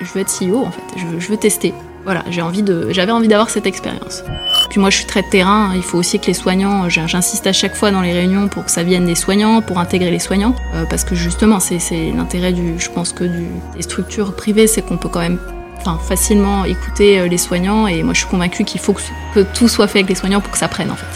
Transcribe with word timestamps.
je 0.00 0.12
veux 0.12 0.20
être 0.20 0.32
CEO 0.32 0.64
en 0.64 0.70
fait, 0.70 0.82
je 0.96 1.28
veux, 1.28 1.36
tester. 1.36 1.74
Voilà, 2.04 2.24
j'ai 2.30 2.40
envie 2.40 2.62
de, 2.62 2.88
j'avais 2.90 3.10
envie 3.10 3.26
d'avoir 3.26 3.50
cette 3.50 3.66
expérience. 3.66 4.22
Puis 4.70 4.80
moi, 4.80 4.90
je 4.90 4.98
suis 4.98 5.06
très 5.06 5.24
terrain. 5.24 5.72
Il 5.74 5.82
faut 5.82 5.98
aussi 5.98 6.20
que 6.20 6.26
les 6.26 6.34
soignants, 6.34 6.88
j'insiste 6.88 7.48
à 7.48 7.52
chaque 7.52 7.74
fois 7.74 7.90
dans 7.90 8.00
les 8.00 8.12
réunions 8.12 8.46
pour 8.46 8.64
que 8.64 8.70
ça 8.70 8.84
vienne 8.84 9.06
des 9.06 9.16
soignants, 9.16 9.60
pour 9.60 9.78
intégrer 9.78 10.12
les 10.12 10.20
soignants, 10.20 10.54
euh, 10.74 10.84
parce 10.88 11.02
que 11.02 11.16
justement, 11.16 11.58
c'est 11.58 11.80
l'intérêt 12.14 12.52
du, 12.52 12.78
je 12.78 12.90
pense 12.90 13.12
que 13.12 13.24
du, 13.24 13.48
des 13.74 13.82
structures 13.82 14.36
privées, 14.36 14.68
c'est 14.68 14.82
qu'on 14.82 14.98
peut 14.98 15.08
quand 15.08 15.20
même 15.20 15.38
Enfin, 15.78 15.98
facilement 16.02 16.64
écouter 16.64 17.20
euh, 17.20 17.28
les 17.28 17.38
soignants 17.38 17.86
et 17.86 18.02
moi 18.02 18.12
je 18.12 18.20
suis 18.20 18.28
convaincue 18.28 18.64
qu'il 18.64 18.80
faut 18.80 18.92
que, 18.92 19.02
que, 19.34 19.40
tout 19.54 19.68
soit 19.68 19.86
fait 19.86 20.00
avec 20.00 20.08
les 20.08 20.16
soignants 20.16 20.40
pour 20.40 20.50
que 20.50 20.58
ça 20.58 20.66
prenne 20.66 20.90
en 20.90 20.96
fait. 20.96 21.06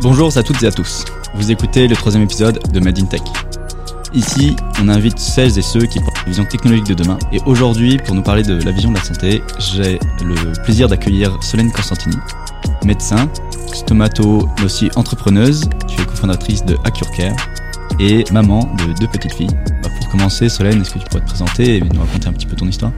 Bonjour 0.00 0.34
à 0.36 0.42
toutes 0.42 0.62
et 0.62 0.66
à 0.66 0.70
tous. 0.70 1.04
Vous 1.34 1.50
écoutez 1.50 1.88
le 1.88 1.96
troisième 1.96 2.22
épisode 2.22 2.58
de 2.72 2.80
Made 2.80 2.98
in 2.98 3.04
Tech. 3.04 3.20
Ici, 4.14 4.54
on 4.80 4.88
invite 4.88 5.18
celles 5.18 5.58
et 5.58 5.62
ceux 5.62 5.86
qui 5.86 5.98
portent 5.98 6.18
la 6.18 6.28
vision 6.28 6.44
technologique 6.44 6.86
de 6.86 6.94
demain. 6.94 7.18
Et 7.32 7.40
aujourd'hui, 7.46 7.96
pour 7.96 8.14
nous 8.14 8.22
parler 8.22 8.44
de 8.44 8.62
la 8.62 8.70
vision 8.70 8.92
de 8.92 8.96
la 8.96 9.02
santé, 9.02 9.42
j'ai 9.58 9.98
le 10.24 10.52
plaisir 10.62 10.88
d'accueillir 10.88 11.36
Solène 11.42 11.72
Constantini, 11.72 12.16
médecin, 12.84 13.28
stomato, 13.72 14.48
mais 14.58 14.66
aussi 14.66 14.88
entrepreneuse. 14.94 15.68
Tu 15.88 16.00
es 16.00 16.04
cofondatrice 16.04 16.64
de 16.64 16.76
Accurcare 16.84 17.34
et 17.98 18.24
maman 18.30 18.72
de 18.78 18.92
deux 19.00 19.08
petites 19.08 19.34
filles. 19.34 19.56
Bah, 19.82 19.88
pour 19.98 20.08
commencer, 20.10 20.48
Solène, 20.48 20.80
est-ce 20.80 20.94
que 20.94 21.00
tu 21.00 21.06
pourrais 21.06 21.22
te 21.22 21.26
présenter 21.26 21.78
et 21.78 21.80
nous 21.80 22.00
raconter 22.00 22.28
un 22.28 22.32
petit 22.32 22.46
peu 22.46 22.54
ton 22.54 22.68
histoire? 22.68 22.92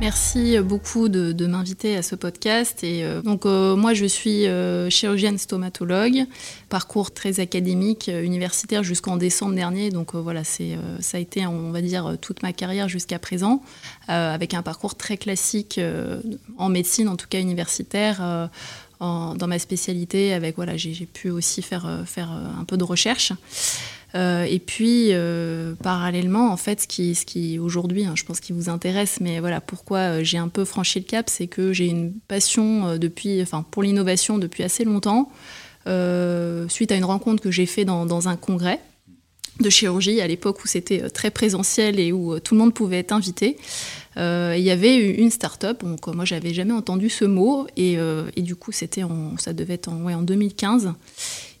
Merci 0.00 0.58
beaucoup 0.58 1.08
de, 1.08 1.46
m'inviter 1.46 1.96
à 1.96 2.02
ce 2.02 2.16
podcast. 2.16 2.82
Et 2.82 3.04
euh, 3.04 3.22
donc 3.22 3.46
euh, 3.46 3.76
moi 3.76 3.94
je 3.94 4.04
suis 4.04 4.46
euh, 4.46 4.90
chirurgienne 4.90 5.38
stomatologue, 5.38 6.24
parcours 6.68 7.14
très 7.14 7.38
académique, 7.38 8.08
universitaire 8.08 8.82
jusqu'en 8.82 9.16
décembre 9.16 9.54
dernier. 9.54 9.90
Donc 9.90 10.14
voilà, 10.14 10.42
c'est 10.42 10.76
ça 10.98 11.18
a 11.18 11.20
été 11.20 11.46
on 11.46 11.70
va 11.70 11.80
dire 11.80 12.16
toute 12.20 12.42
ma 12.42 12.52
carrière 12.52 12.88
jusqu'à 12.88 13.20
présent, 13.20 13.62
avec 14.08 14.52
un 14.54 14.62
parcours 14.62 14.96
très 14.96 15.16
classique 15.16 15.80
en 16.58 16.68
médecine, 16.68 17.08
en 17.08 17.16
tout 17.16 17.28
cas 17.28 17.40
universitaire. 17.40 18.50
Dans 19.00 19.46
ma 19.46 19.58
spécialité, 19.58 20.32
avec 20.32 20.56
voilà, 20.56 20.76
j'ai 20.76 21.06
pu 21.06 21.28
aussi 21.28 21.60
faire 21.60 22.02
faire 22.06 22.30
un 22.30 22.64
peu 22.64 22.76
de 22.76 22.84
recherche. 22.84 23.32
Euh, 24.14 24.44
et 24.44 24.60
puis, 24.60 25.08
euh, 25.10 25.74
parallèlement, 25.82 26.52
en 26.52 26.56
fait, 26.56 26.82
ce 26.82 26.86
qui, 26.86 27.14
ce 27.14 27.26
qui 27.26 27.58
aujourd'hui, 27.58 28.04
hein, 28.04 28.14
je 28.14 28.24
pense, 28.24 28.40
qui 28.40 28.52
vous 28.52 28.68
intéresse, 28.68 29.18
mais 29.20 29.40
voilà, 29.40 29.60
pourquoi 29.60 29.98
euh, 29.98 30.20
j'ai 30.24 30.38
un 30.38 30.48
peu 30.48 30.64
franchi 30.64 31.00
le 31.00 31.04
cap, 31.04 31.28
c'est 31.28 31.48
que 31.48 31.72
j'ai 31.72 31.86
une 31.86 32.12
passion 32.28 32.96
depuis, 32.96 33.42
enfin, 33.42 33.64
pour 33.68 33.82
l'innovation 33.82 34.38
depuis 34.38 34.62
assez 34.62 34.84
longtemps, 34.84 35.30
suite 36.68 36.92
à 36.92 36.96
une 36.96 37.04
rencontre 37.04 37.42
que 37.42 37.50
j'ai 37.50 37.66
fait 37.66 37.84
dans, 37.84 38.28
un 38.28 38.36
congrès 38.36 38.80
de 39.60 39.70
chirurgie 39.70 40.20
à 40.20 40.26
l'époque 40.26 40.64
où 40.64 40.66
c'était 40.66 41.10
très 41.10 41.30
présentiel 41.30 42.00
et 42.00 42.10
où 42.10 42.40
tout 42.40 42.54
le 42.54 42.60
monde 42.60 42.74
pouvait 42.74 43.00
être 43.00 43.12
invité. 43.12 43.58
Il 44.16 44.62
y 44.62 44.70
avait 44.70 44.96
une 44.96 45.30
start-up, 45.30 45.82
donc 45.84 46.06
moi 46.06 46.24
j'avais 46.24 46.54
jamais 46.54 46.72
entendu 46.72 47.10
ce 47.10 47.26
mot, 47.26 47.66
et, 47.76 47.98
du 48.38 48.56
coup 48.56 48.72
c'était 48.72 49.02
ça 49.38 49.52
devait 49.52 49.74
être 49.74 49.88
en 49.88 50.22
2015. 50.22 50.94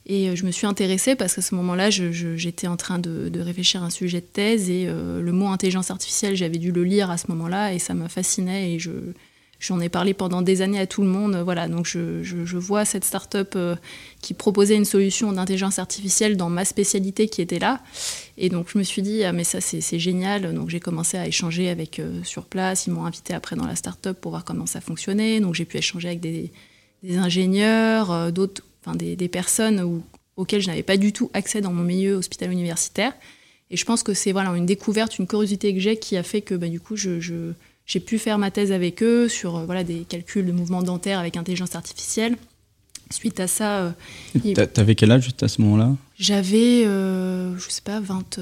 Et 0.06 0.28
euh, 0.28 0.36
je 0.36 0.44
me 0.44 0.50
suis 0.50 0.66
intéressée 0.66 1.14
parce 1.14 1.34
qu'à 1.34 1.42
ce 1.42 1.54
moment-là, 1.54 1.90
j'étais 1.90 2.66
en 2.66 2.76
train 2.76 2.98
de, 2.98 3.40
réfléchir 3.40 3.82
à 3.82 3.86
un 3.86 3.90
sujet 3.90 4.20
de 4.20 4.26
thèse 4.26 4.70
et 4.70 4.86
euh, 4.86 5.20
le 5.20 5.32
mot 5.32 5.46
intelligence 5.46 5.90
artificielle, 5.90 6.36
j'avais 6.36 6.58
dû 6.58 6.72
le 6.72 6.84
lire 6.84 7.10
à 7.10 7.16
ce 7.16 7.26
moment-là 7.28 7.72
et 7.72 7.78
ça 7.78 7.94
me 7.94 8.08
fascinait 8.08 8.72
et 8.72 8.78
je, 8.78 8.90
j'en 9.60 9.80
ai 9.80 9.88
parlé 9.88 10.12
pendant 10.12 10.42
des 10.42 10.60
années 10.60 10.78
à 10.78 10.86
tout 10.86 11.02
le 11.02 11.08
monde. 11.08 11.36
Voilà, 11.36 11.68
donc 11.68 11.86
je, 11.86 12.56
vois 12.56 12.84
cette 12.84 13.04
start-up 13.04 13.54
euh, 13.56 13.76
qui 14.20 14.34
proposait 14.34 14.76
une 14.76 14.84
solution 14.84 15.32
d'intelligence 15.32 15.78
artificielle 15.78 16.36
dans 16.36 16.50
ma 16.50 16.66
spécialité 16.66 17.28
qui 17.28 17.40
était 17.40 17.58
là. 17.58 17.80
Et 18.36 18.50
donc 18.50 18.68
je 18.70 18.76
me 18.76 18.82
suis 18.82 19.00
dit, 19.00 19.24
ah 19.24 19.32
mais 19.32 19.44
ça 19.44 19.62
c'est 19.62 19.98
génial. 19.98 20.54
Donc 20.54 20.68
j'ai 20.68 20.80
commencé 20.80 21.16
à 21.16 21.26
échanger 21.26 21.70
avec 21.70 22.00
sur 22.24 22.44
place. 22.44 22.86
Ils 22.86 22.92
m'ont 22.92 23.06
invité 23.06 23.32
après 23.32 23.56
dans 23.56 23.66
la 23.66 23.76
start-up 23.76 24.20
pour 24.20 24.32
voir 24.32 24.44
comment 24.44 24.66
ça 24.66 24.82
fonctionnait. 24.82 25.40
Donc 25.40 25.54
j'ai 25.54 25.64
pu 25.64 25.78
échanger 25.78 26.08
avec 26.08 26.20
des, 26.20 26.52
ingénieurs, 27.16 28.32
d'autres 28.32 28.62
enfin 28.84 28.96
des, 28.96 29.16
des 29.16 29.28
personnes 29.28 29.80
où, 29.80 30.02
auxquelles 30.36 30.60
je 30.60 30.68
n'avais 30.68 30.82
pas 30.82 30.96
du 30.96 31.12
tout 31.12 31.30
accès 31.32 31.60
dans 31.60 31.72
mon 31.72 31.84
milieu 31.84 32.14
hospitalo-universitaire. 32.14 33.12
Et 33.70 33.76
je 33.76 33.84
pense 33.84 34.02
que 34.02 34.14
c'est 34.14 34.32
voilà, 34.32 34.50
une 34.50 34.66
découverte, 34.66 35.18
une 35.18 35.26
curiosité 35.26 35.72
que 35.74 35.80
j'ai 35.80 35.96
qui 35.96 36.16
a 36.16 36.22
fait 36.22 36.42
que 36.42 36.54
bah, 36.54 36.68
du 36.68 36.80
coup, 36.80 36.96
je, 36.96 37.20
je, 37.20 37.52
j'ai 37.86 38.00
pu 38.00 38.18
faire 38.18 38.38
ma 38.38 38.50
thèse 38.50 38.72
avec 38.72 39.02
eux 39.02 39.28
sur 39.28 39.56
euh, 39.56 39.64
voilà, 39.64 39.84
des 39.84 40.04
calculs 40.08 40.46
de 40.46 40.52
mouvements 40.52 40.82
dentaires 40.82 41.18
avec 41.18 41.36
intelligence 41.36 41.74
artificielle. 41.74 42.36
Suite 43.10 43.38
à 43.38 43.46
ça. 43.46 43.94
Euh. 44.34 44.64
T'avais 44.72 44.94
quel 44.94 45.12
âge 45.12 45.24
juste 45.24 45.42
à 45.42 45.48
ce 45.48 45.60
moment-là? 45.62 45.94
J'avais, 46.18 46.84
euh, 46.86 47.56
je 47.58 47.70
sais 47.70 47.82
pas, 47.82 48.00
20, 48.00 48.38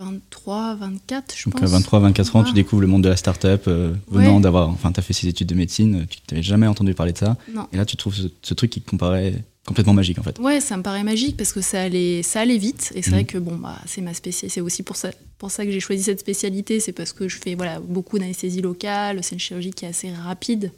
23, 0.00 0.76
24, 0.76 1.36
je 1.36 1.44
Donc 1.44 1.60
pense. 1.60 1.62
à 1.62 1.72
23, 1.76 1.98
24 2.00 2.36
ans, 2.36 2.44
tu 2.44 2.54
découvres 2.54 2.80
le 2.80 2.88
monde 2.88 3.04
de 3.04 3.10
la 3.10 3.16
start-up, 3.16 3.64
euh, 3.66 3.92
venant 4.08 4.36
ouais. 4.36 4.40
d'avoir. 4.40 4.70
Enfin, 4.70 4.92
tu 4.92 4.98
as 4.98 5.02
fait 5.02 5.12
ces 5.12 5.28
études 5.28 5.48
de 5.48 5.54
médecine, 5.54 6.06
tu 6.08 6.18
n'avais 6.30 6.42
jamais 6.42 6.66
entendu 6.66 6.94
parler 6.94 7.12
de 7.12 7.18
ça. 7.18 7.36
Non. 7.52 7.66
Et 7.72 7.76
là, 7.76 7.84
tu 7.84 7.96
trouves 7.96 8.14
ce, 8.14 8.28
ce, 8.40 8.54
truc 8.54 8.70
qui 8.70 8.80
te 8.80 8.88
comparait 8.88 9.34
complètement 9.66 9.92
magique 9.92 10.18
en 10.18 10.22
fait. 10.22 10.38
Ouais, 10.38 10.60
ça 10.60 10.78
me 10.78 10.82
paraît 10.82 11.04
magique 11.04 11.36
parce 11.36 11.52
que 11.52 11.60
ça 11.60 11.82
allait, 11.82 12.22
ça 12.22 12.40
allait 12.40 12.56
vite. 12.56 12.92
Et 12.94 13.02
c'est 13.02 13.10
mmh. 13.10 13.14
vrai 13.14 13.24
que 13.24 13.38
bon, 13.38 13.56
bah, 13.56 13.78
c'est 13.84 14.00
ma 14.00 14.14
spécialité. 14.14 14.54
C'est 14.54 14.62
aussi 14.62 14.82
pour 14.82 14.96
ça, 14.96 15.10
pour 15.36 15.50
ça 15.50 15.66
que 15.66 15.70
j'ai 15.70 15.80
choisi 15.80 16.02
cette 16.02 16.20
spécialité. 16.20 16.80
C'est 16.80 16.92
parce 16.92 17.12
que 17.12 17.28
je 17.28 17.36
fais 17.36 17.54
voilà, 17.54 17.78
beaucoup 17.78 18.18
d'anesthésie 18.18 18.62
locale. 18.62 19.20
C'est 19.22 19.34
une 19.34 19.40
chirurgie 19.40 19.70
qui 19.70 19.84
est 19.84 19.88
assez 19.88 20.10
rapide. 20.10 20.72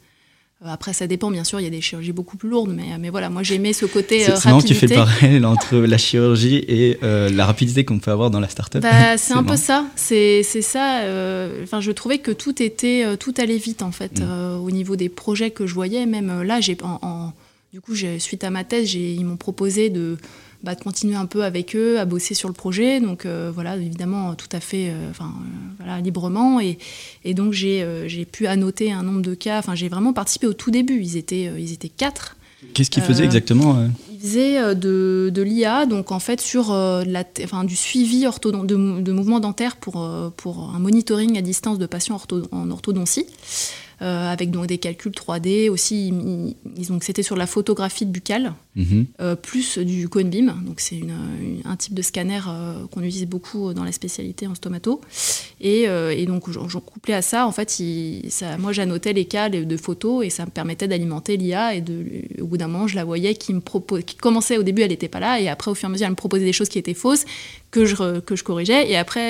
Après, 0.65 0.93
ça 0.93 1.07
dépend, 1.07 1.29
bien 1.29 1.43
sûr, 1.43 1.59
il 1.59 1.63
y 1.63 1.67
a 1.67 1.69
des 1.69 1.81
chirurgies 1.81 2.13
beaucoup 2.13 2.37
plus 2.37 2.47
lourdes, 2.47 2.73
mais, 2.73 2.97
mais 2.97 3.09
voilà, 3.09 3.29
moi 3.29 3.43
j'aimais 3.43 3.73
ce 3.73 3.85
côté 3.85 4.29
euh, 4.29 4.35
rapidité. 4.35 4.73
tu 4.73 4.75
fais 4.75 4.87
le 4.87 4.95
parallèle 4.95 5.45
entre 5.45 5.75
la 5.75 5.97
chirurgie 5.97 6.63
et 6.67 6.99
euh, 7.03 7.29
la 7.29 7.45
rapidité 7.45 7.83
qu'on 7.83 7.99
peut 7.99 8.11
avoir 8.11 8.31
dans 8.31 8.39
la 8.39 8.47
start-up. 8.47 8.81
Bah, 8.81 9.17
c'est 9.17 9.33
un 9.33 9.43
peu 9.43 9.57
ça, 9.57 9.85
c'est 9.95 10.43
ça. 10.43 11.01
Euh, 11.01 11.65
je 11.79 11.91
trouvais 11.91 12.19
que 12.19 12.31
tout 12.31 12.63
était, 12.63 13.03
euh, 13.05 13.17
tout 13.17 13.33
allait 13.37 13.57
vite 13.57 13.81
en 13.81 13.91
fait, 13.91 14.21
mmh. 14.21 14.61
au 14.63 14.71
niveau 14.71 14.95
des 14.95 15.09
projets 15.09 15.51
que 15.51 15.67
je 15.67 15.73
voyais. 15.73 16.05
Même 16.05 16.43
là, 16.43 16.61
j'ai 16.61 16.77
en, 16.81 16.99
en, 17.01 17.33
du 17.73 17.81
coup, 17.81 17.93
suite 17.95 18.43
à 18.45 18.49
ma 18.49 18.63
thèse, 18.63 18.93
ils 18.93 19.25
m'ont 19.25 19.37
proposé 19.37 19.89
de 19.89 20.17
bah, 20.63 20.75
de 20.75 20.81
continuer 20.81 21.15
un 21.15 21.25
peu 21.25 21.43
avec 21.43 21.75
eux, 21.75 21.99
à 21.99 22.05
bosser 22.05 22.33
sur 22.33 22.47
le 22.47 22.53
projet. 22.53 23.01
Donc 23.01 23.25
euh, 23.25 23.51
voilà, 23.53 23.75
évidemment, 23.75 24.33
tout 24.35 24.47
à 24.53 24.61
fait 24.61 24.89
euh, 24.89 25.09
enfin, 25.09 25.25
euh, 25.25 25.73
voilà, 25.77 25.99
librement. 25.99 26.61
Et, 26.61 26.77
et 27.25 27.33
donc 27.33 27.51
j'ai 27.51 28.27
pu 28.31 28.47
annoter 28.47 28.91
un 28.91 29.03
nombre 29.03 29.21
de 29.21 29.35
cas. 29.35 29.59
Enfin, 29.59 29.75
j'ai 29.75 29.89
vraiment 29.89 30.13
participé 30.13 30.47
au 30.47 30.53
tout 30.53 30.71
début. 30.71 31.01
Ils 31.01 31.17
étaient, 31.17 31.51
ils 31.57 31.73
étaient 31.73 31.89
quatre. 31.89 32.37
Qu'est-ce 32.73 32.89
qu'ils 32.89 33.03
faisaient 33.03 33.25
exactement 33.25 33.89
Ils 34.09 34.19
faisaient 34.21 34.73
de, 34.73 35.29
de 35.33 35.41
l'IA, 35.41 35.85
donc 35.85 36.13
en 36.13 36.19
fait 36.19 36.39
sur 36.39 36.71
la, 36.71 37.25
enfin, 37.43 37.65
du 37.65 37.75
suivi 37.75 38.25
orthodon 38.25 38.63
de, 38.63 39.01
de 39.01 39.11
mouvements 39.11 39.41
dentaires 39.41 39.75
pour, 39.75 40.09
pour 40.37 40.73
un 40.73 40.79
monitoring 40.79 41.37
à 41.37 41.41
distance 41.41 41.77
de 41.77 41.85
patients 41.85 42.15
ortho 42.15 42.43
en 42.53 42.71
orthodontie 42.71 43.25
euh, 44.03 44.29
avec 44.29 44.51
donc 44.51 44.67
des 44.67 44.79
calculs 44.79 45.13
3D 45.13 45.69
aussi. 45.69 46.09
Ils, 46.09 46.55
ils 46.77 46.85
c'était 47.01 47.23
sur 47.23 47.37
la 47.37 47.47
photographie 47.47 48.05
buccale 48.05 48.53
mm 48.75 48.83
-hmm. 48.83 49.05
euh, 49.21 49.35
plus 49.35 49.77
du 49.77 50.09
cone 50.09 50.29
beam. 50.29 50.53
Donc 50.65 50.81
c'est 50.81 50.99
un 51.63 51.75
type 51.77 51.93
de 51.93 52.01
scanner 52.01 52.41
euh, 52.47 52.85
qu'on 52.91 53.01
utilise 53.01 53.27
beaucoup 53.27 53.73
dans 53.73 53.85
la 53.85 53.93
spécialité 53.93 54.45
en 54.45 54.55
stomato. 54.55 54.99
Et, 55.61 55.81
et 56.19 56.25
donc 56.25 56.41
j'en 56.51 56.81
couplais 56.81 57.13
à 57.13 57.21
ça, 57.21 57.47
en 57.47 57.53
fait, 57.57 57.79
il, 57.79 58.29
ça, 58.29 58.57
moi 58.57 58.71
j'annotais 58.73 59.13
les 59.13 59.27
cas 59.35 59.47
de 59.73 59.77
photos 59.77 60.25
et 60.25 60.29
ça 60.37 60.43
me 60.45 60.51
permettait 60.59 60.89
d'alimenter 60.91 61.37
l'IA. 61.37 61.65
Et 61.75 61.81
de, 61.89 61.95
au 62.43 62.47
bout 62.49 62.57
d'un 62.57 62.67
moment, 62.73 62.87
je 62.91 62.95
la 62.95 63.05
voyais 63.05 63.33
qui 63.43 63.51
me 63.53 63.61
propose, 63.61 64.01
qui 64.09 64.15
commençait 64.25 64.57
au 64.61 64.63
début, 64.63 64.81
elle 64.85 64.93
n'était 64.95 65.13
pas 65.15 65.21
là, 65.27 65.39
et 65.41 65.47
après 65.55 65.69
au 65.71 65.75
fur 65.79 65.87
et 65.87 65.91
à 65.91 65.93
mesure, 65.93 66.07
elle 66.07 66.17
me 66.17 66.23
proposait 66.25 66.49
des 66.51 66.57
choses 66.59 66.71
qui 66.73 66.79
étaient 66.83 66.99
fausses 67.05 67.25
que 67.71 67.81
je 67.85 68.19
que 68.27 68.35
je 68.39 68.43
corrigeais. 68.49 68.83
Et 68.91 68.95
après, 69.05 69.29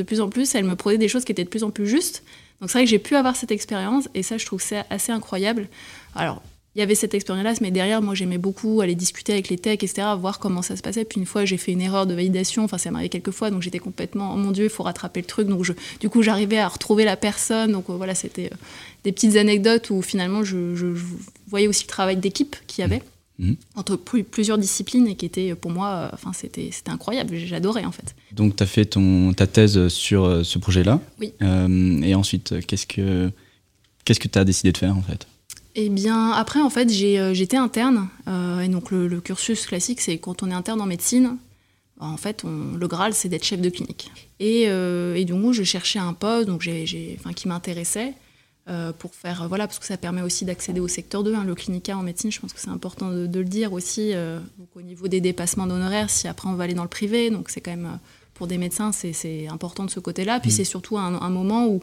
de 0.00 0.02
plus 0.08 0.20
en 0.24 0.28
plus, 0.34 0.46
elle 0.54 0.66
me 0.70 0.74
proposait 0.80 1.02
des 1.06 1.12
choses 1.12 1.24
qui 1.26 1.32
étaient 1.34 1.48
de 1.50 1.54
plus 1.56 1.64
en 1.68 1.72
plus 1.76 1.88
justes. 1.96 2.22
Donc 2.60 2.70
c'est 2.70 2.78
vrai 2.78 2.84
que 2.84 2.90
j'ai 2.90 2.98
pu 2.98 3.16
avoir 3.16 3.36
cette 3.36 3.50
expérience 3.50 4.08
et 4.14 4.22
ça, 4.22 4.38
je 4.38 4.46
trouve 4.46 4.60
c'est 4.60 4.84
assez 4.90 5.12
incroyable. 5.12 5.68
Alors, 6.14 6.42
il 6.76 6.80
y 6.80 6.82
avait 6.82 6.94
cette 6.94 7.14
expérience-là, 7.14 7.54
mais 7.62 7.70
derrière, 7.70 8.02
moi, 8.02 8.14
j'aimais 8.14 8.36
beaucoup 8.36 8.82
aller 8.82 8.94
discuter 8.94 9.32
avec 9.32 9.48
les 9.48 9.56
techs, 9.56 9.82
etc., 9.82 10.08
voir 10.18 10.38
comment 10.38 10.60
ça 10.60 10.76
se 10.76 10.82
passait. 10.82 11.06
Puis 11.06 11.18
une 11.18 11.24
fois, 11.26 11.46
j'ai 11.46 11.56
fait 11.56 11.72
une 11.72 11.80
erreur 11.80 12.06
de 12.06 12.12
validation, 12.12 12.64
enfin, 12.64 12.76
ça 12.76 12.90
m'arrivait 12.90 13.08
quelques 13.08 13.30
fois, 13.30 13.50
donc 13.50 13.62
j'étais 13.62 13.78
complètement, 13.78 14.34
oh 14.34 14.36
mon 14.36 14.50
Dieu, 14.50 14.64
il 14.64 14.70
faut 14.70 14.82
rattraper 14.82 15.20
le 15.20 15.26
truc. 15.26 15.48
Donc, 15.48 15.64
je, 15.64 15.72
du 16.00 16.10
coup, 16.10 16.20
j'arrivais 16.20 16.58
à 16.58 16.68
retrouver 16.68 17.06
la 17.06 17.16
personne. 17.16 17.72
Donc, 17.72 17.88
euh, 17.88 17.94
voilà, 17.94 18.14
c'était 18.14 18.50
euh, 18.52 18.56
des 19.04 19.12
petites 19.12 19.36
anecdotes 19.36 19.88
où 19.88 20.02
finalement, 20.02 20.44
je, 20.44 20.74
je, 20.76 20.94
je 20.94 21.04
voyais 21.48 21.66
aussi 21.66 21.84
le 21.84 21.88
travail 21.88 22.18
d'équipe 22.18 22.56
qu'il 22.66 22.82
y 22.82 22.84
avait. 22.84 23.00
Mmh. 23.38 23.50
Mmh. 23.50 23.56
entre 23.74 23.96
plusieurs 23.96 24.56
disciplines 24.56 25.06
et 25.06 25.14
qui 25.14 25.26
était 25.26 25.54
pour 25.54 25.70
moi, 25.70 26.10
enfin 26.14 26.32
c'était 26.32 26.70
incroyable, 26.86 27.36
j'adorais 27.36 27.84
en 27.84 27.92
fait. 27.92 28.14
Donc 28.32 28.56
tu 28.56 28.62
as 28.62 28.66
fait 28.66 28.86
ton, 28.86 29.34
ta 29.34 29.46
thèse 29.46 29.88
sur 29.88 30.24
euh, 30.24 30.42
ce 30.42 30.58
projet-là. 30.58 31.00
Oui. 31.20 31.34
Euh, 31.42 32.00
et 32.00 32.14
ensuite, 32.14 32.66
qu'est-ce 32.66 32.86
que 32.86 33.30
qu'est-ce 34.04 34.20
que 34.20 34.28
tu 34.28 34.38
as 34.38 34.44
décidé 34.44 34.72
de 34.72 34.78
faire 34.78 34.96
en 34.96 35.02
fait? 35.02 35.26
Eh 35.78 35.90
bien, 35.90 36.30
après, 36.30 36.60
en 36.62 36.70
fait, 36.70 36.88
j'étais 36.88 37.58
interne. 37.58 38.08
Euh, 38.28 38.60
et 38.60 38.68
donc, 38.68 38.90
le, 38.90 39.08
le 39.08 39.20
cursus 39.20 39.66
classique, 39.66 40.00
c'est 40.00 40.16
quand 40.16 40.42
on 40.42 40.50
est 40.50 40.54
interne 40.54 40.80
en 40.80 40.86
médecine, 40.86 41.36
en 42.00 42.16
fait, 42.16 42.44
on, 42.44 42.76
le 42.78 42.88
Graal, 42.88 43.12
c'est 43.12 43.28
d'être 43.28 43.44
chef 43.44 43.60
de 43.60 43.68
clinique. 43.68 44.10
Et, 44.40 44.64
euh, 44.68 45.14
et 45.14 45.26
donc, 45.26 45.52
je 45.52 45.62
cherchais 45.62 45.98
un 45.98 46.14
poste 46.14 46.46
donc 46.46 46.62
j'ai, 46.62 46.86
j'ai, 46.86 47.18
enfin, 47.20 47.34
qui 47.34 47.46
m'intéressait. 47.46 48.14
Euh, 48.68 48.92
pour 48.92 49.14
faire 49.14 49.46
voilà 49.46 49.68
parce 49.68 49.78
que 49.78 49.86
ça 49.86 49.96
permet 49.96 50.22
aussi 50.22 50.44
d'accéder 50.44 50.80
au 50.80 50.88
secteur 50.88 51.22
2 51.22 51.36
hein, 51.36 51.44
le 51.44 51.54
clinica 51.54 51.96
en 51.96 52.02
médecine 52.02 52.32
je 52.32 52.40
pense 52.40 52.52
que 52.52 52.58
c'est 52.58 52.68
important 52.68 53.12
de, 53.12 53.28
de, 53.28 53.38
le 53.38 53.44
dire 53.44 53.72
aussi 53.72 54.10
euh, 54.12 54.40
donc 54.58 54.66
au 54.74 54.82
niveau 54.82 55.06
des 55.06 55.20
dépassements 55.20 55.68
d'honoraires 55.68 56.10
si 56.10 56.26
après 56.26 56.48
on 56.48 56.54
va 56.54 56.64
aller 56.64 56.74
dans 56.74 56.82
le 56.82 56.88
privé 56.88 57.30
donc 57.30 57.48
c'est 57.48 57.60
quand 57.60 57.70
même 57.70 58.00
pour 58.34 58.48
des 58.48 58.58
médecins 58.58 58.90
c'est 58.90 59.46
important 59.46 59.84
de 59.84 59.90
ce 59.90 60.00
côté 60.00 60.24
là 60.24 60.40
puis 60.40 60.50
mmh. 60.50 60.54
c'est 60.54 60.64
surtout 60.64 60.98
un, 60.98 61.14
un, 61.14 61.30
moment 61.30 61.68
où 61.68 61.80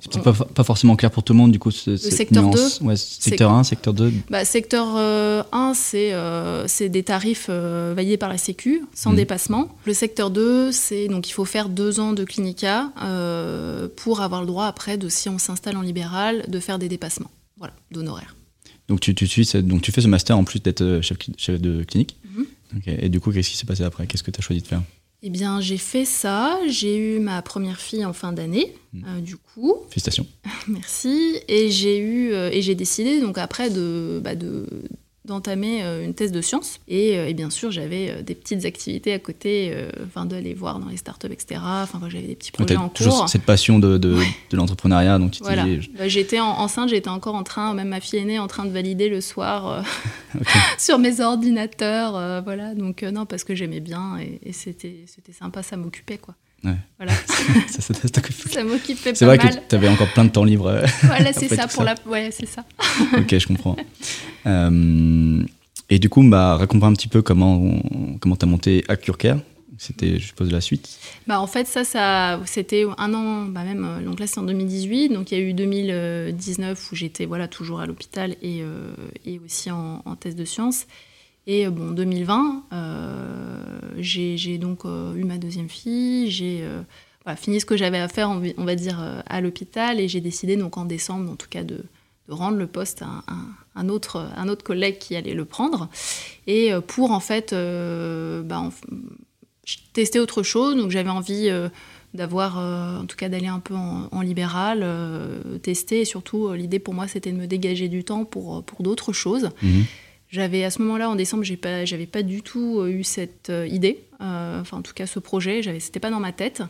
C'est 0.00 0.12
peut-être 0.12 0.32
pas, 0.38 0.44
pas 0.44 0.64
forcément 0.64 0.94
clair 0.96 1.10
pour 1.10 1.22
tout 1.22 1.32
le 1.32 1.38
monde, 1.38 1.52
du 1.52 1.58
coup, 1.58 1.70
ce, 1.70 1.96
cette 1.96 2.12
secteur 2.12 2.44
nuance. 2.44 2.80
2? 2.80 2.86
Ouais, 2.86 2.96
secteur 2.96 3.50
1, 3.52 3.64
secteur 3.64 3.94
2. 3.94 4.12
Bah, 4.30 4.44
secteur 4.44 4.94
euh, 4.96 5.42
1, 5.52 5.72
c'est 5.74 6.12
euh, 6.12 6.66
c'est 6.68 6.88
des 6.88 7.02
tarifs 7.02 7.46
euh, 7.48 7.92
validés 7.96 8.16
par 8.16 8.28
la 8.28 8.38
Sécu, 8.38 8.82
sans 8.94 9.10
Mhm. 9.10 9.16
dépassement. 9.16 9.76
Le 9.86 9.94
secteur 9.94 10.30
2, 10.30 10.70
c'est 10.72 11.08
donc 11.08 11.28
il 11.28 11.32
faut 11.32 11.44
faire 11.44 11.68
deux 11.68 11.98
ans 12.00 12.12
de 12.12 12.24
clinica 12.24 12.92
euh, 13.02 13.88
pour 13.96 14.20
avoir 14.20 14.40
le 14.42 14.46
droit 14.46 14.66
après, 14.66 14.96
de, 14.98 15.08
si 15.08 15.28
on 15.28 15.38
s'installe 15.38 15.76
en 15.76 15.82
libéral, 15.82 16.44
de 16.48 16.60
faire 16.60 16.78
des 16.78 16.88
dépassements 16.88 17.30
voilà, 17.58 17.72
d'honoraires. 17.90 18.36
Donc 18.88 19.00
tu, 19.00 19.14
tu, 19.14 19.26
donc 19.62 19.82
tu 19.82 19.90
fais 19.92 20.00
ce 20.02 20.08
master 20.08 20.38
en 20.38 20.44
plus 20.44 20.62
d'être 20.62 20.82
euh, 20.82 21.00
chef, 21.02 21.18
de 21.60 21.82
clinique. 21.84 22.16
Mhm. 22.36 22.46
Ok. 22.76 22.82
Et 22.86 23.08
du 23.08 23.18
coup, 23.18 23.32
qu'est-ce 23.32 23.50
qui 23.50 23.56
s'est 23.56 23.66
passé 23.66 23.82
après? 23.82 24.06
Qu'est-ce 24.06 24.22
que 24.22 24.30
tu 24.30 24.38
as 24.38 24.42
choisi 24.42 24.60
de 24.62 24.66
faire? 24.66 24.82
Eh 25.22 25.30
bien, 25.30 25.60
j'ai 25.60 25.78
fait 25.78 26.04
ça. 26.04 26.58
J'ai 26.68 26.96
eu 26.96 27.18
ma 27.20 27.40
première 27.42 27.80
fille 27.80 28.04
en 28.04 28.12
fin 28.12 28.32
d'année, 28.32 28.74
Mhm. 28.92 29.04
euh, 29.08 29.20
du 29.20 29.36
coup. 29.36 29.74
Félicitations. 29.88 30.26
Merci. 30.68 31.38
Et 31.48 31.70
j'ai 31.70 31.98
eu 31.98 32.32
euh, 32.32 32.50
et 32.52 32.62
j'ai 32.62 32.74
décidé 32.74 33.20
donc 33.20 33.38
après 33.38 33.70
de 33.70 34.20
bah, 34.22 34.34
de 34.34 34.66
d'entamer 35.26 35.82
euh, 35.82 36.04
une 36.04 36.14
thèse 36.14 36.32
de 36.32 36.40
sciences 36.40 36.80
et, 36.88 37.18
euh, 37.18 37.28
et 37.28 37.34
bien 37.34 37.50
sûr 37.50 37.70
j'avais 37.70 38.10
euh, 38.10 38.22
des 38.22 38.34
petites 38.34 38.64
activités 38.64 39.12
à 39.12 39.18
côté 39.18 39.70
euh, 39.74 39.90
d'aller 40.26 40.54
voir 40.54 40.78
dans 40.78 40.88
les 40.88 40.96
startups 40.96 41.26
etc 41.30 41.60
enfin 41.62 42.00
j'avais 42.08 42.26
des 42.26 42.34
petits 42.36 42.52
projets 42.52 42.76
en 42.76 42.88
toujours 42.88 43.18
cours. 43.18 43.28
cette 43.28 43.42
passion 43.42 43.78
de, 43.78 43.98
de, 43.98 44.16
de 44.50 44.56
l'entrepreneuriat, 44.56 45.18
tu 45.30 45.42
voilà. 45.42 45.66
je- 45.80 45.90
Bah, 45.90 46.08
j'étais 46.08 46.40
en- 46.40 46.46
enceinte 46.58 46.88
j'étais 46.88 47.10
encore 47.10 47.34
en 47.34 47.42
train 47.42 47.74
même 47.74 47.88
ma 47.88 48.00
fille 48.00 48.18
aînée 48.18 48.38
en 48.38 48.46
train 48.46 48.64
de 48.64 48.70
valider 48.70 49.08
le 49.08 49.20
soir 49.20 49.66
euh, 49.68 49.82
sur 50.78 50.98
mes 50.98 51.20
ordinateurs 51.20 52.16
euh, 52.16 52.40
voilà. 52.40 52.74
Donc 52.74 53.02
non 53.02 53.26
parce 53.26 53.44
que 53.44 53.54
j'aimais 53.54 53.80
bien 53.80 54.18
et, 54.18 54.40
et 54.42 54.52
c'était 54.52 54.96
c'était 55.06 55.32
sympa 55.32 55.62
ça 55.62 55.76
m'occupait 55.76 56.18
quoi 56.18 56.34
Ouais. 56.64 56.74
voilà 56.98 57.12
ça, 57.68 57.80
ça- 57.80 57.94
ça 57.94 58.64
m'occupait 58.64 59.14
C'est 59.14 59.24
vrai 59.26 59.36
mal 59.36 59.50
que 59.54 59.60
tu 59.68 59.74
avais 59.76 59.88
encore 59.88 60.12
plein 60.12 60.24
de 60.24 60.30
temps 60.30 60.42
libre. 60.44 60.66
euh, 60.66 60.86
voilà 61.02 61.32
c'est 61.32 61.48
ça 61.48 61.62
pour 61.68 61.84
ça. 61.84 61.84
la 61.84 61.94
ouais 62.10 62.30
c'est 62.32 62.46
ça 62.46 62.64
ok, 63.18 63.38
je 63.38 63.46
comprends. 63.46 63.76
Euh, 64.46 65.42
et 65.88 65.98
du 65.98 66.08
coup, 66.08 66.22
bah, 66.28 66.56
raconte-moi 66.56 66.88
un 66.88 66.94
petit 66.94 67.08
peu 67.08 67.22
comment 67.22 67.80
comment 68.20 68.36
t'as 68.36 68.46
monté 68.46 68.84
Accurcare. 68.88 69.38
C'était, 69.78 70.18
je 70.18 70.26
suppose, 70.28 70.50
la 70.50 70.62
suite. 70.62 70.88
Bah 71.26 71.38
en 71.38 71.46
fait 71.46 71.66
ça, 71.66 71.84
ça 71.84 72.40
c'était 72.46 72.86
un 72.96 73.12
an, 73.12 73.42
bah 73.44 73.62
même 73.62 73.84
euh, 73.84 74.02
donc 74.02 74.18
là 74.20 74.26
c'est 74.26 74.38
en 74.40 74.42
2018, 74.44 75.10
donc 75.10 75.30
il 75.32 75.38
y 75.38 75.40
a 75.40 75.44
eu 75.44 75.52
2019 75.52 76.92
où 76.92 76.96
j'étais 76.96 77.26
voilà 77.26 77.46
toujours 77.46 77.80
à 77.80 77.86
l'hôpital 77.86 78.36
et, 78.42 78.62
euh, 78.62 78.94
et 79.26 79.38
aussi 79.44 79.70
en, 79.70 80.00
en 80.06 80.16
thèse 80.16 80.34
de 80.34 80.46
sciences. 80.46 80.86
Et 81.46 81.66
euh, 81.66 81.70
bon 81.70 81.90
2020, 81.92 82.64
euh, 82.72 83.90
j'ai 83.98 84.58
donc 84.58 84.84
euh, 84.84 85.14
eu 85.14 85.24
ma 85.24 85.38
deuxième 85.38 85.68
fille, 85.68 86.30
j'ai 86.30 86.64
fini 87.36 87.60
ce 87.60 87.66
que 87.66 87.76
j'avais 87.76 87.98
à 87.98 88.06
faire 88.08 88.30
on, 88.30 88.64
va- 88.64 88.74
dire 88.76 89.00
à 89.26 89.40
l'hôpital 89.40 89.98
et 89.98 90.06
j'ai 90.06 90.20
décidé 90.20 90.56
donc 90.56 90.76
en 90.76 90.84
décembre 90.84 91.30
en 91.30 91.34
tout 91.36 91.48
cas 91.48 91.64
de, 91.64 91.84
rendre 92.28 92.56
le 92.56 92.66
poste 92.66 93.02
à 93.02 93.24
un, 93.76 93.88
autre 93.88 94.22
collègue 94.64 94.98
qui 94.98 95.14
allait 95.16 95.34
le 95.34 95.44
prendre 95.44 95.88
et 96.46 96.70
pour 96.86 97.10
en 97.10 97.18
fait 97.20 97.52
bah, 97.52 98.60
en- 98.60 98.70
testais 99.92 100.20
autre 100.20 100.44
chose, 100.44 100.76
donc 100.76 100.92
j'avais 100.92 101.10
envie 101.10 101.50
d'avoir, 102.14 102.58
en 102.58 103.06
tout 103.06 103.16
cas 103.16 103.28
d'aller 103.28 103.48
un 103.48 103.58
peu 103.60 103.74
en, 103.74 104.08
en 104.12 104.20
libéral, 104.20 104.86
tester, 105.62 106.02
et 106.02 106.04
surtout 106.04 106.52
l'idée 106.52 106.78
pour 106.78 106.94
moi 106.94 107.08
c'était 107.08 107.32
de 107.32 107.36
me 107.36 107.46
dégager 107.48 107.88
du 107.88 108.04
temps 108.04 108.24
pour, 108.24 108.62
pour 108.62 108.82
d'autres 108.84 109.12
choses. 109.12 109.50
Mhm. 109.62 109.84
J'avais 110.28 110.64
à 110.64 110.70
ce 110.70 110.82
moment-là, 110.82 111.08
en 111.08 111.14
décembre, 111.14 111.44
j'ai 111.44 111.56
pas, 111.56 111.84
j'avais 111.84 112.06
pas 112.06 112.22
du 112.22 112.42
tout 112.42 112.80
euh, 112.80 112.88
eu 112.88 113.04
cette 113.04 113.50
euh, 113.50 113.66
idée, 113.66 114.04
euh, 114.20 114.60
enfin 114.60 114.78
en 114.78 114.82
tout 114.82 114.92
cas 114.92 115.06
ce 115.06 115.20
projet, 115.20 115.62
j'avais, 115.62 115.80
c'était 115.80 116.00
pas 116.00 116.10
dans 116.10 116.20
ma 116.20 116.32
tête. 116.32 116.62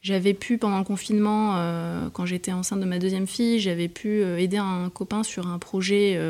J'avais 0.00 0.34
pu 0.34 0.58
pendant 0.58 0.78
le 0.78 0.84
confinement, 0.84 1.54
quand 2.12 2.26
j'étais 2.26 2.50
enceinte 2.50 2.80
de 2.80 2.84
ma 2.84 2.98
deuxième 2.98 3.28
fille, 3.28 3.60
j'avais 3.60 3.86
pu 3.86 4.24
aider 4.36 4.56
un 4.56 4.90
copain 4.90 5.22
sur 5.22 5.46
un 5.46 5.60
projet 5.60 6.20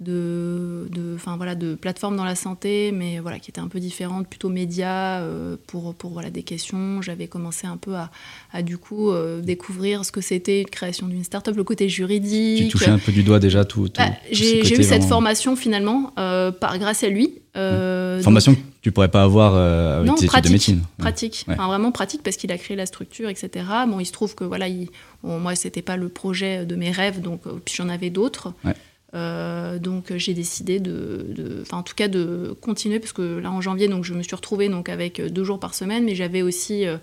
de, 0.00 0.88
de, 0.92 1.16
voilà, 1.36 1.54
de 1.54 1.74
plateforme 1.74 2.16
dans 2.16 2.24
la 2.24 2.34
santé, 2.36 2.92
mais 2.92 3.18
voilà 3.18 3.38
qui 3.38 3.50
était 3.50 3.60
un 3.60 3.68
peu 3.68 3.80
différente, 3.80 4.28
plutôt 4.28 4.48
média 4.48 5.20
euh, 5.20 5.56
pour 5.66 5.94
pour 5.94 6.10
voilà 6.12 6.30
des 6.30 6.42
questions. 6.44 7.02
J'avais 7.02 7.26
commencé 7.26 7.66
un 7.66 7.76
peu 7.76 7.94
à, 7.96 8.10
à 8.52 8.62
du 8.62 8.78
coup 8.78 9.10
euh, 9.10 9.40
découvrir 9.40 10.04
ce 10.04 10.12
que 10.12 10.20
c'était 10.20 10.60
une 10.60 10.68
création 10.68 11.08
d'une 11.08 11.24
start-up, 11.24 11.56
le 11.56 11.64
côté 11.64 11.88
juridique. 11.88 12.64
Tu 12.64 12.68
touchais 12.68 12.90
un 12.90 12.98
peu 12.98 13.12
du 13.12 13.22
doigt 13.24 13.40
déjà 13.40 13.64
tout. 13.64 13.88
tout- 13.88 14.00
Bah, 14.00 14.10
j'ai 14.30 14.60
eu 14.78 14.82
cette 14.84 15.04
formation 15.04 15.56
finalement 15.56 16.12
euh, 16.18 16.52
par 16.52 16.78
grâce 16.78 17.02
à 17.02 17.08
lui. 17.08 17.34
Euh, 17.56 18.22
Formation 18.22 18.54
que 18.54 18.60
tu 18.82 18.92
pourrais 18.92 19.08
pas 19.08 19.22
avoir 19.24 19.54
avec 19.56 20.06
non, 20.06 20.14
tes 20.14 20.18
études 20.20 20.28
pratique, 20.30 20.48
de 20.48 20.52
médecine. 20.52 20.82
Pratique, 20.98 21.44
Ouais. 21.48 21.54
Enfin, 21.54 21.66
vraiment 21.66 21.90
pratique 21.90 22.22
parce 22.22 22.36
qu'il 22.36 22.52
a 22.52 22.58
créé 22.58 22.76
la 22.76 22.86
structure, 22.86 23.28
etc. 23.28 23.64
Bon, 23.88 23.98
il 23.98 24.06
se 24.06 24.12
trouve 24.12 24.36
que 24.36 24.44
voilà, 24.44 24.68
il, 24.68 24.88
bon, 25.24 25.40
moi 25.40 25.56
c'était 25.56 25.82
pas 25.82 25.96
le 25.96 26.08
projet 26.08 26.64
de 26.66 26.76
mes 26.76 26.92
rêves, 26.92 27.20
donc 27.20 27.40
puis 27.64 27.74
j'en 27.76 27.88
avais 27.88 28.10
d'autres. 28.10 28.52
Ouais. 28.64 28.74
Euh, 29.14 29.78
donc 29.78 30.14
j'ai 30.16 30.34
décidé 30.34 30.80
de, 30.80 31.64
en 31.72 31.82
tout 31.82 31.94
cas 31.94 32.08
de 32.08 32.54
continuer 32.60 33.00
parce 33.00 33.14
que 33.14 33.38
là 33.38 33.50
en 33.50 33.62
janvier 33.62 33.88
donc 33.88 34.04
je 34.04 34.12
me 34.12 34.22
suis 34.22 34.36
retrouvée 34.36 34.68
donc 34.68 34.90
avec 34.90 35.20
deux 35.20 35.44
jours 35.44 35.58
par 35.58 35.74
semaine, 35.74 36.04
mais 36.04 36.14
j'avais 36.14 36.42
aussi 36.42 36.86
euh, 36.86 36.98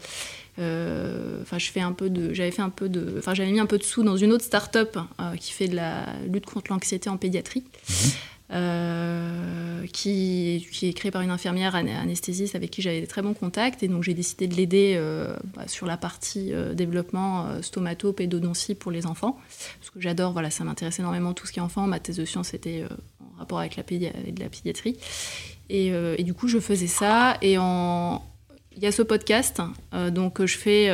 euh, 0.59 1.41
Enfin, 1.41 1.57
je 1.57 1.69
fais 1.69 1.81
un 1.81 1.91
peu 1.91 2.09
de, 2.09 2.33
j'avais 2.33 2.51
fait 2.51 2.61
un 2.61 2.69
peu 2.69 2.89
de, 2.89 3.15
enfin, 3.17 3.33
j'avais 3.33 3.51
mis 3.51 3.59
un 3.59 3.65
peu 3.65 3.77
de 3.77 3.83
sous 3.83 4.03
dans 4.03 4.17
une 4.17 4.31
autre 4.31 4.43
start-up 4.43 4.97
qui 5.39 5.51
fait 5.51 5.67
de 5.67 5.75
la 5.75 6.05
lutte 6.31 6.45
contre 6.45 6.71
l'anxiété 6.71 7.09
en 7.09 7.17
pédiatrie, 7.17 7.63
euh, 8.51 9.87
qui, 9.87 10.63
est 10.83 10.93
créée 10.93 11.09
par 11.09 11.23
une 11.23 11.31
infirmière 11.31 11.73
anesthésiste 11.73 12.53
avec 12.53 12.69
qui 12.69 12.83
j'avais 12.83 13.01
des 13.01 13.07
très 13.07 13.23
bons 13.23 13.33
contacts, 13.33 13.81
et 13.81 13.87
donc 13.87 14.03
j'ai 14.03 14.13
décidé 14.13 14.47
de 14.47 14.53
l'aider 14.53 14.93
euh, 14.97 15.35
bah, 15.55 15.67
sur 15.67 15.87
la 15.87 15.97
partie 15.97 16.53
euh, 16.53 16.75
développement 16.75 17.61
stomato, 17.63 18.13
pédodontie 18.13 18.75
pour 18.75 18.91
les 18.91 19.07
enfants, 19.07 19.39
parce 19.79 19.89
que 19.89 19.99
j'adore, 19.99 20.33
voilà, 20.33 20.51
ça 20.51 20.63
m'intéresse 20.63 20.99
énormément 20.99 21.33
tout 21.33 21.47
ce 21.47 21.51
qui 21.51 21.59
est 21.59 21.63
enfant. 21.63 21.87
Ma 21.87 21.99
thèse 21.99 22.17
de 22.17 22.25
science 22.25 22.53
était 22.53 22.83
en 23.19 23.39
rapport 23.39 23.59
avec 23.59 23.77
la, 23.77 23.83
pédiatrie, 23.83 24.97
et, 25.69 25.87
et 25.87 26.23
du 26.23 26.35
coup 26.35 26.47
je 26.47 26.59
faisais 26.59 26.87
ça, 26.87 27.37
et 27.41 27.57
en 27.57 28.23
il 28.77 28.83
y 28.83 28.87
a 28.87 28.91
ce 28.91 29.01
podcast 29.01 29.61
donc, 30.11 30.45
je 30.45 30.57
fais 30.57 30.87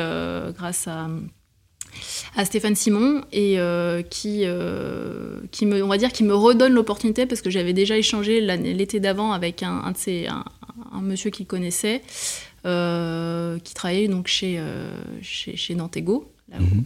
grâce 0.54 0.88
à, 0.88 1.10
à 2.36 2.44
Stéphane 2.44 2.74
Simon 2.74 3.22
et 3.32 3.58
euh, 3.58 4.02
qui, 4.02 4.42
euh, 4.44 5.40
qui 5.50 5.66
me, 5.66 5.82
on 5.82 5.88
va 5.88 5.98
dire, 5.98 6.12
qui 6.12 6.24
me 6.24 6.34
redonne 6.34 6.72
l'opportunité 6.72 7.26
parce 7.26 7.42
que 7.42 7.50
j'avais 7.50 7.72
déjà 7.72 7.96
échangé 7.98 8.40
l'été 8.40 9.00
d'avant 9.00 9.32
avec 9.32 9.62
un, 9.62 9.82
un 9.84 9.92
de 9.92 9.96
ces, 9.96 10.26
un, 10.26 10.44
un 10.92 11.00
monsieur 11.02 11.30
qu'il 11.30 11.46
connaissait 11.46 12.02
euh, 12.66 13.58
qui 13.58 13.74
travaillait 13.74 14.08
donc 14.08 14.28
chez, 14.28 14.60
chez, 15.22 15.56
chez 15.56 15.74
Dantego, 15.74 16.30
là 16.50 16.58
où- 16.60 16.62
Mhm. 16.62 16.84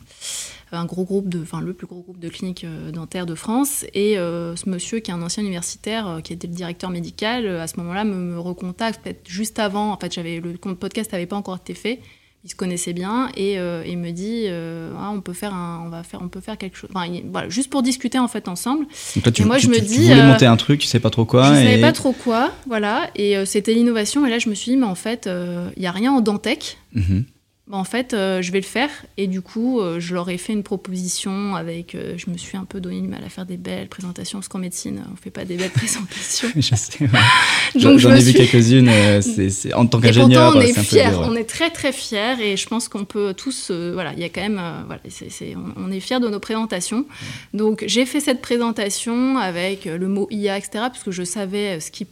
un 0.72 0.84
gros 0.84 1.04
groupe 1.04 1.28
de, 1.28 1.40
enfin 1.42 1.60
le 1.60 1.72
plus 1.72 1.86
gros 1.86 2.00
groupe 2.00 2.18
de 2.18 2.28
cliniques 2.28 2.66
dentaires 2.92 3.26
de 3.26 3.34
France. 3.34 3.84
Et 3.94 4.14
ce 4.16 4.68
monsieur 4.68 4.98
qui 5.00 5.10
est 5.10 5.14
un 5.14 5.22
ancien 5.22 5.42
universitaire, 5.42 6.20
qui 6.24 6.32
était 6.32 6.46
le 6.46 6.54
directeur 6.54 6.90
médical, 6.90 7.46
à 7.48 7.66
ce 7.66 7.76
moment-là 7.78 8.04
me, 8.04 8.14
me 8.14 8.38
recontacte 8.38 9.02
peut-être 9.02 9.28
juste 9.28 9.58
avant. 9.58 9.92
En 9.92 9.98
fait, 9.98 10.12
j'avais 10.12 10.40
le 10.40 10.56
podcast 10.74 11.12
n'avait 11.12 11.26
pas 11.26 11.36
encore 11.36 11.56
été 11.56 11.74
fait. 11.74 12.00
Il 12.46 12.50
se 12.50 12.54
connaissait 12.54 12.92
bien 12.92 13.28
et 13.36 13.58
euh, 13.58 13.82
il 13.84 13.98
me 13.98 14.12
dit 14.12 14.44
euh, 14.46 14.92
ah, 15.00 15.10
on 15.12 15.20
peut 15.20 15.32
faire 15.32 15.52
un, 15.52 15.82
on 15.84 15.88
va 15.88 16.04
faire 16.04 16.20
on 16.22 16.28
peut 16.28 16.40
faire 16.40 16.56
quelque 16.56 16.76
chose 16.76 16.88
enfin, 16.94 17.10
voilà, 17.32 17.48
juste 17.48 17.70
pour 17.70 17.82
discuter 17.82 18.20
en 18.20 18.28
fait 18.28 18.46
ensemble 18.46 18.86
tu, 19.34 19.42
Et 19.42 19.44
moi, 19.44 19.56
tu- 19.58 19.64
je 19.66 19.68
me 19.70 19.74
tu- 19.74 19.80
tu 19.80 19.86
dis, 19.88 20.02
voulais 20.04 20.20
euh, 20.20 20.28
monter 20.28 20.46
un 20.46 20.56
truc, 20.56 20.78
tu 20.78 20.86
sais 20.86 21.00
pas 21.00 21.10
trop 21.10 21.24
quoi. 21.24 21.46
je 21.46 21.50
ne 21.50 21.56
savais 21.56 21.78
et- 21.78 21.80
pas 21.82 21.90
trop 21.90 22.12
quoi 22.12 22.52
voilà 22.68 23.10
et 23.16 23.44
c'était 23.46 23.74
l'innovation 23.74 24.24
et 24.26 24.30
là 24.30 24.38
je 24.38 24.48
me 24.48 24.54
suis 24.54 24.70
dit 24.70 24.76
mais 24.76 24.86
en 24.86 24.94
fait 24.94 25.28
il 25.76 25.82
y 25.82 25.86
a 25.86 25.90
rien 25.90 26.12
en 26.12 26.20
dentec 26.20 26.78
Mhm. 26.94 27.24
Bah, 27.68 27.76
en 27.78 27.84
fait, 27.84 28.14
euh, 28.14 28.42
je 28.42 28.52
vais 28.52 28.60
le 28.60 28.64
faire. 28.66 28.88
Et 29.16 29.26
du 29.26 29.40
coup, 29.40 29.80
euh, 29.80 29.98
je 29.98 30.14
leur 30.14 30.30
ai 30.30 30.38
fait 30.38 30.52
une 30.52 30.62
proposition 30.62 31.56
avec. 31.56 31.94
euh, 31.96 32.14
je 32.16 32.30
me 32.30 32.36
suis 32.36 32.56
un 32.56 32.64
peu 32.64 32.80
donné 32.80 33.00
du 33.00 33.08
mal 33.08 33.24
à 33.24 33.28
faire 33.28 33.44
des 33.44 33.56
belles 33.56 33.88
présentations, 33.88 34.38
parce 34.38 34.46
qu'en 34.48 34.58
médecine, 34.60 35.02
on 35.12 35.16
fait 35.16 35.30
pas 35.30 35.44
des 35.44 35.56
belles 35.56 35.70
présentations. 35.74 36.48
Je 36.56 36.74
sais. 36.76 37.02
ouais. 37.02 37.08
Donc, 37.74 37.82
J'en 37.82 37.92
je 37.94 37.98
j'en 37.98 38.10
me 38.10 38.16
ai 38.16 38.20
vu 38.20 38.30
suis- 38.30 38.34
quelques-unes. 38.48 38.88
euh, 38.88 39.20
c'est- 39.20 39.50
c'est- 39.50 39.74
en 39.74 39.86
tant 39.86 39.98
Et 39.98 40.02
qu'ingénieur, 40.06 40.52
pourtant, 40.52 40.58
on 40.58 40.62
est 40.62 40.72
c'est 40.72 40.78
un 40.78 40.82
peu 40.82 40.88
fiers, 40.88 41.08
dur, 41.10 41.20
ouais. 41.20 41.26
on 41.28 41.34
est 41.34 41.44
très 41.44 41.70
très 41.70 41.92
fiers, 41.92 42.34
et 42.40 42.56
je 42.56 42.66
pense 42.68 42.88
qu'on 42.88 43.04
peut 43.04 43.34
tous, 43.34 43.68
euh, 43.72 43.90
voilà, 43.94 44.12
il 44.12 44.20
y 44.20 44.24
a 44.24 44.28
quand 44.28 44.42
même, 44.42 44.58
euh, 44.60 44.82
voilà, 44.86 45.00
c'est- 45.08 45.30
c'est- 45.30 45.54
on, 45.56 45.72
on 45.88 45.90
est 45.90 45.98
fiers 46.00 46.20
de 46.20 46.28
nos 46.28 46.38
présentations. 46.40 47.04
Donc 47.52 47.82
j'ai 47.88 48.06
fait 48.06 48.20
cette 48.20 48.40
présentation 48.40 49.38
avec 49.38 49.86
euh, 49.88 49.98
le 49.98 50.06
mot 50.08 50.28
IA, 50.30 50.56
etc., 50.56 50.70
parce 50.74 51.02
que 51.02 51.10
je 51.10 51.24
savais 51.24 51.76
euh, 51.76 51.80
ce 51.80 51.90
qui, 51.90 52.06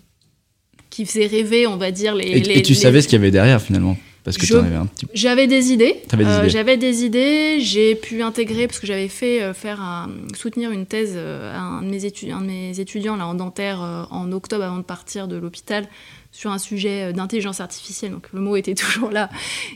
qui 0.91 1.07
faisait 1.07 1.27
rêver, 1.27 1.67
on 1.69 1.77
va 1.77 1.91
dire 1.93 2.15
les. 2.17 2.25
Et, 2.27 2.41
les- 2.41 2.63
tu 2.63 2.73
les- 2.73 2.79
savais 2.79 3.01
ce 3.03 3.07
qu'il 3.09 3.17
y 3.19 3.23
avait 3.23 3.31
derrière 3.31 3.63
finalement? 3.63 3.97
Parce 4.25 4.38
que 4.38 4.47
un 4.57 4.87
petit 4.87 5.07
J'avais 5.12 5.47
des 5.47 5.71
idées. 5.73 6.00
Euh, 6.25 6.38
idées. 6.40 6.49
J'avais 6.50 6.76
des 6.78 7.04
idées. 7.04 7.59
J'ai 7.61 7.95
pu 7.95 8.23
intégrer 8.23 8.66
parce 8.66 8.78
que 8.81 8.87
j'avais 8.87 9.09
fait 9.09 9.43
euh, 9.43 9.52
faire 9.54 9.81
un- 9.83 10.09
soutenir 10.35 10.71
une 10.71 10.87
thèse 10.87 11.12
euh, 11.14 11.54
à 11.54 11.61
un 11.61 11.83
de 11.83 11.88
mes, 11.88 12.04
étu- 12.07 12.33
un 12.33 12.40
de 12.40 12.47
mes 12.47 12.81
étudiants 12.81 13.16
là 13.16 13.26
en 13.26 13.35
dentaire 13.35 14.07
en 14.11 14.33
octobre 14.33 14.64
avant 14.64 14.78
de 14.78 14.83
partir 14.83 15.28
de 15.28 15.37
l'hôpital 15.37 15.87
sur 16.35 16.50
un 16.50 16.59
sujet 16.59 17.05
euh, 17.05 17.12
d'intelligence 17.12 17.61
artificielle. 17.61 18.11
Donc 18.11 18.26
le 18.33 18.41
mot 18.41 18.57
était 18.57 18.75
toujours 18.75 19.11
là 19.11 19.31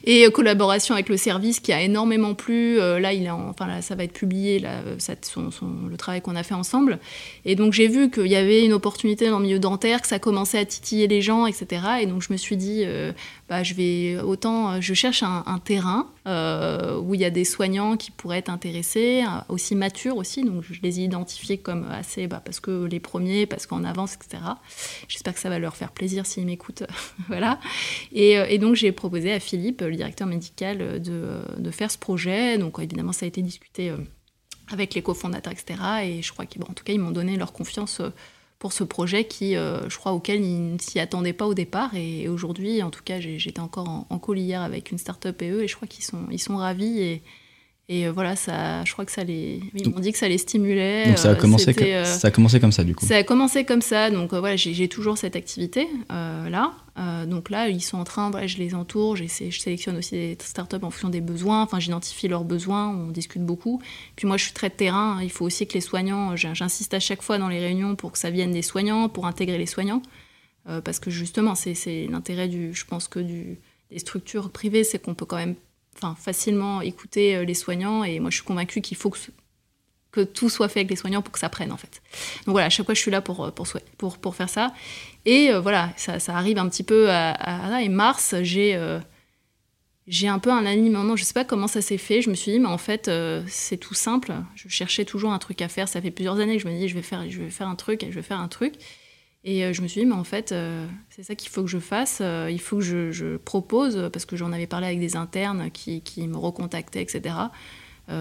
et 0.05 0.27
euh, 0.27 0.31
collaboration 0.31 0.95
avec 0.95 1.09
le 1.09 1.17
service 1.17 1.61
qui 1.61 1.73
a 1.73 1.81
énormément 1.81 2.35
plu. 2.35 2.81
Euh, 2.81 2.99
là 2.99 3.13
il 3.13 3.25
est 3.25 3.31
en- 3.31 3.49
enfin 3.49 3.67
là, 3.67 3.81
ça 3.81 3.95
va 3.95 4.05
être 4.05 4.13
publié 4.13 4.59
le 4.59 5.97
travail 5.97 6.21
qu'on 6.21 6.35
a 6.35 6.43
fait 6.43 6.55
ensemble. 6.55 6.99
Et 7.45 7.55
donc 7.55 7.73
j'ai 7.73 7.87
vu 7.87 8.11
qu'il 8.11 8.27
y 8.27 8.37
avait 8.37 8.65
une 8.65 8.73
opportunité 8.73 9.31
dans 9.31 9.39
le 9.39 9.45
milieu 9.45 9.61
dentaire, 9.61 10.03
que 10.03 10.09
ça 10.09 10.19
commençait 10.19 10.59
à 10.59 10.65
titiller 10.65 11.07
les 11.07 11.23
gens, 11.23 11.47
etc. 11.47 11.83
Et 12.03 12.07
donc 12.07 12.23
je 12.23 12.33
me 12.33 12.37
suis 12.37 12.57
dit, 12.57 12.85
bah, 13.49 13.63
je 13.63 13.75
vais 13.75 14.19
autant, 14.21 14.81
je 14.81 14.95
cherche 14.95 15.23
un, 15.23 15.61
terrain 15.65 16.07
où 16.27 17.15
il 17.15 17.21
y 17.21 17.25
a 17.25 17.31
des 17.31 17.45
soignants 17.45 17.97
qui 17.97 18.11
pourraient 18.11 18.39
être 18.39 18.51
intéressés, 18.51 19.23
aussi 19.49 19.75
matures 19.77 20.17
aussi. 20.17 20.43
Donc 20.43 20.65
je 20.69 20.81
les 20.83 21.01
ai 21.01 21.05
identifiés 21.05 21.59
comme 21.59 21.87
assez, 21.91 22.27
bah, 22.27 22.43
parce 22.45 22.59
que 22.61 22.85
les 22.85 23.01
premiers, 23.01 23.47
parce 23.47 23.67
qu'en 23.67 23.85
avance, 23.85 24.15
etc. 24.15 24.43
J'espère 25.09 25.35
que 25.35 25.41
ça 25.41 25.49
va 25.49 25.59
leur 25.59 25.77
faire 25.77 25.93
plaisir 25.93 26.27
s'ils 26.27 26.48
m'écoutent. 26.49 26.85
voilà. 27.29 27.61
Et, 28.13 28.33
et 28.33 28.59
donc 28.59 28.75
j'ai 28.75 28.93
proposé 28.93 29.33
à 29.33 29.41
Philippe, 29.41 29.81
le 29.81 29.95
directeur 29.95 30.27
médical, 30.27 31.01
de, 31.01 31.41
de, 31.57 31.71
faire 31.71 31.91
ce 31.91 31.99
projet. 31.99 32.59
Donc 32.59 32.79
évidemment, 32.79 33.13
ça 33.13 33.27
a 33.27 33.29
été 33.29 33.43
discuté 33.43 33.93
avec 34.71 34.95
les 34.95 35.03
cofondateurs, 35.03 35.53
etc. 35.53 35.79
Et 36.05 36.23
je 36.23 36.33
crois 36.33 36.47
qu'en 36.47 36.73
tout 36.73 36.85
cas, 36.85 36.93
ils 36.93 37.01
m'ont 37.01 37.11
donné 37.11 37.37
leur 37.37 37.53
confiance 37.53 38.03
pour 38.59 38.73
ce 38.73 38.85
projet 38.85 39.25
qui, 39.25 39.57
euh, 39.57 39.89
je 39.89 39.97
crois, 39.99 40.13
auquel 40.13 40.45
ils 40.45 40.73
ne 40.75 40.79
s'y 40.79 40.99
attendaient 40.99 41.33
pas 41.33 41.47
au 41.47 41.55
départ. 41.55 41.95
Et, 41.95 42.29
aujourd'hui, 42.29 42.83
en 42.83 42.91
tout 42.91 43.03
cas, 43.05 43.21
j'étais 43.21 43.61
encore 43.61 43.89
en, 43.89 44.07
en, 44.11 44.19
call 44.19 44.39
hier 44.39 44.63
avec 44.63 44.91
une 44.91 44.99
start-up 44.99 45.41
et 45.43 45.51
eux, 45.51 45.63
et 45.63 45.69
je 45.69 45.77
crois 45.77 45.89
qu'ils 45.89 46.05
sont, 46.05 46.27
ils 46.31 46.41
sont 46.41 46.57
ravis. 46.57 47.01
Et, 47.01 47.23
et 47.91 48.07
euh, 48.07 48.13
voilà, 48.13 48.37
ça, 48.37 48.85
je 48.85 48.93
crois 48.93 49.07
que 49.07 49.13
ça 49.13 49.25
les. 49.25 49.63
Ils 49.75 49.89
m'ont 49.89 50.01
dit 50.01 50.13
que 50.13 50.19
ça 50.19 50.29
les 50.29 50.37
stimulait. 50.37 51.07
Donc 51.07 51.19
ça 51.19 51.31
a, 51.31 51.33
euh, 51.33 51.37
commencé 51.37 51.73
ça 52.05 52.29
a 52.29 52.31
commencé 52.31 52.61
comme 52.61 52.73
ça, 52.73 52.85
du 52.85 52.95
coup 52.95 53.07
Ça 53.07 53.17
a 53.17 53.23
commencé 53.23 53.65
comme 53.65 53.81
ça. 53.81 54.11
Donc 54.11 54.35
voilà, 54.35 54.57
j'ai 54.57 54.89
toujours 54.89 55.17
cette 55.17 55.37
activité 55.37 55.89
là. 56.11 56.73
donc 57.27 57.49
là, 57.49 57.69
ils 57.71 57.81
sont 57.81 57.97
en 57.97 58.05
train, 58.05 58.31
je 58.47 58.59
les 58.59 58.75
entoure, 58.75 59.17
je 59.17 59.25
sélectionne 59.27 59.97
aussi 59.97 60.11
des 60.13 60.37
startups 60.39 60.77
en 60.77 60.91
fonction 60.91 61.09
des 61.09 61.23
besoins. 61.23 61.63
Enfin, 61.63 61.81
j'identifie 61.81 62.29
leurs 62.29 62.45
besoins, 62.45 62.89
on 62.89 63.09
discute 63.11 63.43
beaucoup. 63.43 63.81
Puis 64.17 64.27
moi, 64.27 64.37
je 64.37 64.45
suis 64.45 64.53
très 64.53 64.69
de 64.69 64.75
terrain. 64.75 65.21
Il 65.23 65.31
faut 65.31 65.47
aussi 65.47 65.67
que 65.67 65.73
les 65.73 65.81
soignants, 65.81 66.37
j'insiste 66.37 66.93
à 66.93 67.01
chaque 67.01 67.23
fois 67.23 67.39
dans 67.39 67.49
les 67.49 67.61
réunions 67.61 67.97
pour 67.97 68.13
que 68.13 68.19
ça 68.19 68.29
vienne 68.29 68.53
des 68.53 68.63
soignants, 68.63 69.09
pour 69.09 69.27
intégrer 69.27 69.57
les 69.57 69.67
soignants. 69.67 70.03
parce 70.85 70.99
que 70.99 71.09
justement, 71.09 71.55
c'est 71.55 72.07
l'intérêt 72.11 72.49
du. 72.49 72.75
Je 72.75 72.85
pense 72.85 73.09
que 73.09 73.19
du, 73.21 73.61
des 73.91 73.99
structures 73.99 74.51
privées, 74.51 74.85
c'est 74.85 74.99
qu'on 74.99 75.15
peut 75.15 75.25
quand 75.25 75.39
même 75.39 75.55
enfin, 75.99 76.17
facilement 76.19 76.81
écouter 76.81 77.37
euh, 77.37 77.45
les 77.45 77.55
soignants. 77.55 78.05
Et 78.05 78.21
moi, 78.21 78.31
je 78.31 78.37
suis 78.37 78.45
convaincue 78.45 78.81
qu'il 78.81 78.97
faut 78.97 79.11
que, 79.11 79.19
tout 80.25 80.49
soit 80.49 80.69
fait 80.69 80.81
avec 80.81 80.91
les 80.91 80.97
soignants 80.97 81.23
pour 81.23 81.33
que 81.33 81.39
ça 81.39 81.49
prenne, 81.49 81.71
en 81.71 81.77
fait. 81.77 82.03
Donc 82.45 82.53
voilà, 82.53 82.67
à 82.67 82.71
chaque 82.71 82.87
fois, 82.87 82.95
je 82.95 83.01
suis 83.01 83.11
là 83.11 83.21
pour, 83.21 83.45
euh, 83.45 83.51
pour, 83.51 84.35
faire 84.35 84.49
ça. 84.49 84.73
Et 85.25 85.51
euh, 85.51 85.61
voilà, 85.61 85.93
ça, 85.97 86.19
arrive 86.29 86.59
un 86.59 86.69
petit 86.69 86.83
peu 86.83 87.11
à, 87.11 87.31
à, 87.31 87.83
et 87.83 87.89
mars, 87.89 88.35
j'ai 88.43 88.75
un 90.27 90.39
peu 90.41 90.51
un 90.51 90.67
alignement. 90.67 91.15
Je 91.15 91.23
sais 91.23 91.35
pas 91.35 91.45
comment 91.45 91.69
ça 91.69 91.83
s'est 91.83 91.99
fait. 91.99 92.21
Je 92.21 92.31
me 92.31 92.35
suis 92.35 92.51
dit, 92.51 92.59
mais 92.59 92.69
en 92.69 92.79
fait, 92.79 93.11
c'est 93.47 93.77
tout 93.77 93.95
simple. 93.95 94.35
Je 94.57 94.69
cherchais 94.69 95.05
toujours 95.05 95.33
un 95.33 95.39
truc 95.39 95.63
à 95.63 95.69
faire. 95.69 95.89
Ça 95.89 96.01
fait 96.01 96.11
plusieurs 96.11 96.41
années 96.41 96.57
que 96.57 96.63
je 96.63 96.69
me 96.69 96.77
dis, 96.77 96.89
je 96.89 96.95
vais 96.95 97.03
faire, 97.03 97.31
je 97.31 97.41
vais 97.41 97.51
faire 97.51 97.69
un 97.69 97.77
truc, 97.77 98.03
et 98.03 98.11
je 98.11 98.17
vais 98.17 98.23
faire 98.23 98.41
un 98.41 98.49
truc. 98.49 98.75
Et 99.49 99.65
euh, 99.65 99.73
je 99.73 99.81
me 99.81 99.89
suis 99.89 100.03
dit, 100.03 100.07
mais 100.07 100.15
en 100.15 100.25
fait, 100.25 100.53
euh, 100.53 100.87
c'est 101.09 101.23
ça 101.23 101.35
qu'il 101.35 101.49
faut 101.49 101.63
que 101.63 101.71
je 101.71 101.79
fasse. 101.79 102.19
Euh, 102.21 102.51
il 102.51 102.61
faut 102.61 102.81
que 102.81 102.83
je, 102.83 103.39
propose, 103.39 104.11
parce 104.13 104.27
que 104.27 104.37
j'en 104.37 104.53
avais 104.53 104.67
parlé 104.67 104.87
avec 104.87 105.01
des 105.01 105.17
internes 105.17 105.71
qui, 105.71 106.03
me 106.19 106.37
recontactaient, 106.37 107.01
etc. 107.01 107.35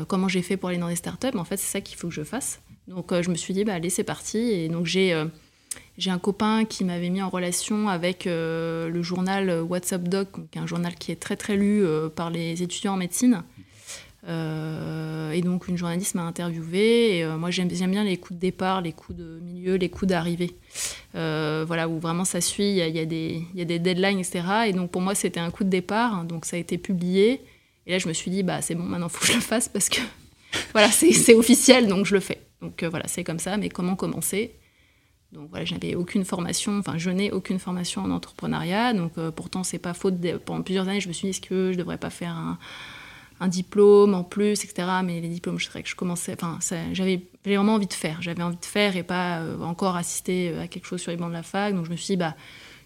comment 0.07 0.29
j'ai 0.29 0.41
fait 0.41 0.55
pour 0.55 0.69
aller 0.69 0.77
dans 0.77 0.87
des 0.87 0.95
startups 0.95 1.37
en 1.37 1.43
fait, 1.43 1.57
c'est 1.57 1.71
ça 1.71 1.81
qu'il 1.81 1.97
faut 1.97 2.07
que 2.07 2.13
je 2.13 2.23
fasse. 2.23 2.61
Donc, 2.87 3.13
je 3.13 3.29
me 3.29 3.35
suis 3.35 3.53
dit, 3.53 3.65
bah, 3.65 3.73
allez, 3.73 3.89
c'est 3.89 4.05
parti. 4.05 4.37
Et 4.37 4.69
donc, 4.69 4.85
j'ai 4.85 5.21
j'ai 5.97 6.11
un 6.11 6.17
copain 6.17 6.63
qui 6.63 6.85
m'avait 6.85 7.09
mis 7.09 7.21
en 7.21 7.29
relation 7.29 7.89
avec 7.89 8.23
le 8.25 9.01
journal 9.01 9.61
WhatsApp 9.63 10.07
Doc, 10.07 10.29
un 10.55 10.65
journal 10.65 10.95
qui 10.95 11.11
est 11.11 11.17
très 11.17 11.35
très 11.35 11.57
lu 11.57 11.83
par 12.15 12.29
les 12.29 12.63
étudiants 12.63 12.93
en 12.93 12.97
médecine. 12.97 13.43
Euh, 14.27 15.31
et 15.31 15.41
donc 15.41 15.67
une 15.67 15.77
journaliste 15.77 16.15
m'a 16.15 16.23
interviewé. 16.23 17.17
Et 17.17 17.23
euh, 17.23 17.37
moi 17.37 17.49
j'aime 17.51 17.69
bien 17.69 18.03
les 18.03 18.17
coups 18.17 18.37
de 18.37 18.41
départ, 18.41 18.81
les 18.81 18.91
coups 18.91 19.17
de 19.17 19.39
milieu, 19.41 19.75
les 19.75 19.89
coups 19.89 20.09
d'arrivée. 20.09 20.55
Euh, 21.15 21.63
voilà, 21.65 21.87
où 21.87 21.99
vraiment 21.99 22.25
ça 22.25 22.41
suit, 22.41 22.69
il 22.69 22.75
y, 22.75 22.97
y, 22.97 23.61
a 23.61 23.65
des 23.65 23.79
deadlines, 23.79 24.19
etc. 24.19 24.43
Et 24.67 24.73
donc 24.73 24.91
pour 24.91 25.01
moi 25.01 25.15
c'était 25.15 25.39
un 25.39 25.51
coup 25.51 25.63
de 25.63 25.69
départ, 25.69 26.23
donc 26.25 26.45
ça 26.45 26.57
a 26.57 26.59
été 26.59 26.77
publié. 26.77 27.41
Et 27.85 27.91
là 27.91 27.99
je 27.99 28.07
me 28.07 28.13
suis 28.13 28.29
dit, 28.29 28.43
bah 28.43 28.61
c'est 28.61 28.75
bon, 28.75 28.83
maintenant 28.83 29.09
faut 29.09 29.21
que 29.21 29.27
je 29.27 29.33
le 29.33 29.41
fasse 29.41 29.69
parce 29.69 29.89
que 29.89 30.01
voilà, 30.73 30.89
c'est 30.91 31.35
officiel, 31.35 31.87
donc 31.87 32.05
je 32.05 32.13
le 32.13 32.19
fais. 32.19 32.41
Donc 32.61 32.83
voilà, 32.83 33.07
c'est 33.07 33.23
comme 33.23 33.39
ça, 33.39 33.55
mais 33.57 33.69
comment 33.69 33.95
commencer? 33.95 34.53
Donc 35.33 35.49
voilà, 35.49 35.65
je 35.65 35.73
n'avais 35.73 35.95
aucune 35.95 36.23
formation, 36.23 36.77
enfin 36.79 36.97
je 36.97 37.09
n'ai 37.09 37.31
aucune 37.31 37.59
formation 37.59 38.01
en 38.01 38.11
entrepreneuriat, 38.11 38.93
donc 38.93 39.13
pourtant 39.35 39.63
c'est 39.63 39.77
pas 39.77 39.93
faute. 39.93 40.15
pendant 40.45 40.63
plusieurs 40.63 40.87
années, 40.87 41.01
je 41.01 41.07
me 41.07 41.13
suis 41.13 41.27
dit 41.27 41.29
est-ce 41.29 41.41
que 41.41 41.71
je 41.73 41.77
devrais 41.77 41.97
pas 41.97 42.09
faire 42.09 42.31
un, 42.31 42.57
un 43.39 43.47
diplôme 43.47 44.13
en 44.13 44.23
plus, 44.23 44.63
etc. 44.63 44.87
Mais 45.03 45.21
les 45.21 45.29
diplômes, 45.29 45.59
je 45.59 45.67
dirais 45.67 45.83
que 45.83 45.89
je 45.89 45.95
commençais. 45.95 46.33
Enfin, 46.33 46.59
j'avais 46.93 47.21
vraiment 47.45 47.75
envie 47.75 47.87
de 47.87 47.93
faire. 47.93 48.21
J'avais 48.21 48.43
envie 48.43 48.57
de 48.57 48.65
faire 48.65 48.95
et 48.95 49.03
pas 49.03 49.39
euh, 49.39 49.59
encore 49.61 49.95
assister 49.95 50.49
euh, 50.49 50.63
à 50.63 50.67
quelque 50.67 50.85
chose 50.85 51.01
sur 51.01 51.11
les 51.11 51.17
bancs 51.17 51.29
de 51.29 51.33
la 51.33 51.43
fac. 51.43 51.73
Donc 51.73 51.85
je 51.85 51.91
me 51.91 51.95
suis 51.95 52.13
dit, 52.13 52.17
bah, 52.17 52.35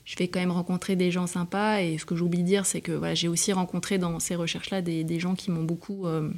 je 0.06 0.16
vais 0.18 0.28
quand 0.28 0.40
même 0.40 0.52
rencontrer 0.52 0.96
des 0.96 1.12
gens 1.12 1.28
sympas. 1.28 1.82
Et 1.82 1.98
ce 1.98 2.06
que 2.06 2.16
j'oublie 2.16 2.40
de 2.40 2.48
dire, 2.48 2.66
c'est 2.66 2.82
que 2.82 2.92
voilà, 2.92 3.16
j'ai 3.16 3.28
aussi 3.28 3.54
rencontré 3.54 3.98
dans 3.98 4.20
ces 4.20 4.36
recherches-là 4.36 4.82
des, 4.82 5.04
des, 5.04 5.20
gens 5.20 5.36
qui 5.36 5.52
m'ont 5.52 5.64
beaucoup, 5.64 6.06
euh, 6.06 6.30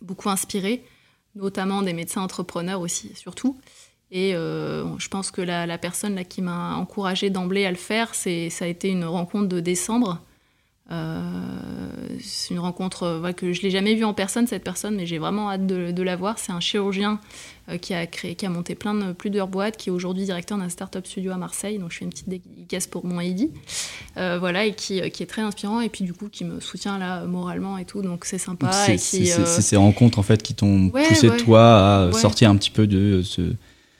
beaucoup 0.00 0.28
inspiré, 0.28 0.84
notamment 1.34 1.82
des 1.82 1.94
médecins 1.94 2.22
entrepreneurs 2.22 2.80
aussi, 2.80 3.12
surtout. 3.14 3.58
Et 4.14 4.32
je 4.32 5.08
pense 5.08 5.30
que 5.30 5.40
la, 5.40 5.64
la 5.64 5.78
personne 5.78 6.16
là, 6.16 6.24
qui 6.24 6.42
m'a 6.42 6.74
encouragé 6.74 7.30
d'emblée 7.30 7.64
à 7.64 7.70
le 7.70 7.78
faire, 7.78 8.14
ça 8.14 8.28
a 8.28 8.66
été 8.66 8.90
une 8.90 9.06
rencontre 9.06 9.48
de 9.48 9.58
décembre 9.58 10.20
c'est 10.90 12.54
une 12.54 12.60
rencontre 12.60 13.04
euh, 13.04 13.32
que 13.32 13.52
je 13.52 13.62
l'ai 13.62 13.70
jamais 13.70 13.94
vue 13.94 14.04
en 14.04 14.14
personne 14.14 14.46
cette 14.46 14.64
personne, 14.64 14.96
mais 14.96 15.06
j'ai 15.06 15.18
vraiment 15.18 15.50
hâte 15.50 15.66
de, 15.66 16.02
la 16.02 16.16
voir. 16.16 16.38
C'est 16.38 16.52
un 16.52 16.60
chirurgien 16.60 17.20
euh, 17.68 17.78
qui 17.78 17.94
a 17.94 18.06
créé, 18.06 18.34
qui 18.34 18.46
a 18.46 18.50
monté 18.50 18.74
plein 18.74 18.94
de 18.94 19.12
plusieurs 19.12 19.48
boîtes, 19.48 19.76
qui 19.76 19.88
est 19.88 19.92
aujourd'hui 19.92 20.24
directeur 20.24 20.58
d'un 20.58 20.68
startup 20.68 21.06
studio 21.06 21.32
à 21.32 21.36
Marseille. 21.36 21.78
Donc 21.78 21.92
je 21.92 21.98
fais 21.98 22.04
une 22.04 22.10
petite 22.10 22.28
dédicace 22.28 22.86
pour 22.86 23.06
mon 23.06 23.20
Heidi, 23.20 23.50
voilà, 24.16 24.66
et 24.66 24.74
qui, 24.74 25.00
qui, 25.10 25.22
est 25.22 25.26
très 25.26 25.42
inspirant 25.42 25.80
et 25.80 25.88
puis 25.88 26.04
du 26.04 26.12
coup 26.12 26.28
qui 26.28 26.44
me 26.44 26.60
soutient 26.60 26.98
là 26.98 27.24
moralement 27.24 27.78
et 27.78 27.84
tout. 27.84 28.02
Donc 28.02 28.24
c'est 28.24 28.38
sympa. 28.38 28.70
C'est 28.72 28.98
ces 28.98 29.76
rencontres 29.76 30.18
en 30.18 30.22
fait 30.22 30.42
qui 30.42 30.54
t'ont 30.54 30.90
poussé 30.90 31.30
toi 31.38 32.08
à 32.08 32.12
sortir 32.12 32.50
un 32.50 32.56
petit 32.56 32.70
peu 32.70 32.86
de 32.86 33.22
ce. 33.22 33.42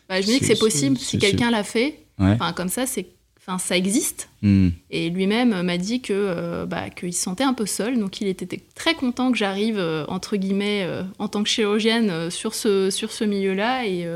Bah, 0.09 0.21
je 0.21 0.27
me 0.27 0.33
dis 0.33 0.41
que 0.41 0.47
c'est 0.47 0.59
possible 0.59 0.99
si 0.99 1.19
quelqu'un 1.19 1.51
l'a 1.51 1.65
fait. 1.65 1.99
Enfin 2.19 2.53
comme 2.53 2.69
ça, 2.69 2.87
c'est 2.87 3.07
Enfin, 3.45 3.59
ça 3.59 3.77
existe. 3.77 4.29
Hmm. 4.43 4.69
Et 4.91 5.11
lui-même 5.11 5.63
m'a 5.63 5.77
dit 5.77 6.01
que 6.01 6.13
euh, 6.13 6.65
bah, 6.65 6.91
qu'il 6.91 7.13
se 7.13 7.21
sentait 7.21 7.43
un 7.43 7.55
peu 7.55 7.67
seul, 7.67 7.99
donc 7.99 8.21
il 8.21 8.29
était 8.29 8.61
très 8.77 8.95
content 8.95 9.33
que 9.33 9.39
j'arrive 9.39 9.79
euh, 9.79 10.05
entre 10.07 10.37
guillemets 10.37 10.85
euh, 10.85 11.03
en 11.19 11.27
tant 11.27 11.43
que 11.43 11.49
chirurgienne 11.49 12.31
sur 12.31 12.55
ce 12.55 12.91
sur 12.91 13.11
ce 13.11 13.25
milieu-là. 13.25 13.87
Et 13.87 14.07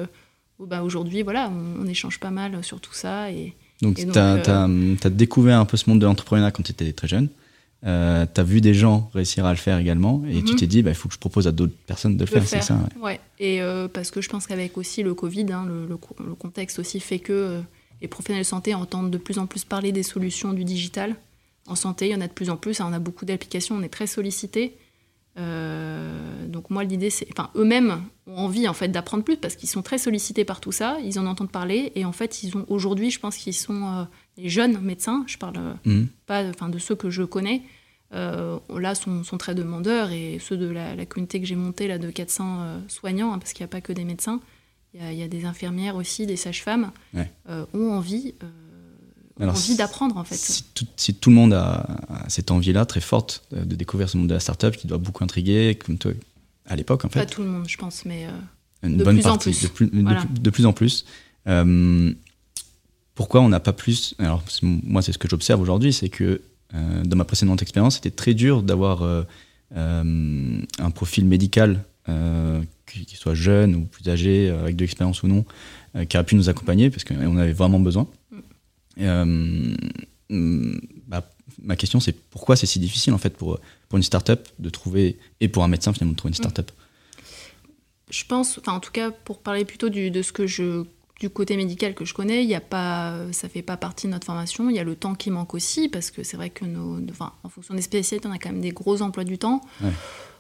bah, 0.60 0.82
aujourd'hui, 0.82 1.22
voilà, 1.22 1.50
on, 1.50 1.86
échange 1.86 2.20
pas 2.20 2.30
mal 2.30 2.62
sur 2.62 2.80
tout 2.80 2.94
ça. 2.94 3.32
Et 3.32 3.54
donc, 3.82 3.96
tu 3.96 4.18
as, 4.18 5.10
découvert 5.10 5.58
un 5.58 5.64
peu 5.64 5.76
ce 5.76 5.90
monde 5.90 6.00
de 6.00 6.06
l'entrepreneuriat 6.06 6.52
quand 6.52 6.62
tu 6.62 6.70
étais 6.70 6.92
très 6.92 7.08
jeune. 7.08 7.28
tu 7.82 7.88
as 7.88 8.44
vu 8.44 8.60
des 8.60 8.74
gens 8.74 9.10
réussir 9.12 9.44
à 9.44 9.50
le 9.50 9.58
faire 9.58 9.78
également, 9.78 10.22
et 10.28 10.40
tu 10.44 10.52
mhm. 10.52 10.58
t'es 10.58 10.66
dit, 10.68 10.82
bah, 10.82 10.90
il 10.90 10.96
faut 10.96 11.08
que 11.08 11.14
je 11.14 11.18
propose 11.18 11.48
à 11.48 11.52
d'autres 11.52 11.74
personnes 11.86 12.16
de 12.16 12.24
le, 12.24 12.30
faire, 12.30 12.46
c'est 12.46 12.62
ça 12.62 12.78
ouais. 13.02 13.18
Et 13.40 13.60
parce 13.92 14.12
que 14.12 14.20
je 14.20 14.28
pense 14.28 14.46
qu'avec 14.46 14.78
aussi 14.78 15.02
le 15.02 15.14
Covid, 15.14 15.46
hein, 15.50 15.66
le, 15.66 15.88
le, 15.88 16.34
contexte 16.36 16.78
aussi 16.78 17.00
fait 17.00 17.18
que 17.18 17.60
les 18.00 18.08
professionnels 18.08 18.42
de 18.42 18.48
santé 18.48 18.74
entendent 18.74 19.10
de 19.10 19.18
plus 19.18 19.38
en 19.38 19.46
plus 19.46 19.64
parler 19.64 19.92
des 19.92 20.02
solutions 20.02 20.52
du 20.52 20.64
digital. 20.64 21.16
En 21.66 21.74
santé, 21.74 22.08
il 22.08 22.12
y 22.12 22.14
en 22.14 22.20
a 22.20 22.28
de 22.28 22.32
plus 22.32 22.50
en 22.50 22.56
plus, 22.56 22.80
on 22.80 22.92
a 22.92 22.98
beaucoup 22.98 23.24
d'applications, 23.24 23.74
on 23.76 23.82
est 23.82 23.88
très 23.88 24.06
sollicité. 24.06 24.76
Euh, 25.38 26.46
donc 26.46 26.70
moi 26.70 26.82
l'idée 26.82 27.10
c'est, 27.10 27.28
enfin 27.30 27.50
eux-mêmes 27.56 28.02
ont 28.26 28.38
envie 28.38 28.66
en 28.68 28.72
fait 28.72 28.88
d'apprendre 28.88 29.22
plus 29.22 29.36
parce 29.36 29.54
qu'ils 29.54 29.68
sont 29.68 29.82
très 29.82 29.98
sollicités 29.98 30.46
par 30.46 30.60
tout 30.60 30.72
ça, 30.72 30.96
ils 31.04 31.18
en 31.18 31.26
entendent 31.26 31.50
parler 31.50 31.92
et 31.94 32.06
en 32.06 32.12
fait 32.12 32.42
ils 32.42 32.56
ont 32.56 32.64
aujourd'hui, 32.68 33.10
je 33.10 33.20
pense 33.20 33.36
qu'ils 33.36 33.52
sont 33.52 33.84
euh, 33.84 34.04
les 34.38 34.48
jeunes 34.48 34.80
médecins, 34.80 35.24
je 35.26 35.36
parle 35.36 35.58
euh, 35.58 35.74
mmh. 35.84 36.06
pas, 36.24 36.42
enfin 36.48 36.70
de 36.70 36.78
ceux 36.78 36.94
que 36.94 37.10
je 37.10 37.22
connais, 37.22 37.62
là 38.12 38.94
sont, 38.94 39.24
sont, 39.24 39.36
très 39.36 39.54
demandeurs 39.54 40.10
et 40.10 40.38
ceux 40.40 40.56
de 40.56 40.68
la, 40.68 41.04
communauté 41.04 41.38
que 41.38 41.46
j'ai 41.46 41.56
montée 41.56 41.86
là 41.86 41.98
de 41.98 42.08
400 42.08 42.84
soignants 42.88 43.34
hein, 43.34 43.38
parce 43.38 43.52
qu'il 43.52 43.62
n'y 43.62 43.68
a 43.68 43.68
pas 43.68 43.82
que 43.82 43.92
des 43.92 44.04
médecins, 44.04 44.40
il 45.10 45.18
y, 45.18 45.22
a 45.22 45.28
des 45.28 45.44
infirmières 45.44 45.96
aussi, 45.96 46.26
des 46.26 46.36
sages-femmes, 46.36 46.90
euh, 47.48 47.66
ont 47.74 47.92
envie, 47.92 48.34
euh, 49.40 49.48
envie 49.48 49.76
d'apprendre 49.76 50.16
en 50.16 50.24
fait. 50.24 50.36
Si 50.96 51.14
tout, 51.14 51.30
le 51.30 51.36
monde 51.36 51.52
a, 51.52 51.86
cette 52.28 52.50
envie-là 52.50 52.86
très 52.86 53.00
forte 53.00 53.46
de, 53.50 53.74
découvrir 53.74 54.08
ce 54.08 54.16
monde 54.16 54.28
de 54.28 54.34
la 54.34 54.40
start-up 54.40 54.76
qui 54.76 54.86
doit 54.86 54.98
beaucoup 54.98 55.24
intriguer, 55.24 55.74
comme 55.74 55.98
toi 55.98 56.12
à 56.66 56.76
l'époque 56.76 57.04
en 57.04 57.08
fait. 57.08 57.20
Pas 57.20 57.26
tout 57.26 57.42
le 57.42 57.48
monde, 57.48 57.68
je 57.68 57.76
pense, 57.76 58.04
mais 58.04 58.26
euh, 58.26 58.30
une 58.88 58.96
de 58.96 59.04
bonne 59.04 59.16
plus 59.16 59.24
partie, 59.24 59.48
en 59.48 59.52
plus. 59.52 59.62
De, 59.62 59.68
plus, 59.68 59.90
de, 59.90 60.50
plus 60.50 60.66
en 60.66 60.72
plus. 60.72 61.04
pourquoi 63.14 63.40
on 63.40 63.48
n'a 63.48 63.60
pas 63.60 63.72
plus 63.72 64.14
Alors 64.18 64.42
moi, 64.62 65.02
c'est 65.02 65.12
ce 65.12 65.18
que 65.18 65.28
j'observe 65.28 65.60
aujourd'hui, 65.60 65.92
c'est 65.92 66.08
que 66.08 66.42
dans 66.72 67.16
ma 67.16 67.24
précédente 67.24 67.62
expérience, 67.62 67.94
c'était 67.96 68.10
très 68.10 68.34
dur 68.34 68.62
d'avoir 68.62 69.02
un 69.74 70.90
profil 70.94 71.26
médical 71.26 71.84
qu'il 72.86 73.18
soit 73.18 73.34
jeune 73.34 73.74
ou 73.74 73.84
plus 73.84 74.08
âgé, 74.08 74.48
euh, 74.48 74.60
avec 74.60 74.76
de 74.76 74.82
l'expérience 74.82 75.22
ou 75.22 75.28
non, 75.28 75.44
euh, 75.94 76.04
qui 76.04 76.16
aurait 76.16 76.26
pu 76.26 76.36
nous 76.36 76.48
accompagner 76.48 76.90
parce 76.90 77.04
qu'on 77.04 77.36
avait 77.36 77.52
vraiment 77.52 77.80
besoin. 77.80 78.06
Euh, 79.00 79.74
mm, 80.30 80.78
bah, 81.06 81.28
ma 81.62 81.76
question, 81.76 82.00
c'est 82.00 82.12
pourquoi 82.12 82.56
c'est 82.56 82.66
si 82.66 82.78
difficile 82.78 83.12
en 83.12 83.18
fait 83.18 83.36
pour, 83.36 83.58
pour 83.88 83.96
une 83.96 84.02
start-up 84.02 84.48
de 84.58 84.70
trouver, 84.70 85.18
et 85.40 85.48
pour 85.48 85.64
un 85.64 85.68
médecin 85.68 85.92
finalement, 85.92 86.12
de 86.12 86.16
trouver 86.16 86.30
une 86.30 86.38
mm. 86.38 86.50
start-up? 86.50 86.70
Je 88.10 88.24
pense, 88.24 88.58
enfin 88.58 88.72
en 88.72 88.80
tout 88.80 88.92
cas 88.92 89.10
pour 89.10 89.40
parler 89.40 89.64
plutôt 89.64 89.88
du, 89.88 90.10
de 90.10 90.22
ce 90.22 90.32
que 90.32 90.46
je 90.46 90.84
du 91.18 91.30
côté 91.30 91.56
médical 91.56 91.94
que 91.94 92.04
je 92.04 92.12
connais, 92.12 92.44
il 92.44 92.50
y 92.50 92.54
a 92.54 92.60
pas, 92.60 93.32
ça 93.32 93.48
fait 93.48 93.62
pas 93.62 93.78
partie 93.78 94.06
de 94.06 94.12
notre 94.12 94.26
formation. 94.26 94.68
Il 94.68 94.76
y 94.76 94.78
a 94.78 94.84
le 94.84 94.94
temps 94.94 95.14
qui 95.14 95.30
manque 95.30 95.54
aussi 95.54 95.88
parce 95.88 96.10
que 96.10 96.22
c'est 96.22 96.36
vrai 96.36 96.50
que 96.50 96.66
nos, 96.66 97.00
enfin, 97.08 97.32
en 97.42 97.48
fonction 97.48 97.74
des 97.74 97.80
spécialités, 97.80 98.28
on 98.28 98.32
a 98.32 98.38
quand 98.38 98.50
même 98.50 98.60
des 98.60 98.72
gros 98.72 99.00
emplois 99.00 99.24
du 99.24 99.38
temps. 99.38 99.62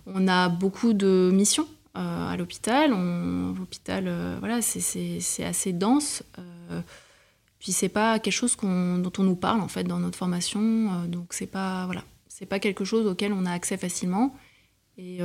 On 0.04 0.28
a 0.28 0.50
beaucoup 0.50 0.92
de 0.92 1.30
missions 1.32 1.66
euh, 1.96 2.28
à 2.28 2.36
l'hôpital. 2.36 2.90
L'hôpital, 2.90 4.04
euh, 4.06 4.36
voilà, 4.38 4.60
c'est 4.62 5.44
assez 5.44 5.72
dense. 5.72 6.22
Euh, 6.38 6.80
puis 7.58 7.72
c'est 7.72 7.88
pas 7.88 8.18
quelque 8.18 8.34
chose 8.34 8.56
dont 8.56 9.12
on 9.18 9.22
nous 9.22 9.36
parle 9.36 9.60
en 9.60 9.68
fait 9.68 9.84
dans 9.84 9.98
notre 9.98 10.18
formation. 10.18 10.60
Euh, 10.60 11.06
donc 11.06 11.28
c'est 11.32 11.46
pas 11.46 11.86
voilà, 11.86 12.04
c'est 12.28 12.46
pas 12.46 12.58
quelque 12.58 12.84
chose 12.84 13.06
auquel 13.06 13.32
on 13.32 13.46
a 13.46 13.52
accès 13.52 13.76
facilement. 13.76 14.34
Et 14.98 15.18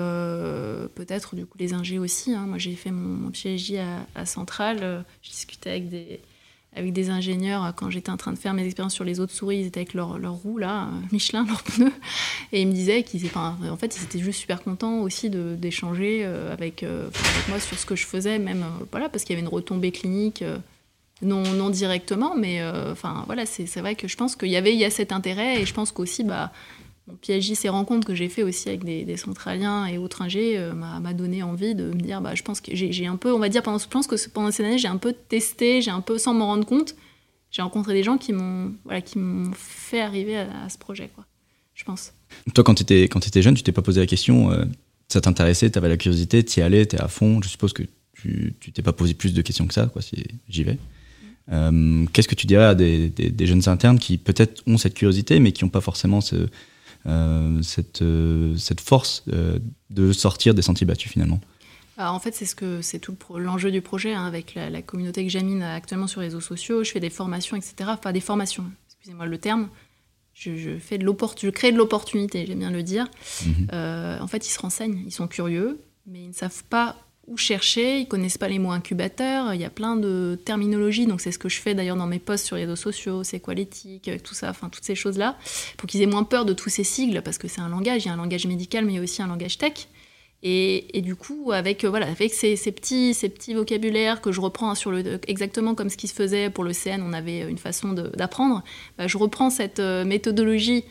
peut-être 0.96 1.36
du 1.36 1.46
coup 1.46 1.58
les 1.58 1.74
ingés 1.74 1.98
aussi. 1.98 2.34
Hein. 2.34 2.46
Moi 2.46 2.58
j'ai 2.58 2.75
fait 2.75 2.92
mon, 2.92 3.08
mon 3.08 3.32
à, 3.32 4.20
à, 4.20 4.25
Centrale. 4.25 5.06
j'ai 5.22 5.32
discuté 5.32 5.70
avec 5.70 5.90
des 5.90 6.20
avec 6.75 6.94
des 6.94 7.10
ingénieurs 7.10 7.74
quand 7.75 7.90
j'étais 7.90 8.12
en 8.12 8.18
train 8.18 8.32
de 8.32 8.38
faire 8.38 8.54
mes 8.54 8.66
expériences 8.66 8.94
sur 8.94 9.04
les 9.04 9.20
autres 9.20 9.34
souris, 9.34 9.60
ils 9.60 9.68
étaient 9.68 9.82
avec 9.82 9.94
leurs 9.94 10.18
leur 10.18 10.34
roues 10.34 10.58
là, 10.58 10.88
Michelin, 11.12 11.46
leurs 11.46 11.63
pneus, 11.63 11.92
et 12.51 12.62
ils 12.62 12.68
me 12.68 12.74
disaient 12.74 13.04
qu'ils 13.04 13.25
enfin, 13.25 13.58
en 13.70 13.78
fait 13.78 13.98
ils 13.98 14.04
étaient 14.04 14.20
juste 14.20 14.40
super 14.40 14.63
contents 14.63 15.00
aussi 15.00 15.30
d'échanger 15.30 16.22
euh, 16.24 16.54
avec, 16.54 16.84
euh, 16.84 17.10
moi 17.50 17.60
sur 17.60 17.78
ce 17.78 17.86
que 17.86 17.96
je 17.96 18.06
faisais, 18.06 18.40
même 18.40 18.63
euh, 18.63 18.86
voilà 18.92 19.10
parce 19.10 19.24
qu'il 19.24 19.36
y 19.36 19.40
avait 19.40 19.48
une 19.48 19.54
retombée 19.54 19.92
clinique. 19.92 20.44
Non, 21.24 21.44
non 21.54 21.70
directement, 21.70 22.36
mais 22.36 22.63
enfin 22.92 23.25
voilà, 23.28 23.46
c'est 23.46 23.80
vrai 23.80 23.94
que 23.94 24.08
je 24.08 24.18
pense 24.18 24.36
qu'il 24.36 24.50
y 24.50 24.56
avait 24.56 24.75
y 24.75 24.84
a 24.84 24.90
cet 24.90 25.12
intérêt 25.12 25.62
et 25.62 25.68
je 25.68 25.74
pense 25.75 25.92
qu'aussi 25.92 26.24
bah, 26.24 26.51
PLJ, 27.22 27.53
ces 27.53 27.70
rencontres 27.70 28.08
que 28.08 28.15
j'ai 28.15 28.29
fait 28.29 28.43
aussi 28.43 28.70
avec 28.70 28.84
des, 28.84 29.17
centraliens 29.17 29.86
et 29.86 29.98
autres 29.98 30.22
ingés 30.22 30.58
euh, 30.58 30.74
m'a 30.74 31.13
donné 31.13 31.43
envie 31.43 31.75
de 31.75 31.86
me 31.86 32.00
dire, 32.00 32.22
bah, 32.22 32.36
je 32.36 32.43
pense 32.43 32.62
que 32.62 32.74
j'ai 32.74 33.05
un 33.05 33.15
peu, 33.15 33.34
on 33.34 33.39
va 33.39 33.50
dire, 33.50 33.63
pendant, 33.63 33.79
je 33.79 33.88
pense 33.88 34.08
que 34.08 34.15
pendant 34.29 34.51
ces 34.51 34.63
années, 34.63 34.77
j'ai 34.77 34.88
un 34.88 34.98
peu 34.98 35.13
testé, 35.13 35.81
j'ai 35.81 35.91
un 35.91 36.01
peu, 36.01 36.17
sans 36.17 36.34
m'en 36.34 36.48
rendre 36.48 36.65
compte, 36.65 36.96
j'ai 37.50 37.62
rencontré 37.62 37.93
des 37.93 38.03
gens 38.03 38.17
qui 38.17 38.34
m'ont 38.34 38.74
voilà, 38.86 39.01
fait 39.53 40.01
arriver 40.01 40.38
à, 40.38 40.70
ce 40.70 40.77
projet, 40.77 41.10
quoi, 41.13 41.25
je 41.74 41.84
pense. 41.84 42.13
Toi, 42.53 42.63
quand 42.63 42.75
tu 42.75 42.84
étais, 42.84 43.03
étais, 43.03 43.41
jeune, 43.41 43.55
tu 43.55 43.63
t'es 43.63 43.72
pas 43.72 43.81
posé 43.81 44.00
la 44.00 44.08
question, 44.08 44.51
euh, 44.51 44.65
ça 45.10 45.22
t'intéressait, 45.22 45.70
tu 45.70 45.77
avais 45.77 45.89
la 45.89 45.98
curiosité, 45.98 46.43
tu 46.43 46.60
y 46.60 46.63
allais, 46.63 46.86
tu 46.86 46.96
es 46.96 47.01
à 47.01 47.08
fond, 47.08 47.41
je 47.41 47.50
suppose 47.50 47.74
que 47.74 47.84
tu 48.13 48.53
t'es 48.74 48.84
pas 48.84 48.93
posé 48.93 49.15
plus 49.15 49.34
de 49.34 49.41
questions 49.41 49.65
que 49.65 49.74
ça, 49.74 49.88
quoi, 49.88 50.01
si 50.01 50.24
j'y 50.48 50.63
vais. 50.63 50.77
Euh, 51.51 52.05
qu'est-ce 52.13 52.27
que 52.27 52.36
tu 52.36 52.46
dirais 52.46 52.65
à 52.65 52.75
des, 52.75 53.10
des 53.10 53.46
jeunes 53.48 53.67
internes 53.67 53.98
qui 53.98 54.20
peut-être 54.20 54.62
ont 54.67 54.77
cette 54.77 54.93
curiosité, 54.93 55.39
mais 55.39 55.51
qui 55.51 55.63
n'ont 55.65 55.72
pas 55.72 55.81
forcément 55.81 56.22
ce, 56.22 56.48
cette, 57.62 58.01
euh, 58.01 58.55
cette 58.58 58.81
force 58.81 59.24
euh, 59.31 59.60
de 59.89 60.12
sortir 60.12 60.53
des 60.53 60.62
sentiers 60.62 60.86
battus 60.86 61.12
finalement 61.12 61.39
bah, 61.98 62.13
en 62.13 62.20
fait, 62.20 62.34
c'est 62.34 62.46
ce 62.46 62.55
que 62.55 62.81
c'est 62.81 63.00
tout 63.00 63.15
l'enjeu 63.36 63.70
du 63.70 63.81
projet 63.81 64.13
hein, 64.13 64.25
avec 64.25 64.55
la, 64.55 64.81
communauté 64.81 65.24
que 65.24 65.29
j'amine 65.29 65.62
actuellement 65.62 66.08
sur 66.08 66.22
les 66.22 66.27
réseaux 66.27 66.39
sociaux. 66.39 66.84
Je 66.84 66.91
fais 66.91 67.01
des 67.01 67.10
formations, 67.10 67.58
etc. 67.58 67.74
Enfin, 67.88 68.12
des 68.13 68.22
formations. 68.22 68.65
Excusez-moi 68.88 69.25
le 69.25 69.38
terme. 69.38 69.67
Je, 70.34 70.77
fais 70.79 70.98
de 70.98 71.05
je 71.05 71.50
crée 71.50 71.72
de 71.72 71.77
l'opportunité, 71.77 72.46
j'aime 72.48 72.60
bien 72.60 72.72
le 72.72 72.81
dire. 72.81 73.08
Mhm. 73.46 73.67
en 74.22 74.27
fait, 74.27 74.48
ils 74.48 74.51
se 74.51 74.60
renseignent, 74.60 75.03
ils 75.05 75.12
sont 75.12 75.27
curieux, 75.27 75.81
mais 76.08 76.24
ils 76.24 76.29
ne 76.29 76.34
savent 76.34 76.63
pas 76.70 76.96
où 77.28 77.38
chercher, 77.38 78.00
ils 78.00 78.08
connaissent 78.08 78.38
pas 78.38 78.48
les 78.48 78.60
mots 78.60 78.72
incubateurs, 78.72 79.54
il 79.54 79.62
y 79.62 79.66
a 79.66 79.70
plein 79.70 79.96
de 79.96 80.40
terminologies, 80.44 81.06
donc 81.06 81.22
c'est 81.22 81.32
ce 81.32 81.40
que 81.40 81.50
je 81.50 81.60
fais 81.60 81.75
d'ailleurs 81.75 81.96
dans 81.96 82.08
mes 82.08 82.20
posts 82.20 82.46
sur 82.46 82.56
les 82.56 82.63
réseaux 82.63 82.75
sociaux, 82.75 83.24
c'est 83.24 83.40
quoi 83.40 83.54
l'éthique, 83.54 84.10
tout 84.24 84.34
ça, 84.34 84.50
enfin 84.50 84.70
toutes 84.70 84.84
ces 84.84 84.96
choses-là, 84.96 85.38
pour 85.78 85.88
qu'ils 85.88 86.01
aient 86.01 86.08
moins 86.08 86.24
peur 86.24 86.46
de 86.46 86.54
tous 86.54 86.70
ces 86.70 86.84
sigles, 86.84 87.22
parce 87.22 87.38
que 87.38 87.48
c'est 87.48 87.62
un 87.62 87.70
langage, 87.70 88.04
il 88.04 88.08
y 88.08 88.12
a 88.12 88.13
un 88.13 88.18
langage 88.18 88.48
médical, 88.48 88.86
mais 88.86 88.94
il 88.94 88.96
y 88.96 89.00
a 89.00 89.04
aussi 89.04 89.22
un 89.22 89.28
langage 89.28 89.58
tech. 89.58 89.88
Et, 90.44 91.01
du 91.04 91.16
coup, 91.16 91.51
avec, 91.51 91.86
voilà, 91.86 92.08
avec 92.08 92.34
ces, 92.34 92.56
petits, 92.56 93.13
vocabulaires 93.54 94.22
que 94.22 94.32
je 94.32 94.42
reprends 94.42 94.74
sur 94.74 94.90
le, 94.90 95.20
exactement 95.30 95.75
comme 95.75 95.90
ce 95.90 95.98
qui 95.98 96.08
se 96.08 96.16
faisait 96.16 96.50
pour 96.50 96.63
le 96.63 96.74
CN, 96.74 97.04
on 97.04 97.13
avait 97.13 97.42
une 97.42 97.60
façon 97.60 97.94
d'apprendre, 97.94 98.63
bah, 98.98 99.06
je 99.06 99.20
reprends 99.20 99.51
cette 99.51 99.80
euh, 99.80 100.04
méthodologie, 100.04 100.84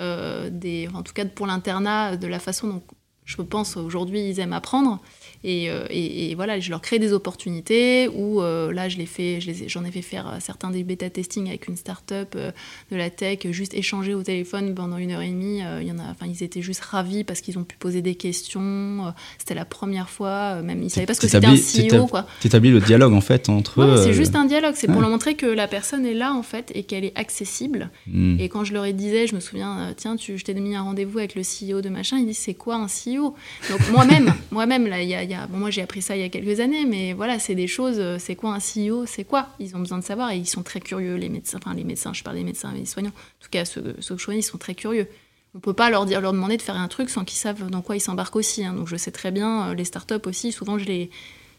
euh, 0.00 0.50
des, 0.50 0.88
en 0.92 1.04
tout 1.04 1.12
cas 1.12 1.24
pour 1.24 1.46
l'internat, 1.46 2.16
de 2.16 2.26
la 2.26 2.40
façon 2.40 2.66
dont 2.66 2.82
je 3.24 3.42
pense 3.42 3.76
aujourd'hui 3.76 4.28
ils 4.28 4.40
aiment 4.40 4.52
apprendre. 4.52 5.00
Euh, 5.44 5.86
et, 5.90 6.34
voilà, 6.34 6.58
je 6.60 6.70
leur 6.70 6.80
crée 6.80 6.98
des 6.98 7.12
opportunités 7.12 8.08
où 8.08 8.40
euh, 8.40 8.72
là, 8.72 8.88
je 8.88 8.96
fait, 9.04 9.38
j'en 9.66 9.84
ai 9.84 9.90
fait 9.90 10.02
faire 10.02 10.28
euh, 10.28 10.36
certains 10.40 10.70
des 10.70 10.82
bêta 10.82 11.08
testing 11.10 11.48
avec 11.48 11.68
une 11.68 11.76
start-up 11.76 12.36
de 12.36 12.96
la 12.96 13.10
tech, 13.10 13.46
juste 13.50 13.74
échanger 13.74 14.14
au 14.14 14.22
téléphone 14.22 14.74
pendant 14.74 14.96
une 14.96 15.12
heure 15.12 15.22
et 15.22 15.28
demie. 15.28 15.60
il 15.80 15.86
y 15.86 15.92
en 15.92 15.98
a, 15.98 16.10
enfin, 16.10 16.26
ils 16.26 16.42
étaient 16.42 16.62
juste 16.62 16.80
ravis 16.80 17.24
parce 17.24 17.40
qu'ils 17.40 17.58
ont 17.58 17.64
pu 17.64 17.76
poser 17.76 18.02
des 18.02 18.14
questions. 18.14 19.12
C'était 19.38 19.54
la 19.54 19.64
première 19.64 20.08
fois, 20.08 20.62
même 20.62 20.82
ils 20.82 20.90
savaient 20.90 21.06
pas 21.06 21.14
ce 21.14 21.20
que 21.20 21.28
c'était 21.28 21.46
un 21.46 21.54
CEO. 21.54 22.08
Tu 22.40 22.46
établis 22.46 22.70
le 22.70 22.80
dialogue 22.80 23.12
en 23.12 23.20
fait 23.20 23.48
entre 23.48 23.82
eux. 23.82 23.96
C'est 24.02 24.14
juste 24.14 24.36
un 24.36 24.44
dialogue, 24.44 24.74
c'est 24.76 24.86
pour 24.86 25.00
leur 25.00 25.10
montrer 25.10 25.34
que 25.34 25.46
la 25.46 25.68
personne 25.68 26.06
est 26.06 26.14
là 26.14 26.32
en 26.32 26.42
fait 26.42 26.72
et 26.74 26.82
qu'elle 26.82 27.04
est 27.04 27.16
accessible. 27.16 27.90
Hmm. 28.06 28.38
Et 28.38 28.48
quand 28.48 28.64
je 28.64 28.72
leur 28.72 28.84
ai 28.84 28.92
disais, 28.92 29.26
je 29.26 29.34
me 29.34 29.40
souviens, 29.40 29.94
tiens, 29.96 30.16
tu, 30.16 30.38
je 30.38 30.44
t'ai 30.44 30.54
mis 30.54 30.74
un 30.74 30.82
rendez-vous 30.82 31.18
avec 31.18 31.34
le 31.34 31.42
CEO 31.42 31.80
de 31.80 31.88
machin, 31.88 32.18
ils 32.18 32.26
disent 32.26 32.38
c'est 32.38 32.54
quoi 32.54 32.76
un 32.76 32.86
CEO 32.86 33.34
Donc 33.70 33.90
moi-même, 33.90 34.32
moi-même 34.50 34.86
là, 34.86 35.02
il 35.02 35.08
y 35.08 35.14
a 35.14 35.26
bon, 35.48 35.58
moi 35.58 35.70
j'ai 35.70 35.82
appris 35.82 36.02
ça 36.02 36.16
il 36.16 36.20
y 36.20 36.24
a 36.24 36.28
quelques 36.28 36.60
années, 36.60 36.86
mais 36.86 37.12
voilà, 37.12 37.38
c'est 37.38 37.54
des 37.54 37.66
choses, 37.66 37.98
euh, 37.98 38.16
c'est 38.18 38.36
quoi 38.36 38.54
un 38.54 38.58
CEO, 38.58 39.06
c'est 39.06 39.24
quoi? 39.24 39.48
Ils 39.58 39.76
ont 39.76 39.80
besoin 39.80 39.98
de 39.98 40.04
savoir 40.04 40.30
et 40.30 40.38
ils 40.38 40.48
sont 40.48 40.62
très 40.62 40.80
curieux, 40.80 41.16
les 41.16 41.28
médecins, 41.28 41.58
enfin 41.62 41.74
les 41.74 41.84
médecins, 41.84 42.12
je 42.12 42.22
parle 42.22 42.36
des 42.36 42.44
médecins 42.44 42.72
et 42.74 42.78
des 42.78 42.86
soignants, 42.86 43.10
en 43.10 43.42
tout 43.44 43.50
cas 43.50 43.64
ceux, 43.64 43.82
que 43.82 44.16
je 44.16 44.26
connais, 44.26 44.38
ils 44.38 44.42
sont 44.42 44.58
très 44.58 44.74
curieux. 44.74 45.08
On 45.54 45.60
peut 45.60 45.74
pas 45.74 45.90
leur 45.90 46.06
dire, 46.06 46.20
leur 46.20 46.32
demander 46.32 46.56
de 46.56 46.62
faire 46.62 46.76
un 46.76 46.88
truc 46.88 47.10
sans 47.10 47.24
qu'ils 47.24 47.38
savent 47.38 47.70
dans 47.70 47.82
quoi 47.82 47.96
ils 47.96 48.00
s'embarquent 48.00 48.36
aussi. 48.36 48.64
Hein. 48.64 48.74
Donc 48.74 48.88
je 48.88 48.96
sais 48.96 49.10
très 49.10 49.30
bien, 49.30 49.68
euh, 49.68 49.74
les 49.74 49.84
startups 49.84 50.26
aussi, 50.26 50.52
souvent 50.52 50.78
je 50.78 50.84
les, 50.84 51.10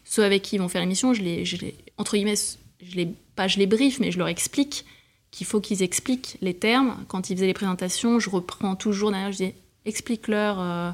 ceux 0.04 0.24
avec 0.24 0.42
qui 0.42 0.56
ils 0.56 0.60
vont 0.60 0.68
faire 0.68 0.80
l'émission, 0.80 1.14
je 1.14 1.22
les, 1.22 1.44
je 1.44 1.56
les, 1.56 1.74
entre 1.98 2.16
guillemets, 2.16 2.36
je 2.82 2.96
les, 2.96 3.08
pas 3.36 3.48
je 3.48 3.58
les 3.58 3.66
brief, 3.66 4.00
mais 4.00 4.10
je 4.10 4.18
leur 4.18 4.28
explique 4.28 4.84
qu'il 5.30 5.46
faut 5.46 5.60
qu'ils 5.60 5.82
expliquent 5.82 6.38
les 6.40 6.54
termes. 6.54 7.04
Quand 7.08 7.28
ils 7.28 7.36
faisaient 7.36 7.46
les 7.46 7.54
présentations, 7.54 8.18
je 8.18 8.30
reprends 8.30 8.76
toujours 8.76 9.10
derrière, 9.10 9.32
je 9.32 9.38
dis 9.38 9.54
explique-leur. 9.84 10.60
Euh, 10.60 10.90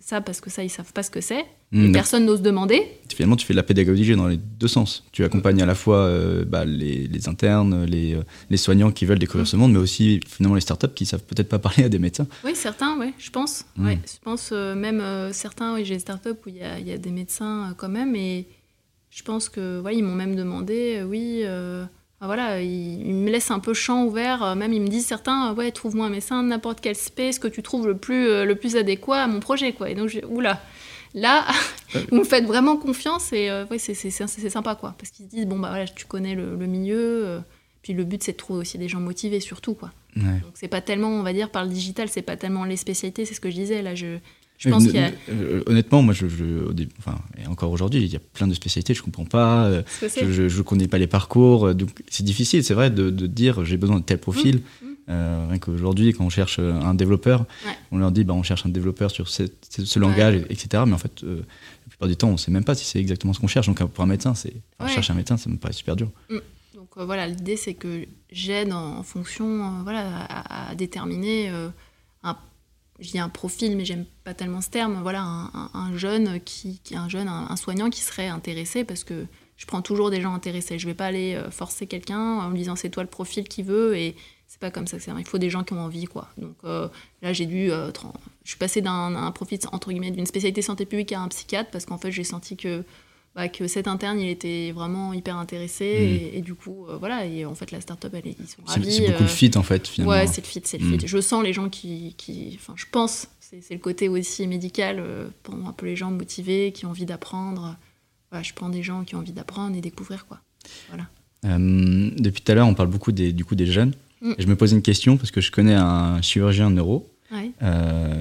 ça 0.00 0.20
parce 0.20 0.40
que 0.40 0.50
ça, 0.50 0.62
ils 0.62 0.70
savent 0.70 0.92
pas 0.92 1.02
ce 1.02 1.10
que 1.10 1.20
c'est. 1.20 1.44
Hmm, 1.72 1.90
personne 1.90 2.26
n'ose 2.26 2.42
demander. 2.42 2.86
Finalement, 3.12 3.34
tu 3.34 3.44
fais 3.44 3.52
de 3.52 3.56
la 3.56 3.64
pédagogie 3.64 4.14
dans 4.14 4.28
les 4.28 4.36
deux 4.36 4.68
sens. 4.68 5.04
Tu 5.10 5.24
accompagnes 5.24 5.62
à 5.62 5.66
la 5.66 5.74
fois 5.74 5.98
euh, 5.98 6.44
bah, 6.44 6.64
les, 6.64 7.28
internes, 7.28 7.84
les, 7.84 8.14
euh, 8.14 8.22
les, 8.50 8.56
soignants 8.56 8.92
qui 8.92 9.04
veulent 9.04 9.18
découvrir 9.18 9.44
hmm. 9.44 9.46
ce 9.46 9.56
monde, 9.56 9.72
mais 9.72 9.78
aussi 9.78 10.20
finalement 10.28 10.54
les 10.54 10.60
startups 10.60 10.92
qui 10.94 11.06
savent 11.06 11.24
peut-être 11.24 11.48
pas 11.48 11.58
parler 11.58 11.84
à 11.84 11.88
des 11.88 11.98
médecins. 11.98 12.28
Oui, 12.44 12.52
certains, 12.54 12.96
oui, 13.00 13.12
je 13.18 13.30
pense. 13.30 13.64
Ouais, 13.78 13.98
je 14.06 14.18
pense 14.22 14.50
euh, 14.52 14.76
même 14.76 15.02
certains, 15.32 15.74
oui, 15.74 15.84
j'ai 15.84 15.94
des 15.94 16.00
startups 16.00 16.30
où 16.46 16.48
il 16.48 16.56
y 16.56 16.62
a, 16.62 16.78
y 16.78 16.92
a, 16.92 16.98
des 16.98 17.10
médecins 17.10 17.74
quand 17.76 17.88
même, 17.88 18.14
et 18.14 18.46
je 19.10 19.22
pense 19.24 19.48
que, 19.48 19.80
ouais, 19.80 19.96
ils 19.96 20.04
m'ont 20.04 20.14
même 20.14 20.36
demandé, 20.36 21.02
oui 21.08 21.44
voilà, 22.18 22.62
ils, 22.62 23.14
me 23.14 23.30
laissent 23.30 23.50
un 23.50 23.58
peu 23.58 23.74
champ 23.74 24.04
ouvert. 24.04 24.56
Même 24.56 24.72
ils 24.72 24.80
me 24.80 24.88
disent 24.88 25.06
certains, 25.06 25.52
ouais, 25.54 25.70
trouve-moi 25.70 26.06
un 26.06 26.10
médecin 26.10 26.42
n'importe 26.42 26.80
quel 26.80 26.96
space 26.96 27.38
que 27.38 27.46
tu 27.46 27.62
trouves 27.62 27.86
le 27.86 27.96
plus, 27.96 28.44
le 28.44 28.54
plus 28.54 28.76
adéquat 28.76 29.24
à 29.24 29.26
mon 29.26 29.38
projet, 29.38 29.72
quoi. 29.72 29.90
Et 29.90 29.94
donc, 29.94 30.18
oula, 30.28 30.60
là, 31.16 31.44
vous 32.12 32.18
me 32.18 32.24
faites 32.24 32.44
vraiment 32.44 32.76
confiance 32.76 33.32
et 33.32 33.50
euh, 33.50 33.66
ouais, 33.66 33.78
c'est 33.78 33.94
sympa, 34.10 34.76
quoi. 34.76 34.94
Parce 34.96 35.10
qu'ils 35.10 35.26
se 35.26 35.30
disent, 35.30 35.46
bon, 35.46 35.58
bah 35.58 35.70
voilà, 35.70 35.86
tu 35.86 36.06
connais 36.06 36.36
le, 36.36 36.54
milieu. 36.66 37.40
puis 37.82 37.92
le 37.92 38.04
but, 38.04 38.22
c'est 38.22 38.32
de 38.32 38.36
trouver 38.36 38.60
aussi 38.60 38.78
des 38.78 38.88
gens 38.88 39.00
motivés, 39.00 39.40
surtout, 39.40 39.74
quoi. 39.74 39.90
Donc, 40.14 40.52
c'est 40.54 40.68
pas 40.68 40.80
tellement, 40.80 41.08
on 41.08 41.22
va 41.22 41.32
dire, 41.32 41.50
par 41.50 41.64
le 41.64 41.70
digital, 41.70 42.08
c'est 42.08 42.22
pas 42.22 42.36
tellement 42.36 42.64
les 42.64 42.76
spécialités, 42.76 43.24
c'est 43.24 43.34
ce 43.34 43.40
que 43.40 43.50
je 43.50 43.56
disais. 43.56 43.82
Là, 43.82 43.94
je, 43.94 44.18
je 44.58 44.70
pense 44.70 44.86
qu'il 44.86 45.12
euh, 45.28 45.62
Honnêtement, 45.66 46.02
moi, 46.02 46.14
je, 46.14 46.26
enfin, 46.98 47.18
et 47.42 47.46
encore 47.46 47.70
aujourd'hui, 47.70 48.00
il 48.00 48.12
y 48.12 48.16
a 48.16 48.20
plein 48.32 48.46
de 48.46 48.54
spécialités, 48.54 48.94
je 48.94 49.02
comprends 49.02 49.24
pas, 49.24 49.66
euh, 49.66 49.82
je, 50.02 50.42
ne 50.44 50.62
connais 50.62 50.88
pas 50.88 50.98
les 50.98 51.06
parcours, 51.06 51.66
euh, 51.66 51.74
donc 51.74 51.90
c'est 52.08 52.24
difficile, 52.24 52.64
c'est 52.64 52.74
vrai, 52.74 52.90
de, 52.90 53.10
dire 53.10 53.64
j'ai 53.64 53.76
besoin 53.76 53.98
de 53.98 54.04
tel 54.04 54.18
profil. 54.18 54.56
Mmh, 54.56 54.86
mmh. 54.86 54.95
Rien 55.08 55.58
qu'aujourd'hui, 55.58 56.12
quand 56.12 56.24
on 56.24 56.30
cherche 56.30 56.58
un 56.58 56.94
développeur, 56.94 57.46
on 57.92 57.98
leur 57.98 58.10
dit 58.10 58.24
bah, 58.24 58.34
on 58.34 58.42
cherche 58.42 58.66
un 58.66 58.70
développeur 58.70 59.10
sur 59.10 59.28
ce, 59.28 59.98
langage, 59.98 60.36
etc. 60.48 60.82
Mais 60.86 60.94
en 60.94 60.98
fait, 60.98 61.22
la 61.22 61.88
plupart 61.88 62.08
du 62.08 62.16
temps, 62.16 62.28
on 62.28 62.32
ne 62.32 62.36
sait 62.36 62.50
même 62.50 62.64
pas 62.64 62.74
si 62.74 62.84
c'est 62.84 62.98
exactement 62.98 63.32
ce 63.32 63.40
qu'on 63.40 63.46
cherche. 63.46 63.66
Donc 63.66 63.82
pour 63.84 64.04
un 64.04 64.08
médecin, 64.08 64.34
c'est 64.34 64.54
chercher 64.88 65.12
un 65.12 65.16
médecin, 65.16 65.36
ça 65.36 65.50
me 65.50 65.56
paraît 65.56 65.72
super 65.72 65.96
dur. 65.96 66.10
Mmh. 66.30 66.36
Donc 66.74 66.88
voilà, 66.98 67.26
l'idée 67.26 67.56
c'est 67.56 67.74
que 67.74 68.06
j'aide 68.30 68.72
en, 68.72 69.02
fonction, 69.02 69.82
voilà, 69.82 70.24
à, 70.28 70.70
à 70.70 70.74
déterminer 70.74 71.50
un 72.22 72.36
je 72.98 73.10
dis 73.10 73.18
un 73.18 73.28
profil, 73.28 73.76
mais 73.76 73.84
j'aime 73.84 74.06
pas 74.24 74.34
tellement 74.34 74.60
ce 74.60 74.70
terme, 74.70 75.00
voilà, 75.02 75.22
un, 75.22 75.96
jeune, 75.96 76.40
qui, 76.40 76.80
un, 76.94 77.08
jeune 77.08 77.28
un, 77.28 77.56
soignant 77.56 77.90
qui 77.90 78.00
serait 78.00 78.28
intéressé, 78.28 78.84
parce 78.84 79.04
que 79.04 79.26
je 79.56 79.66
prends 79.66 79.82
toujours 79.82 80.10
des 80.10 80.20
gens 80.20 80.34
intéressés. 80.34 80.78
Je 80.78 80.86
vais 80.86 80.94
pas 80.94 81.06
aller 81.06 81.34
euh, 81.34 81.50
forcer 81.50 81.86
quelqu'un 81.86 82.38
en 82.38 82.50
lui 82.50 82.58
disant 82.58 82.76
c'est 82.76 82.90
toi 82.90 83.02
le 83.02 83.08
profil 83.08 83.48
qu'il 83.48 83.66
veut, 83.66 83.96
et 83.96 84.16
c'est 84.56 84.60
pas 84.60 84.70
comme 84.70 84.86
ça 84.86 84.96
que 84.96 85.02
c'est. 85.02 85.12
Il 85.18 85.26
faut 85.26 85.38
des 85.38 85.50
gens 85.50 85.64
qui 85.64 85.74
ont 85.74 85.80
envie, 85.80 86.06
quoi. 86.06 86.28
Donc 86.38 86.56
euh, 86.64 86.88
là, 87.22 87.32
j'ai 87.32 87.46
dû. 87.46 87.70
Euh, 87.70 87.90
je 88.44 88.50
suis 88.50 88.58
passée 88.58 88.80
d'un 88.80 89.30
profil, 89.32 89.58
entre 89.72 89.90
guillemets, 89.90 90.10
d'une 90.10 90.26
spécialité 90.26 90.62
santé 90.62 90.86
publique 90.86 91.12
à 91.12 91.20
un 91.20 91.28
psychiatre, 91.28 91.70
parce 91.70 91.84
qu'en 91.84 91.98
fait, 91.98 92.10
j'ai 92.10 92.24
senti 92.24 92.56
que 92.56 92.84
bah, 93.34 93.48
que 93.48 93.68
cet 93.68 93.86
interne 93.86 94.18
il 94.18 94.30
était 94.30 94.72
vraiment 94.72 95.12
hyper 95.12 95.36
intéressé 95.36 95.84
mmh. 96.32 96.36
et, 96.38 96.40
du 96.40 96.54
coup 96.54 96.86
voilà 96.98 97.26
et 97.26 97.44
en 97.44 97.54
fait 97.54 97.70
la 97.70 97.82
startup 97.82 98.10
elle, 98.14 98.28
ils 98.28 98.48
sont 98.48 98.62
ravis 98.64 98.90
c'est 98.90 99.08
beaucoup 99.08 99.24
de 99.24 99.28
fit 99.28 99.50
en 99.56 99.62
fait 99.62 99.86
finalement 99.86 100.14
ouais 100.14 100.26
c'est 100.26 100.40
le 100.40 100.46
fit 100.46 100.62
c'est 100.64 100.78
le 100.78 100.86
fit 100.86 101.04
mmh. 101.04 101.06
je 101.06 101.20
sens 101.20 101.44
les 101.44 101.52
gens 101.52 101.68
qui 101.68 102.14
enfin 102.58 102.72
je 102.76 102.86
pense 102.90 103.28
c'est 103.40 103.74
le 103.74 103.78
côté 103.78 104.08
aussi 104.08 104.46
médical 104.46 105.04
pour 105.42 105.54
un 105.54 105.72
peu 105.74 105.84
les 105.84 105.96
gens 105.96 106.10
motivés 106.10 106.72
qui 106.72 106.86
ont 106.86 106.88
envie 106.88 107.04
d'apprendre 107.04 107.76
je 108.42 108.52
prends 108.54 108.68
des 108.68 108.82
gens 108.82 109.04
qui 109.04 109.14
ont 109.14 109.18
envie 109.18 109.32
d'apprendre 109.32 109.76
et 109.76 109.80
découvrir 109.80 110.26
quoi 110.26 110.40
Voilà. 110.88 111.06
depuis 111.42 112.42
tout 112.42 112.52
à 112.52 112.54
l'heure, 112.54 112.66
on 112.66 112.74
parle 112.74 112.88
beaucoup 112.88 113.12
des, 113.12 113.32
du 113.32 113.44
coup 113.44 113.54
des 113.54 113.66
jeunes. 113.66 113.94
Mm. 114.20 114.32
je 114.38 114.46
me 114.46 114.56
pose 114.56 114.72
une 114.72 114.82
question 114.82 115.16
parce 115.16 115.30
que 115.30 115.40
je 115.40 115.50
connais 115.50 115.74
un 115.74 116.22
chirurgien 116.22 116.70
neuro 116.70 117.12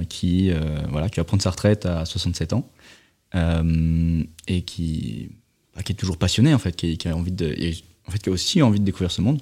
qui, 0.09 0.51
voilà, 0.89 1.09
qui 1.09 1.19
va 1.19 1.23
prendre 1.23 1.43
sa 1.43 1.51
retraite 1.51 1.85
à 1.85 2.05
67 2.05 2.53
ans 2.53 2.69
et 3.33 4.61
qui, 4.63 5.29
bah, 5.75 5.83
qui 5.83 5.93
est 5.93 5.95
toujours 5.95 6.17
passionné 6.17 6.53
en 6.53 6.59
fait, 6.59 6.75
qui, 6.75 7.07
a 7.07 7.15
envie 7.15 7.31
de, 7.31 7.55
en 8.07 8.11
fait, 8.11 8.19
qui 8.19 8.29
a 8.29 8.31
aussi 8.31 8.61
envie 8.61 8.79
de 8.79 8.85
découvrir 8.85 9.11
ce 9.11 9.21
monde. 9.21 9.41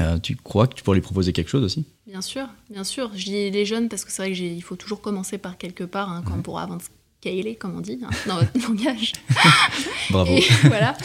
Euh, 0.00 0.18
tu 0.18 0.36
crois 0.36 0.66
que 0.66 0.74
tu 0.74 0.82
pourrais 0.82 0.96
lui 0.96 1.02
proposer 1.02 1.32
quelque 1.32 1.48
chose 1.48 1.64
aussi? 1.64 1.84
Bien 2.06 2.20
sûr, 2.20 2.46
bien 2.70 2.84
sûr. 2.84 3.10
Je 3.14 3.24
dis 3.24 3.50
les 3.50 3.64
jeunes 3.64 3.88
parce 3.88 4.04
que 4.04 4.12
c'est 4.12 4.22
vrai 4.22 4.32
qu'il 4.32 4.62
faut 4.62 4.76
toujours 4.76 5.00
commencer 5.00 5.38
par 5.38 5.58
quelque 5.58 5.84
part 5.84 6.10
hein, 6.10 6.22
quand 6.26 6.40
pour 6.42 6.58
avant 6.58 6.76
de 6.76 6.82
scaler, 7.20 7.56
comme 7.56 7.76
on 7.76 7.80
dit, 7.80 7.98
hein, 8.02 8.10
dans 8.26 8.36
votre 8.36 8.52
langage. 8.68 9.12
Bravo. 10.10 10.30
Et, 10.30 10.40
voilà. 10.64 10.96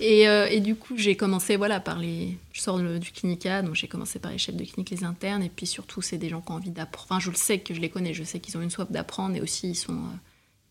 Et, 0.00 0.28
euh, 0.28 0.46
et, 0.50 0.60
du 0.60 0.74
coup, 0.74 0.96
j'ai 0.96 1.16
commencé 1.16 1.56
voilà, 1.56 1.80
par 1.80 1.98
les. 1.98 2.36
Je 2.52 2.60
sors 2.60 2.78
du 2.78 3.12
clinica, 3.12 3.62
donc 3.62 3.74
j'ai 3.74 3.88
commencé 3.88 4.18
par 4.18 4.30
les 4.30 4.38
chefs 4.38 4.56
de 4.56 4.64
clinique, 4.64 4.90
les 4.90 5.04
internes, 5.04 5.42
et 5.42 5.48
puis 5.48 5.66
surtout, 5.66 6.02
c'est 6.02 6.18
des 6.18 6.28
gens 6.28 6.40
qui 6.40 6.52
ont 6.52 6.56
envie 6.56 6.70
d'apprendre. 6.70 7.06
Enfin, 7.10 7.20
je 7.20 7.30
le 7.30 7.36
sais 7.36 7.58
que 7.58 7.74
je 7.74 7.80
les 7.80 7.88
connais, 7.88 8.14
je 8.14 8.24
sais 8.24 8.40
qu'ils 8.40 8.56
ont 8.56 8.62
une 8.62 8.70
soif 8.70 8.90
d'apprendre, 8.90 9.36
et 9.36 9.40
aussi, 9.40 9.70
ils 9.70 9.74
sont. 9.74 9.94
Euh, 9.94 10.16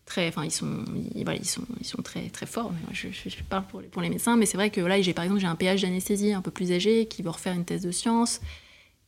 très, 0.04 0.28
enfin 0.28 0.44
ils 0.44 0.50
sont, 0.50 0.84
ils, 1.14 1.22
voilà, 1.22 1.38
ils 1.38 1.48
sont, 1.48 1.62
ils 1.80 1.86
sont 1.86 2.02
très 2.02 2.28
très 2.28 2.44
forts. 2.44 2.72
Je, 2.92 3.08
je, 3.12 3.42
parle 3.48 3.64
pour 3.66 3.80
les, 3.80 3.86
pour 3.86 4.02
les 4.02 4.10
médecins, 4.10 4.36
mais 4.36 4.46
c'est 4.46 4.56
vrai 4.56 4.70
que 4.70 4.80
là, 4.80 5.00
j'ai 5.00 5.14
par 5.14 5.24
exemple 5.24 5.40
j'ai 5.40 5.46
un 5.46 5.54
PH 5.54 5.82
d'anesthésie 5.82 6.32
un 6.32 6.42
peu 6.42 6.50
plus 6.50 6.72
âgé 6.72 7.06
qui 7.06 7.22
veut 7.22 7.30
refaire 7.30 7.54
une 7.54 7.64
thèse 7.64 7.82
de 7.82 7.92
sciences. 7.92 8.40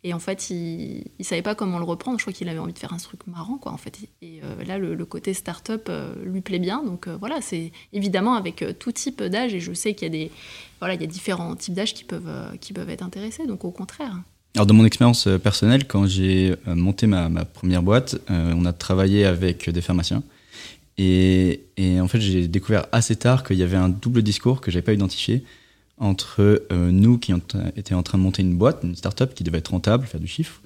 Et 0.07 0.13
en 0.13 0.19
fait, 0.19 0.51
il 0.51 1.03
ne 1.19 1.25
savait 1.25 1.41
pas 1.41 1.55
comment 1.55 1.79
le 1.79 1.85
reprendre. 1.85 2.19
Je 2.19 2.25
crois 2.25 2.35
qu'il 2.35 2.51
avait 2.51 2.59
envie 2.59 2.75
de 2.75 2.79
faire 2.79 2.93
un 2.93 2.99
truc 2.99 3.27
marrant, 3.27 3.57
quoi, 3.57 3.73
en 3.73 3.79
fait. 3.79 3.99
Et 4.21 4.41
euh, 4.45 4.63
là, 4.65 4.77
le, 4.77 5.05
côté 5.07 5.33
start-up 5.33 5.87
euh, 5.89 6.15
lui 6.25 6.43
plaît 6.43 6.59
bien. 6.59 6.85
Donc 6.85 7.09
euh, 7.09 7.17
voilà, 7.19 7.41
c'est 7.41 7.73
évidemment 7.95 8.35
avec 8.35 8.63
tout 8.79 8.93
type 8.93 9.23
d'âge. 9.23 9.55
Et 9.55 9.61
je 9.61 9.73
sais 9.73 9.95
qu'il 9.95 10.07
y 10.07 10.11
a 10.11 10.13
des, 10.13 10.31
voilà, 10.79 10.95
il 10.95 11.01
y 11.01 11.05
a 11.05 11.07
différents 11.07 11.57
types 11.57 11.73
d'âge 11.73 11.95
qui 11.95 12.05
peuvent, 12.05 12.31
qui 12.61 12.75
peuvent 12.75 12.91
être 12.91 13.03
intéressés. 13.03 13.47
Donc 13.47 13.65
au 13.65 13.71
contraire. 13.71 14.15
Alors, 14.57 14.67
dans 14.67 14.75
mon 14.75 14.85
expérience 14.85 15.27
personnelle, 15.43 15.87
quand 15.87 16.07
j'ai 16.07 16.55
monté 16.67 17.07
ma, 17.07 17.31
ma, 17.31 17.47
première 17.47 17.83
boîte, 17.83 18.17
on 18.29 18.67
a 18.67 18.73
travaillé 18.75 19.25
avec 19.25 19.69
des 19.71 19.81
pharmaciens. 19.81 20.23
Et, 20.99 21.61
en 21.81 22.07
fait, 22.07 22.21
j'ai 22.21 22.47
découvert 22.47 22.87
assez 22.93 23.17
tard 23.17 23.43
qu'il 23.43 23.57
y 23.57 23.63
avait 23.63 23.77
un 23.77 23.89
double 23.89 24.23
discours 24.23 24.61
que 24.61 24.71
j'avais 24.71 24.85
pas 24.85 24.93
identifié 24.93 25.45
entre 25.99 26.67
euh, 26.73 26.91
nous 26.91 27.19
qui 27.19 27.33
étions 27.77 27.99
en 27.99 28.03
train 28.03 28.19
de 28.19 28.23
monter 28.23 28.43
une 28.43 28.57
boîte, 28.57 28.81
une 28.83 28.97
start-up 28.97 29.35
qui 29.35 29.45
devait 29.45 29.59
être 29.59 29.69
rentable, 29.69 30.07
faire 30.07 30.21
du 30.21 30.27
chiffre, 30.27 30.61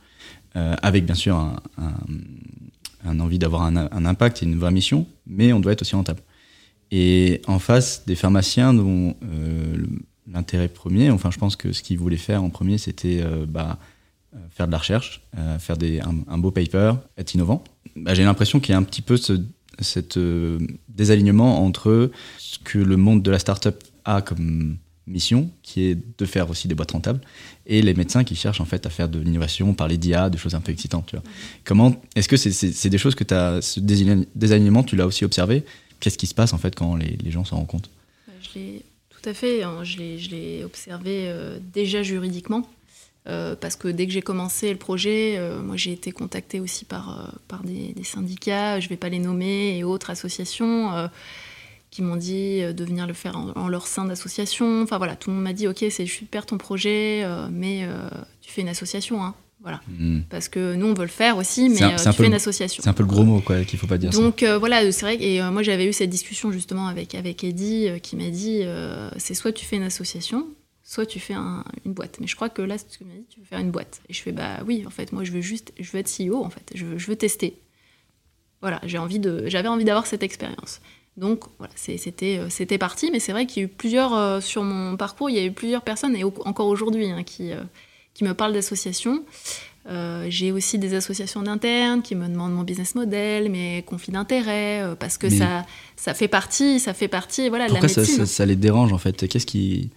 euh, 0.57 0.75
avec 0.83 1.05
bien 1.05 1.14
sûr 1.14 1.37
un, 1.37 3.21
envie 3.21 3.38
d'avoir 3.38 3.62
un, 3.62 4.05
impact 4.07 4.43
et 4.43 4.47
une 4.47 4.59
vraie 4.59 4.71
mission, 4.71 5.07
mais 5.27 5.53
on 5.53 5.61
doit 5.61 5.73
être 5.73 5.83
aussi 5.83 5.95
rentable. 5.95 6.21
Et 6.91 7.43
en 7.47 7.59
face, 7.59 8.05
des 8.07 8.17
pharmaciens 8.17 8.73
dont 8.73 9.14
euh, 9.23 9.77
l'intérêt 10.31 10.69
premier, 10.69 11.11
enfin 11.11 11.31
je 11.31 11.38
pense 11.38 11.57
que 11.57 11.73
ce 11.73 11.83
qu'ils 11.83 11.99
voulaient 11.99 12.17
faire 12.17 12.43
en 12.43 12.49
premier, 12.49 12.79
c'était 12.79 13.23
bah, 13.47 13.79
faire 14.51 14.67
de 14.67 14.73
la 14.73 14.79
recherche, 14.79 15.23
faire 15.59 15.77
un, 16.29 16.38
beau 16.38 16.51
paper, 16.51 16.95
être 17.19 17.35
innovant. 17.35 17.62
Bah, 17.97 18.14
j'ai 18.14 18.25
l'impression 18.25 18.61
qu'il 18.61 18.73
y 18.73 18.75
a 18.75 18.79
un 18.79 18.83
petit 18.83 19.03
peu 19.03 19.17
ce 19.19 19.38
désalignement 20.88 21.64
entre 21.64 22.11
ce 22.38 22.59
que 22.59 22.79
le 22.79 22.97
monde 22.97 23.23
de 23.23 23.31
la 23.31 23.38
start-up 23.38 23.85
a 24.05 24.23
comme 24.23 24.79
mission, 25.09 25.51
qui 25.62 25.83
est 25.85 25.99
de 26.18 26.25
faire 26.27 26.51
aussi 26.51 26.68
des 26.68 26.75
boîtes 26.75 26.92
rentables, 26.92 27.21
et 27.66 27.83
les 27.83 27.94
médecins 27.94 28.25
qui 28.25 28.37
cherchent 28.37 28.61
en 28.61 28.64
fait 28.64 28.87
à 28.87 28.90
faire 28.90 29.09
de 29.09 29.18
l'innovation, 29.18 29.75
parler 29.75 29.99
d'IA, 29.99 30.31
des 30.31 30.38
choses 30.38 30.55
un 30.55 30.61
peu 30.61 30.73
excitantes. 30.73 31.07
Tu 31.07 31.16
vois. 31.16 31.25
Comment 31.64 32.01
Est-ce 32.14 32.29
que 32.29 32.37
c'est 32.37 32.90
des 32.90 32.99
choses 32.99 33.14
que 33.14 33.25
tu 33.25 33.35
as, 33.35 33.61
ce 33.62 33.81
désalignement, 33.81 34.83
tu 34.83 34.97
l'as 34.97 35.07
aussi 35.07 35.25
observé? 35.25 35.64
Qu'est-ce 36.01 36.18
qui 36.18 36.27
se 36.27 36.35
passe 36.35 36.53
en 36.53 36.59
fait 36.59 36.75
quand 36.75 36.97
les, 36.97 37.16
les 37.23 37.31
gens 37.31 37.44
s'en 37.44 37.57
rendent 37.57 37.66
compte? 37.66 37.90
Je 38.42 38.59
l'ai 38.59 38.83
tout 39.11 39.29
à 39.29 39.35
fait, 39.35 39.64
hein, 39.64 39.83
je 39.83 39.99
l'ai 39.99 40.62
observé 40.64 41.25
euh, 41.27 41.59
déjà 41.73 42.03
juridiquement. 42.03 42.68
Euh, 43.29 43.55
parce 43.55 43.77
que 43.77 43.88
dès 43.88 44.07
que 44.07 44.12
j'ai 44.12 44.23
commencé 44.23 44.71
le 44.71 44.79
projet, 44.79 45.37
euh, 45.37 45.61
moi 45.61 45.77
j'ai 45.77 45.92
été 45.92 46.12
contactée 46.12 46.61
aussi 46.61 46.87
par, 46.87 47.21
euh, 47.21 47.38
par 47.47 47.62
des, 47.62 47.92
syndicats, 48.03 48.81
je 48.81 48.87
ne 48.87 48.90
vais 48.90 48.97
pas 48.97 49.11
les 49.11 49.18
nommer, 49.18 49.77
et 49.77 49.85
autres 49.85 50.11
associations 50.11 51.09
qui 51.90 52.03
m'ont 52.03 52.16
dit 52.16 52.61
de 52.61 52.85
venir 52.85 53.07
le 53.07 53.14
faire 53.14 53.37
en, 53.37 53.68
leur 53.68 53.87
sein 53.87 54.05
d'association. 54.05 54.83
Enfin 54.83 54.98
voilà, 54.98 55.16
tout 55.16 55.31
le 55.31 55.37
monde 55.37 55.44
m'a 55.44 55.53
dit 55.53 55.66
ok 55.68 55.85
c'est 55.90 56.07
super 56.07 56.46
ton 56.46 56.59
projet, 56.59 57.24
mais 57.51 57.87
tu 58.40 58.51
fais 58.51 58.61
une 58.61 58.68
association. 58.68 59.24
Hein. 59.24 59.35
Voilà. 59.61 59.81
Hmm. 59.88 60.20
Parce 60.31 60.48
que 60.48 60.74
nous, 60.74 60.87
on 60.87 60.94
veut 60.94 61.03
le 61.03 61.09
faire 61.09 61.37
aussi, 61.37 61.68
mais 61.68 61.96
tu 61.96 62.12
fais 62.12 62.27
une 62.27 62.35
association. 62.35 62.83
C'est 62.83 62.90
un 62.90 62.92
peu 62.92 63.03
le 63.03 63.09
gros 63.09 63.24
mot, 63.24 63.40
quoi, 63.40 63.64
qu'il 63.64 63.79
faut 63.79 63.88
pas 63.88 63.98
dire. 63.98 64.11
Donc 64.11 64.42
voilà, 64.42 64.90
c'est 64.92 65.05
vrai. 65.05 65.16
Et 65.22 65.42
moi, 65.51 65.62
j'avais 65.62 65.87
eu 65.87 65.92
cette 65.92 66.11
discussion 66.11 66.53
justement 66.53 66.88
avec 66.88 67.14
avec 67.14 67.42
Eddie, 67.44 67.88
qui 68.03 68.16
m'a 68.16 68.31
dit, 68.31 68.62
c'est 69.16 69.35
soit 69.35 69.53
tu 69.53 69.64
fais 69.64 69.77
une 69.77 69.83
association, 69.83 70.46
soit 70.88 71.05
tu 71.05 71.20
fais 71.20 71.35
une 71.35 71.92
boîte. 71.92 72.18
Mais 72.18 72.27
je 72.27 72.35
crois 72.35 72.48
que 72.48 72.62
là, 72.62 72.79
ce 72.79 72.85
que 72.85 72.90
tu 72.90 73.05
m'as 73.05 73.12
dit, 73.12 73.27
tu 73.29 73.40
veux 73.40 73.44
faire 73.44 73.59
une 73.59 73.70
boîte. 73.70 74.01
Et 74.09 74.14
je 74.14 74.22
fais, 74.22 74.33
bah 74.33 74.61
oui, 74.66 74.85
en 74.87 74.90
fait, 74.90 75.12
moi, 75.12 75.22
je 75.22 75.33
veux 75.33 75.42
juste, 75.42 75.72
je 75.79 75.90
veux 75.90 75.98
être 75.98 76.11
CEO, 76.11 76.42
en 76.42 76.48
fait. 76.48 76.72
Je 76.74 76.87
veux, 76.87 77.16
tester. 77.16 77.61
Voilà, 78.62 78.81
j'ai 78.85 78.96
envie 78.96 79.18
de, 79.18 79.44
j'avais 79.48 79.68
envie 79.68 79.85
d'avoir 79.85 80.07
cette 80.07 80.22
expérience. 80.22 80.81
Donc, 81.19 81.45
voilà, 81.59 81.73
c'était, 81.77 82.39
euh, 82.39 82.49
c'était 82.49 82.79
parti. 82.79 83.11
Mais 83.13 83.21
c'est 83.21 83.33
vrai 83.33 83.47
qu'il 83.47 83.63
y 83.63 83.65
a 83.65 83.67
eu 83.67 83.71
plusieurs, 83.71 84.15
euh, 84.15 84.41
sur 84.41 84.63
mon 84.63 84.97
parcours, 84.97 85.29
il 85.29 85.37
y 85.37 85.39
a 85.39 85.45
eu 85.45 85.53
plusieurs 85.53 85.83
personnes, 85.83 86.17
et 86.17 86.25
encore 86.25 86.69
aujourd'hui, 86.69 87.11
hein, 87.11 87.23
qui, 87.25 87.53
euh, 87.53 87.61
qui 88.15 88.25
me 88.25 88.35
parlent 88.35 88.53
d'associations. 88.53 89.25
j'ai 90.29 90.53
aussi 90.53 90.79
des 90.79 90.95
associations 90.95 91.43
d'internes 91.43 92.03
qui 92.03 92.15
me 92.15 92.29
demandent 92.29 92.53
mon 92.53 92.63
business 92.63 92.95
model, 92.95 93.51
mes 93.51 93.83
conflits 93.87 94.13
d'intérêts, 94.13 94.85
parce 94.99 95.17
que 95.17 95.31
ça, 95.31 95.65
ça 95.97 96.13
fait 96.13 96.29
partie, 96.29 96.79
ça 96.79 96.93
fait 96.93 97.09
partie, 97.09 97.49
voilà, 97.49 97.69
de 97.69 97.75
la 97.75 97.81
médecine. 97.81 98.05
Ça, 98.05 98.17
ça, 98.17 98.27
ça 98.27 98.47
les 98.47 98.57
dérange 98.57 98.93
en 98.93 98.99
fait? 98.99 99.27
Qu'est-ce 99.27 99.47
qui 99.47 99.91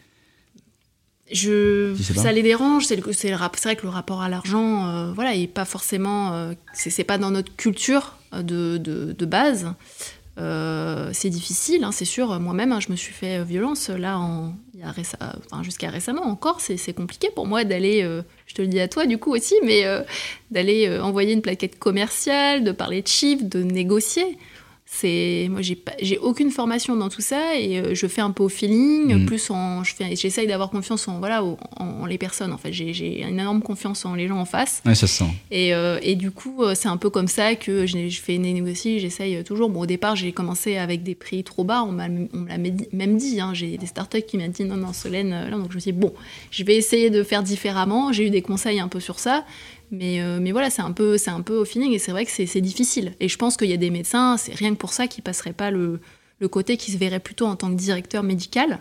je, 1.31 1.95
ça 2.15 2.31
les 2.31 2.43
dérange. 2.43 2.85
C'est 2.85 3.01
c'est 3.13 3.31
vrai 3.31 3.75
que 3.75 3.83
le 3.83 3.89
rapport 3.89 4.21
à 4.21 4.29
l'argent, 4.29 4.87
euh, 4.87 5.13
voilà, 5.13 5.35
est 5.35 5.47
pas 5.47 5.65
forcément, 5.65 6.33
euh, 6.33 6.53
c'est 6.73 7.03
pas 7.03 7.17
dans 7.17 7.31
notre 7.31 7.55
culture 7.55 8.17
de, 8.33 8.77
de, 8.77 9.25
base. 9.25 9.73
C'est 10.37 11.29
difficile, 11.29 11.83
hein, 11.83 11.91
c'est 11.91 12.05
sûr. 12.05 12.39
Moi-même, 12.39 12.71
hein, 12.71 12.79
je 12.79 12.91
me 12.91 12.95
suis 12.95 13.13
fait 13.13 13.43
violence 13.43 13.89
là, 13.89 14.17
en, 14.17 14.53
jusqu'à 15.63 15.89
récemment 15.89 16.23
encore. 16.23 16.61
C'est 16.61 16.93
compliqué 16.93 17.29
pour 17.33 17.47
moi 17.47 17.63
d'aller, 17.63 18.01
je 18.47 18.53
te 18.53 18.61
le 18.61 18.67
dis 18.67 18.79
à 18.79 18.87
toi 18.87 19.05
du 19.05 19.17
coup 19.17 19.33
aussi, 19.33 19.55
mais 19.63 19.83
d'aller 20.49 20.99
envoyer 20.99 21.33
une 21.33 21.41
plaquette 21.41 21.77
commerciale, 21.77 22.63
de 22.63 22.71
parler 22.71 23.01
de 23.01 23.07
chiffres, 23.07 23.43
de 23.45 23.61
négocier 23.63 24.37
c'est 24.93 25.47
moi 25.49 25.61
j'ai 25.61 25.81
j'ai 26.01 26.17
aucune 26.17 26.51
formation 26.51 26.97
dans 26.97 27.07
tout 27.07 27.21
ça 27.21 27.55
et 27.57 27.79
euh, 27.79 27.95
je 27.95 28.07
fais 28.07 28.19
un 28.19 28.31
peu 28.31 28.43
au 28.43 28.49
feeling 28.49 29.23
mm. 29.23 29.25
plus 29.25 29.49
en 29.49 29.85
je 29.85 29.95
fais 29.95 30.17
j'essaye 30.17 30.47
d'avoir 30.47 30.69
confiance 30.69 31.07
en 31.07 31.19
voilà 31.19 31.41
en, 31.77 32.05
les 32.05 32.17
personnes 32.17 32.51
en 32.51 32.57
fait. 32.57 32.73
J'ai 32.73 33.21
une 33.21 33.39
énorme 33.39 33.61
confiance 33.61 34.03
en 34.05 34.15
les 34.15 34.27
gens 34.27 34.37
en 34.37 34.45
face. 34.45 34.81
Ouais, 34.85 34.93
ça 34.93 35.07
se 35.07 35.19
sent. 35.19 35.31
Et, 35.49 35.73
euh, 35.73 35.97
et 36.01 36.15
du 36.15 36.29
coup 36.29 36.63
euh, 36.63 36.75
c'est 36.75 36.89
un 36.89 36.97
peu 36.97 37.09
comme 37.09 37.29
ça 37.29 37.55
que 37.55 37.85
je, 37.85 38.09
je 38.09 38.21
fais 38.21 38.37
négocier 38.37 38.99
j'essaye 38.99 39.41
toujours. 39.45 39.69
Bon 39.69 39.81
au 39.81 39.85
départ 39.85 40.17
j'ai 40.17 40.33
commencé 40.33 40.75
avec 40.75 41.03
des 41.03 41.15
prix 41.15 41.45
trop 41.45 41.63
bas. 41.63 41.83
On 41.83 41.93
m'a 41.93 42.07
on 42.33 42.43
l'a 42.43 42.57
même 42.57 43.17
dit 43.17 43.39
hein, 43.39 43.53
j'ai 43.53 43.77
des 43.77 43.85
startups 43.85 44.23
qui 44.23 44.37
m'ont 44.37 44.49
dit 44.49 44.65
non 44.65 44.75
non 44.75 44.91
Solène 44.91 45.29
là. 45.29 45.49
Donc 45.51 45.71
je 45.71 45.75
me 45.75 45.79
suis 45.79 45.93
dit 45.93 45.97
bon 45.97 46.13
je 46.51 46.65
vais 46.65 46.75
essayer 46.75 47.09
de 47.09 47.23
faire 47.23 47.43
différemment. 47.43 48.11
J'ai 48.11 48.27
eu 48.27 48.29
des 48.29 48.41
conseils 48.41 48.81
un 48.81 48.89
peu 48.89 48.99
sur 48.99 49.19
ça 49.19 49.45
mais, 49.91 50.21
euh, 50.21 50.39
mais 50.41 50.51
voilà, 50.51 50.69
c'est 50.69 50.81
un, 50.81 50.93
peu, 50.93 51.17
un 51.27 51.41
peu 51.41 51.57
au 51.57 51.65
feeling 51.65 51.91
et 51.91 51.99
c'est 51.99 52.11
vrai 52.11 52.25
que 52.25 52.31
c'est 52.31 52.61
difficile. 52.61 53.13
Et 53.19 53.27
je 53.27 53.37
pense 53.37 53.57
qu'il 53.57 53.69
y 53.69 53.73
a 53.73 53.77
des 53.77 53.89
médecins, 53.89 54.37
c'est 54.37 54.55
rien 54.55 54.71
que 54.71 54.79
pour 54.79 54.93
ça, 54.93 55.07
qui 55.07 55.21
passeraient 55.21 55.53
pas 55.53 55.69
le, 55.69 55.99
le 56.39 56.47
côté 56.47 56.77
qui 56.77 56.91
se 56.91 56.97
verrait 56.97 57.19
plutôt 57.19 57.45
en 57.45 57.55
tant 57.55 57.69
que 57.69 57.75
directeur 57.75 58.23
médical. 58.23 58.79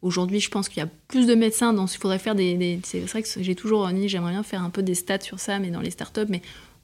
Aujourd'hui, 0.00 0.40
je 0.40 0.50
pense 0.50 0.68
qu'il 0.68 0.78
y 0.78 0.86
a 0.86 0.88
plus 1.08 1.26
de 1.26 1.34
médecins 1.34 1.72
dont 1.72 1.86
il 1.86 1.98
faudrait 1.98 2.18
faire 2.18 2.34
des. 2.34 2.80
c'est 2.84 3.00
vrai 3.00 3.22
que 3.22 3.28
j'ai 3.36 3.54
toujours 3.54 3.86
dit, 3.88 4.08
j'aimerais 4.08 4.32
bien 4.32 4.42
faire 4.42 4.62
un 4.62 4.70
peu 4.70 4.82
des 4.82 4.94
stats 4.94 5.20
sur 5.20 5.38
ça, 5.38 5.58
mais 5.58 5.70
dans 5.70 5.80
les 5.80 5.90
startups. 5.90 6.26
Mais 6.28 6.42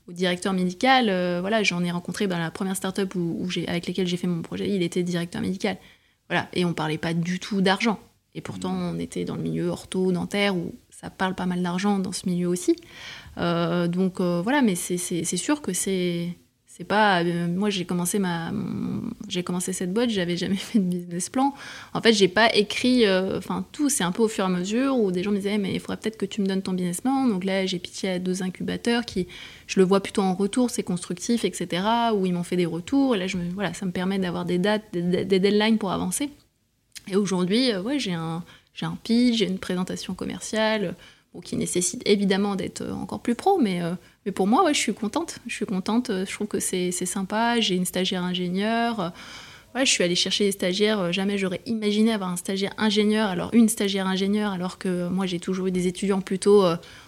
au 0.08 0.12
directeur 0.12 0.52
médical, 0.52 1.08
euh, 1.08 1.40
voilà, 1.40 1.62
j'en 1.62 1.82
ai 1.82 1.90
rencontré 1.90 2.28
dans 2.28 2.38
la 2.38 2.50
première 2.50 2.76
startup 2.76 3.14
où, 3.14 3.38
où 3.40 3.48
avec 3.66 3.86
laquelle 3.86 4.06
j'ai 4.06 4.16
fait 4.16 4.26
mon 4.26 4.42
projet, 4.42 4.68
il 4.68 4.82
était 4.82 5.02
directeur 5.02 5.40
médical. 5.40 5.78
Voilà, 6.28 6.48
et 6.52 6.64
on 6.64 6.74
parlait 6.74 6.98
pas 6.98 7.14
du 7.14 7.40
tout 7.40 7.60
d'argent. 7.60 7.98
Et 8.34 8.40
pourtant, 8.40 8.72
on 8.72 8.98
était 8.98 9.24
dans 9.24 9.36
le 9.36 9.42
milieu 9.42 9.68
ortho, 9.68 10.12
dentaire, 10.12 10.54
où 10.54 10.74
ça 10.90 11.10
parle 11.10 11.34
pas 11.34 11.46
mal 11.46 11.62
d'argent 11.62 11.98
dans 11.98 12.12
ce 12.12 12.28
milieu 12.28 12.48
aussi. 12.48 12.76
Euh, 13.38 13.88
donc 13.88 14.20
euh, 14.20 14.40
voilà, 14.42 14.62
mais 14.62 14.74
c'est 14.74 14.96
sûr 15.24 15.62
que 15.62 15.72
c'est 15.72 16.34
pas 16.86 17.24
euh, 17.24 17.48
moi 17.48 17.70
j'ai 17.70 17.84
commencé 17.84 18.20
ma 18.20 18.52
j'ai 19.26 19.42
commencé 19.42 19.72
cette 19.72 19.92
boîte 19.92 20.10
j'avais 20.10 20.36
jamais 20.36 20.54
fait 20.56 20.78
de 20.78 20.84
business 20.84 21.28
plan. 21.28 21.52
En 21.92 22.00
fait 22.00 22.12
j'ai 22.12 22.28
pas 22.28 22.54
écrit 22.54 23.04
enfin 23.36 23.66
tout 23.72 23.88
c'est 23.88 24.04
un 24.04 24.12
peu 24.12 24.22
au 24.22 24.28
fur 24.28 24.44
et 24.44 24.46
à 24.46 24.50
mesure 24.50 24.96
où 24.96 25.10
des 25.10 25.24
gens 25.24 25.32
me 25.32 25.36
disaient 25.36 25.58
mais 25.58 25.72
il 25.74 25.80
faudrait 25.80 25.96
peut-être 25.96 26.16
que 26.16 26.26
tu 26.26 26.40
me 26.40 26.46
donnes 26.46 26.62
ton 26.62 26.72
business 26.74 27.00
plan. 27.00 27.26
Donc 27.26 27.44
là 27.44 27.66
j'ai 27.66 27.80
pitié 27.80 28.10
à 28.10 28.18
deux 28.20 28.44
incubateurs 28.44 29.04
qui 29.04 29.26
je 29.66 29.80
le 29.80 29.86
vois 29.86 30.00
plutôt 30.00 30.22
en 30.22 30.34
retour 30.34 30.70
c'est 30.70 30.84
constructif 30.84 31.44
etc 31.44 31.82
où 32.14 32.26
ils 32.26 32.32
m'ont 32.32 32.44
fait 32.44 32.56
des 32.56 32.66
retours. 32.66 33.16
Et 33.16 33.18
là 33.18 33.26
je 33.26 33.38
me, 33.38 33.50
voilà 33.50 33.74
ça 33.74 33.84
me 33.84 33.90
permet 33.90 34.20
d'avoir 34.20 34.44
des 34.44 34.58
dates 34.58 34.84
des, 34.92 35.24
deadlines 35.24 35.78
pour 35.78 35.90
avancer. 35.90 36.30
Et 37.08 37.16
aujourd'hui 37.16 37.74
ouais 37.74 37.98
j'ai 37.98 38.12
un 38.12 38.44
j'ai 38.72 38.86
un 38.86 38.96
pitch 39.02 39.38
j'ai 39.38 39.48
une 39.48 39.58
présentation 39.58 40.14
commerciale 40.14 40.94
qui 41.42 41.56
nécessite 41.56 42.02
évidemment 42.06 42.56
d'être 42.56 42.82
euh, 42.82 42.92
encore 42.92 43.20
plus 43.20 43.34
pro, 43.34 43.58
mais, 43.58 43.82
euh, 43.82 43.92
mais 44.26 44.32
pour 44.32 44.46
moi, 44.46 44.64
ouais, 44.64 44.74
je 44.74 44.78
suis 44.78 44.94
contente. 44.94 45.38
Je 45.46 45.54
suis 45.54 45.66
contente, 45.66 46.10
euh, 46.10 46.24
je 46.26 46.32
trouve 46.32 46.46
que 46.46 46.60
c'est 46.60 46.90
sympa. 46.90 47.60
J'ai 47.60 47.76
une 47.76 47.84
stagiaire 47.84 48.24
ingénieure. 48.24 49.12
je 49.74 49.84
suis 49.84 50.02
allée 50.02 50.16
chercher 50.16 50.44
des 50.44 50.52
stagiaires. 50.52 51.12
Jamais 51.12 51.38
j'aurais 51.38 51.60
imaginé 51.66 52.12
avoir 52.12 52.30
un 52.30 52.36
stagiaire 52.36 52.74
ingénieur, 52.78 53.28
alors 53.28 53.50
une 53.52 53.68
stagiaire 53.68 54.06
ingénieure, 54.06 54.52
alors 54.52 54.78
que 54.78 55.08
moi 55.08 55.26
j'ai 55.26 55.38
toujours 55.38 55.68
eu 55.68 55.70
des 55.70 55.86
étudiants 55.86 56.20
plutôt 56.20 56.64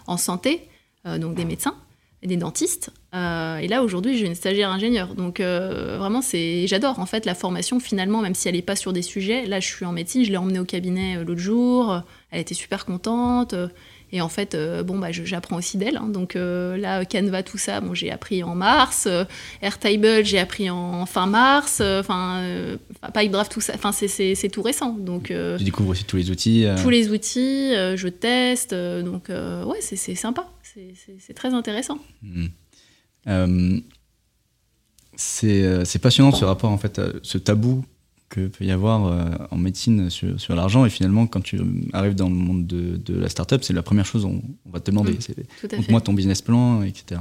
en 0.06 0.16
santé, 0.16 0.68
donc 1.04 1.34
des 1.34 1.44
médecins 1.44 1.74
des 2.22 2.36
dentistes. 2.36 2.90
et 3.14 3.66
là 3.66 3.82
aujourd'hui 3.82 4.18
j'ai 4.18 4.26
une 4.26 4.34
stagiaire 4.36 4.70
ingénieure. 4.70 5.16
Donc 5.16 5.40
vraiment 5.40 6.22
c'est, 6.22 6.68
j'adore 6.68 7.00
en 7.00 7.06
fait 7.06 7.26
la 7.26 7.34
formation 7.34 7.80
finalement, 7.80 8.20
même 8.20 8.36
si 8.36 8.48
elle 8.48 8.54
n'est 8.54 8.62
pas 8.62 8.76
sur 8.76 8.92
des 8.92 9.02
sujets. 9.02 9.46
Là 9.46 9.58
je 9.58 9.66
suis 9.66 9.84
en 9.84 9.92
médecine, 9.92 10.24
je 10.24 10.30
l'ai 10.30 10.36
emmenée 10.36 10.60
au 10.60 10.64
cabinet 10.64 11.24
l'autre 11.24 11.40
jour. 11.40 12.02
Elle 12.30 12.40
était 12.40 12.54
super 12.54 12.84
contente. 12.84 13.54
Et 14.12 14.20
en 14.20 14.28
fait, 14.28 14.54
euh, 14.54 14.82
bon, 14.82 14.98
bah, 14.98 15.12
j'apprends 15.12 15.56
aussi 15.56 15.78
d'elle. 15.78 15.96
Hein. 15.96 16.08
donc 16.08 16.34
euh, 16.34 16.76
là, 16.76 17.04
Canva, 17.04 17.42
tout 17.42 17.58
ça, 17.58 17.80
bon, 17.80 17.94
j'ai 17.94 18.10
appris 18.10 18.42
en 18.42 18.54
mars. 18.54 19.06
Euh, 19.06 19.24
Airtable, 19.62 20.24
j'ai 20.24 20.38
appris 20.38 20.68
en 20.68 21.06
fin 21.06 21.26
mars. 21.26 21.80
Enfin, 21.80 22.42
PipeDraft, 23.14 23.52
tout 23.52 23.60
ça. 23.60 23.74
Enfin, 23.74 23.92
c'est 23.92 24.48
tout 24.50 24.62
récent. 24.62 24.92
Donc, 24.92 25.32
tu 25.58 25.64
découvres 25.64 25.90
aussi 25.90 26.04
tous 26.04 26.16
les 26.16 26.30
outils. 26.30 26.66
Tous 26.82 26.90
les 26.90 27.10
outils, 27.10 27.72
je 27.72 28.08
teste. 28.08 28.74
donc, 28.74 29.28
ouais, 29.28 29.78
c'est 29.80 30.14
sympa. 30.14 30.48
C'est 31.18 31.34
très 31.34 31.54
intéressant. 31.54 31.98
Hmm. 32.22 33.78
c'est 35.16 35.98
passionnant 36.02 36.32
ce 36.32 36.44
rapport, 36.44 36.70
en 36.70 36.78
fait, 36.78 37.00
ce 37.22 37.38
tabou 37.38 37.84
que 38.30 38.46
peut 38.46 38.64
y 38.64 38.70
avoir 38.70 39.06
euh, 39.06 39.24
en 39.50 39.58
médecine 39.58 40.08
sur, 40.08 40.40
sur 40.40 40.54
l'argent. 40.54 40.86
Et 40.86 40.90
finalement, 40.90 41.26
quand 41.26 41.42
tu 41.42 41.60
arrives 41.92 42.14
dans 42.14 42.28
le 42.28 42.34
monde 42.34 42.66
de, 42.66 42.96
de 42.96 43.18
la 43.18 43.28
startup, 43.28 43.62
c'est 43.62 43.74
la 43.74 43.82
première 43.82 44.06
chose 44.06 44.22
qu'on 44.22 44.42
on 44.64 44.70
va 44.70 44.80
te 44.80 44.90
demander. 44.90 45.12
Mmh, 45.12 45.66
c'est 45.68 45.90
moi 45.90 46.00
ton 46.00 46.14
business 46.14 46.40
plan, 46.40 46.82
etc. 46.82 47.20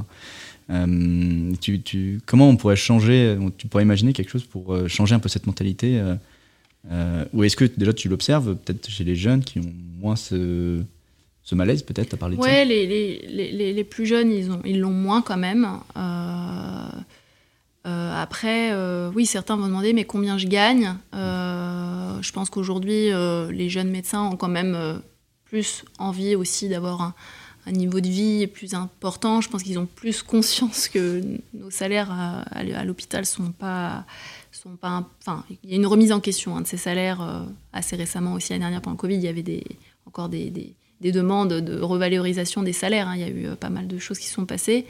Euh, 0.70 1.52
tu, 1.60 1.82
tu, 1.82 2.20
comment 2.24 2.48
on 2.48 2.56
pourrait 2.56 2.76
changer 2.76 3.36
Tu 3.58 3.66
pourrais 3.66 3.82
imaginer 3.82 4.12
quelque 4.12 4.30
chose 4.30 4.44
pour 4.44 4.72
euh, 4.72 4.88
changer 4.88 5.14
un 5.14 5.18
peu 5.18 5.28
cette 5.28 5.46
mentalité 5.46 6.00
Ou 7.34 7.44
est-ce 7.44 7.56
que 7.56 7.64
déjà 7.64 7.92
tu 7.92 8.08
l'observes 8.08 8.54
peut-être 8.54 8.88
chez 8.88 9.04
les 9.04 9.16
jeunes 9.16 9.42
qui 9.42 9.58
ont 9.58 9.72
moins 10.00 10.16
ce, 10.16 10.82
ce 11.42 11.54
malaise 11.56 11.82
peut-être 11.82 12.14
à 12.14 12.16
parler 12.16 12.36
de 12.36 12.40
ouais, 12.40 12.48
ça 12.48 12.64
les, 12.64 12.86
les, 12.86 13.50
les, 13.52 13.72
les, 13.72 13.84
plus 13.84 14.06
jeunes, 14.06 14.30
ils 14.30 14.46
l'ont 14.46 14.60
ils 14.64 14.82
moins 14.84 15.20
quand 15.20 15.36
même. 15.36 15.66
Euh, 15.96 16.88
euh, 17.86 18.22
après, 18.22 18.72
euh, 18.72 19.10
oui, 19.14 19.24
certains 19.24 19.56
vont 19.56 19.66
demander 19.66 19.92
mais 19.92 20.04
combien 20.04 20.36
je 20.36 20.46
gagne? 20.46 20.96
Euh, 21.14 22.20
Je 22.20 22.32
pense 22.32 22.50
qu'aujourd'hui, 22.50 23.10
les 23.50 23.68
jeunes 23.68 23.90
médecins 23.90 24.22
ont 24.22 24.36
quand 24.36 24.48
même 24.48 25.02
plus 25.44 25.84
envie 25.98 26.34
aussi 26.34 26.68
d'avoir 26.68 27.00
un, 27.02 27.14
niveau 27.72 28.00
de 28.00 28.08
vie 28.08 28.46
plus 28.46 28.74
important. 28.74 29.40
Je 29.40 29.48
pense 29.48 29.62
qu'ils 29.62 29.78
ont 29.78 29.86
plus 29.86 30.22
conscience 30.34 30.88
que 30.88 31.22
nos 31.54 31.70
salaires 31.70 32.10
à, 32.10 32.84
l'hôpital 32.84 33.24
sont 33.24 33.52
pas 33.52 34.04
sont 34.52 34.76
pas. 34.76 35.08
Enfin, 35.20 35.44
il 35.62 35.70
y 35.70 35.72
a 35.72 35.76
une 35.76 35.86
remise 35.86 36.12
en 36.12 36.20
question 36.20 36.56
hein, 36.56 36.62
de 36.62 36.66
ces 36.66 36.76
salaires 36.76 37.46
assez 37.72 37.96
récemment 37.96 38.34
aussi 38.34 38.52
l'année 38.52 38.64
dernière 38.64 38.82
pendant 38.82 38.94
le 38.94 39.00
Covid. 39.00 39.14
Il 39.14 39.22
y 39.22 39.28
avait 39.28 39.64
encore 40.04 40.28
des, 40.28 40.50
des, 40.50 41.12
demandes 41.12 41.54
de 41.54 41.80
revalorisation 41.80 42.62
des 42.62 42.74
salaires. 42.74 43.08
Hein. 43.08 43.14
Il 43.16 43.20
y 43.20 43.24
a 43.24 43.28
eu 43.28 43.56
pas 43.56 43.70
mal 43.70 43.86
de 43.86 43.98
choses 43.98 44.18
qui 44.18 44.28
sont 44.28 44.44
passées. 44.44 44.84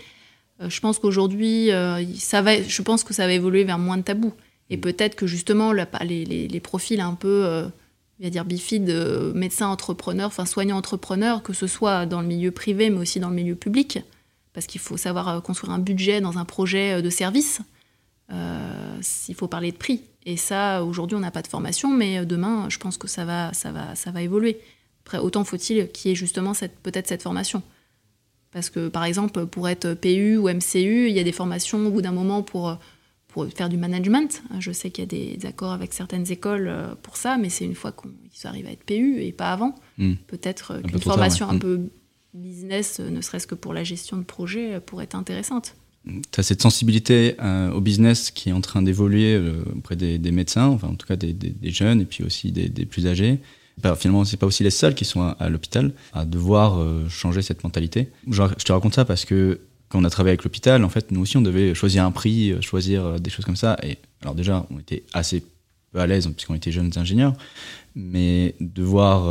Euh, 0.61 0.69
je 0.69 0.81
pense 0.81 0.99
qu'aujourd'hui, 0.99 1.71
euh, 1.71 2.05
ça 2.17 2.43
va, 2.43 2.61
je 2.63 2.83
pense 2.83 3.05
que 3.05 3.15
ça 3.15 3.27
va 3.27 3.33
évoluer 3.33 3.65
vers 3.65 3.79
moins 3.79 3.97
de 3.97 4.03
tabous. 4.03 4.35
Et 4.69 4.77
mm. 4.77 4.81
peut-être 4.81 5.15
que 5.17 5.27
justement, 5.27 5.73
les, 5.73 6.25
les, 6.25 6.61
profils 6.61 7.01
un 7.01 7.15
peu, 7.15 7.45
euh, 7.45 7.67
va 8.21 8.31
dire 8.31 8.45
bifides, 8.45 8.91
médecins 9.35 9.69
entrepreneurs, 9.69 10.29
enfin 10.29 10.47
soignants 10.47 10.77
entrepreneurs, 10.77 11.43
que 11.43 11.53
ce 11.53 11.67
soit 11.67 12.07
dans 12.07 12.21
le 12.21 12.27
milieu 12.27 12.51
privé, 12.51 12.91
mais 12.91 12.99
aussi 12.99 13.21
dans 13.21 13.31
le 13.31 13.37
milieu 13.37 13.55
public, 13.55 14.01
parce 14.53 14.67
qu'il 14.67 14.81
faut 14.81 14.97
savoir 14.97 15.43
construire 15.43 15.73
un 15.73 15.79
budget 15.79 16.21
dans 16.21 16.39
un 16.39 16.45
projet 16.45 17.03
de 17.03 17.11
service. 17.11 17.61
il 18.31 19.35
faut 19.35 19.49
parler 19.49 19.73
de 19.73 19.77
prix. 19.77 20.03
Et 20.27 20.37
ça, 20.37 20.85
aujourd'hui, 20.85 21.17
on 21.17 21.21
n'a 21.21 21.31
pas 21.31 21.41
de 21.41 21.47
formation, 21.47 21.91
mais 21.91 22.27
demain, 22.27 22.67
je 22.69 22.79
pense 22.79 22.99
que 22.99 23.09
ça 23.09 23.25
va, 23.25 23.55
ça 23.55 23.73
va, 23.73 23.95
ça 23.95 24.11
va 24.11 24.21
évoluer. 24.21 24.61
Après, 25.07 25.17
autant 25.17 25.45
faut-il 25.45 25.89
qu'il 25.89 26.11
y 26.11 26.13
ait 26.13 26.15
justement 26.15 26.53
peut-être 26.83 27.09
cette 27.09 27.23
formation. 27.23 27.63
Parce 28.53 28.71
que, 28.71 28.89
par 28.89 29.05
exemple, 29.05 29.47
pour 29.47 29.69
être 29.69 29.95
PU 29.95 30.37
ou 30.37 30.49
MCU, 30.49 31.09
il 31.09 31.15
y 31.15 31.21
a 31.21 31.25
des 31.25 31.33
formations 31.33 31.87
au 31.87 31.91
bout 31.91 32.03
d'un 32.03 32.13
moment 32.13 32.43
pour, 32.43 32.79
pour 33.31 33.47
faire 33.47 33.69
du 33.69 33.77
management. 33.77 34.43
Je 34.59 34.73
sais 34.73 34.91
qu'il 34.91 35.05
y 35.05 35.07
a 35.07 35.37
des 35.37 35.47
accords 35.47 35.73
avec 35.73 35.93
certaines 35.93 36.31
écoles 36.31 36.69
euh, 36.69 36.95
pour 37.03 37.17
ça, 37.17 37.39
mais 37.39 37.49
c'est 37.49 37.65
une 37.65 37.75
fois 37.75 37.93
qu'ils 37.93 38.47
arrivent 38.47 38.67
à 38.67 38.73
être 38.73 38.85
PU 38.85 39.23
et 39.23 39.33
pas 39.33 39.53
avant. 39.53 39.75
Hmm. 39.99 40.15
Peut-être 40.27 40.81
qu'une 40.83 41.01
formation 41.01 41.49
un 41.49 41.55
hmm. 41.55 41.61
peu 41.61 41.81
business, 42.35 42.99
euh, 43.01 43.11
ne 43.11 43.21
serait-ce 43.21 43.47
que 43.47 43.55
pour 43.55 43.73
la 43.73 43.85
gestion 43.85 44.17
de 44.17 44.25
projet, 44.25 44.75
euh, 44.75 44.81
pourrait 44.81 45.05
être 45.05 45.15
intéressante. 45.15 45.77
Tu 46.05 46.41
as 46.41 46.43
cette 46.43 46.63
sensibilité 46.63 47.37
au 47.75 47.81
business 47.83 48.31
qui 48.31 48.49
est 48.49 48.53
en 48.53 48.63
train 48.63 48.81
d'évoluer 48.81 49.39
auprès 49.77 49.97
des, 49.97 50.19
médecins, 50.31 50.69
enfin 50.69 50.89
en 50.89 50.95
tout 50.95 51.07
cas 51.07 51.17
des, 51.17 51.37
jeunes 51.65 52.01
et 52.01 52.07
puis 52.07 52.25
aussi 52.25 52.53
des, 52.53 52.87
plus 52.87 53.07
âgés. 53.07 53.39
Bah, 53.83 53.97
finalement, 53.97 54.25
c'est 54.25 54.37
pas 54.37 54.47
aussi 54.47 54.63
les 54.63 54.71
seuls 54.71 54.95
qui 54.95 55.05
sont 55.05 55.23
à, 55.23 55.49
l'hôpital 55.49 55.93
à 56.13 56.25
devoir 56.25 56.79
euh, 56.79 57.09
changer 57.09 57.43
cette 57.43 57.65
mentalité. 57.65 58.09
Je, 58.31 58.43
te 58.43 58.73
raconte 58.73 58.95
ça 58.95 59.05
parce 59.05 59.25
que 59.25 59.61
quand 59.89 60.01
on 60.01 60.05
a 60.05 60.11
travaillé 60.11 60.33
avec 60.33 60.45
l'hôpital, 60.45 60.85
en 60.85 60.89
fait, 60.89 61.11
nous 61.11 61.21
aussi, 61.21 61.37
on 61.37 61.43
devait 61.43 61.75
choisir 61.75 62.05
un 62.05 62.13
prix, 62.13 62.53
euh, 62.53 62.61
choisir 62.61 63.05
euh, 63.05 63.19
des 63.19 63.31
choses 63.31 63.45
comme 63.45 63.57
ça. 63.57 63.77
Et 63.83 63.99
alors 64.23 64.35
déjà, 64.35 64.67
on 64.71 64.79
était 64.79 65.05
assez 65.13 65.43
peu 65.93 65.99
à 65.99 66.07
l'aise 66.07 66.29
puisqu'on 66.29 66.55
était 66.55 66.71
jeunes 66.71 66.93
ingénieurs, 66.97 67.35
mais 67.97 68.55
devoir, 68.61 69.25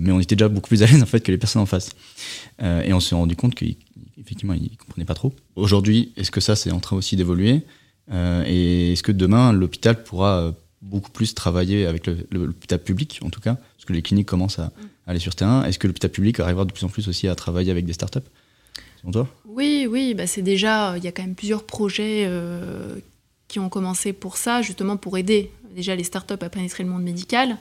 mais 0.00 0.10
on 0.10 0.18
était 0.18 0.34
déjà 0.34 0.48
beaucoup 0.48 0.66
plus 0.66 0.82
à 0.82 0.86
l'aise 0.86 1.00
en 1.00 1.06
fait 1.06 1.20
que 1.20 1.30
les 1.30 1.38
personnes 1.38 1.62
en 1.62 1.66
face. 1.66 1.90
et 2.60 2.92
on 2.92 2.98
s'est 2.98 3.14
rendu 3.14 3.36
compte 3.36 3.54
qu'effectivement, 3.54 4.54
ils 4.54 4.76
comprenaient 4.76 5.04
pas 5.04 5.14
trop. 5.14 5.32
Aujourd'hui, 5.54 6.12
est-ce 6.16 6.32
que 6.32 6.40
ça, 6.40 6.56
c'est 6.56 6.72
en 6.72 6.80
train 6.80 6.96
aussi 6.96 7.14
d'évoluer? 7.14 7.62
Et 8.12 8.92
est-ce 8.92 9.04
que 9.04 9.12
demain, 9.12 9.52
l'hôpital 9.52 10.02
pourra 10.02 10.52
beaucoup 10.82 11.10
plus 11.10 11.34
travailler 11.34 11.86
avec 11.86 12.06
l'hôpital 12.30 12.78
public, 12.78 13.20
en 13.22 13.30
tout 13.30 13.40
cas, 13.40 13.54
parce 13.54 13.84
que 13.84 13.92
les 13.92 14.02
cliniques 14.02 14.28
commencent 14.28 14.58
à, 14.58 14.72
aller 15.06 15.18
sur 15.18 15.34
terrain. 15.34 15.64
Est-ce 15.64 15.78
que 15.78 15.86
l'hôpital 15.86 16.10
public 16.10 16.40
arrivera 16.40 16.64
de 16.64 16.72
plus 16.72 16.84
en 16.84 16.88
plus 16.88 17.08
aussi 17.08 17.28
à 17.28 17.34
travailler 17.34 17.70
avec 17.70 17.84
des 17.84 17.92
startups 17.92 18.20
toi? 19.10 19.26
Oui, 19.46 19.86
oui, 19.88 20.14
bah 20.14 20.26
c'est 20.26 20.42
déjà, 20.42 20.94
il 20.98 21.04
y 21.04 21.08
a 21.08 21.12
quand 21.12 21.22
même 21.22 21.34
plusieurs 21.34 21.64
projets 21.64 22.24
euh, 22.26 22.96
qui 23.48 23.58
ont 23.58 23.68
commencé 23.68 24.12
pour 24.12 24.36
ça, 24.36 24.60
justement 24.60 24.96
pour 24.96 25.16
aider 25.16 25.50
déjà 25.74 25.94
les 25.94 26.04
startups 26.04 26.34
à 26.40 26.50
pénétrer 26.50 26.84
le 26.84 26.90
monde 26.90 27.02
médical. 27.02 27.56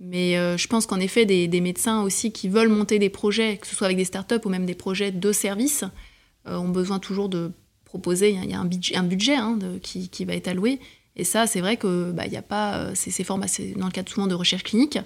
Mais 0.00 0.36
euh, 0.36 0.56
je 0.56 0.66
pense 0.66 0.86
qu'en 0.86 0.98
effet, 0.98 1.26
des, 1.26 1.60
médecins 1.60 2.02
aussi 2.02 2.32
qui 2.32 2.48
veulent 2.48 2.68
monter 2.68 2.98
des 2.98 3.10
projets, 3.10 3.58
que 3.58 3.66
ce 3.66 3.76
soit 3.76 3.86
avec 3.86 3.96
des 3.96 4.04
startups 4.04 4.40
ou 4.44 4.48
même 4.48 4.66
des 4.66 4.74
projets 4.74 5.12
de 5.12 5.32
services, 5.32 5.84
euh, 6.46 6.56
ont 6.56 6.70
besoin 6.70 6.98
toujours 6.98 7.28
de 7.28 7.52
proposer. 7.84 8.30
Il 8.30 8.50
y 8.50 8.54
a 8.54 8.60
un 8.60 8.64
budget, 8.64 8.96
un 8.96 9.02
budget 9.02 9.34
hein, 9.34 9.58
qui, 9.82 10.08
qui, 10.08 10.24
va 10.24 10.34
être 10.34 10.48
alloué. 10.48 10.80
Et 11.20 11.24
ça, 11.24 11.46
c'est 11.46 11.60
vrai 11.60 11.76
que 11.76 12.12
bah, 12.12 12.26
y 12.26 12.36
a 12.36 12.42
pas, 12.42 12.94
c'est, 12.94 13.10
c'est 13.10 13.24
dans 13.76 13.86
le 13.86 13.92
cadre 13.92 14.08
souvent 14.08 14.26
de 14.26 14.34
recherche 14.34 14.62
clinique. 14.62 14.98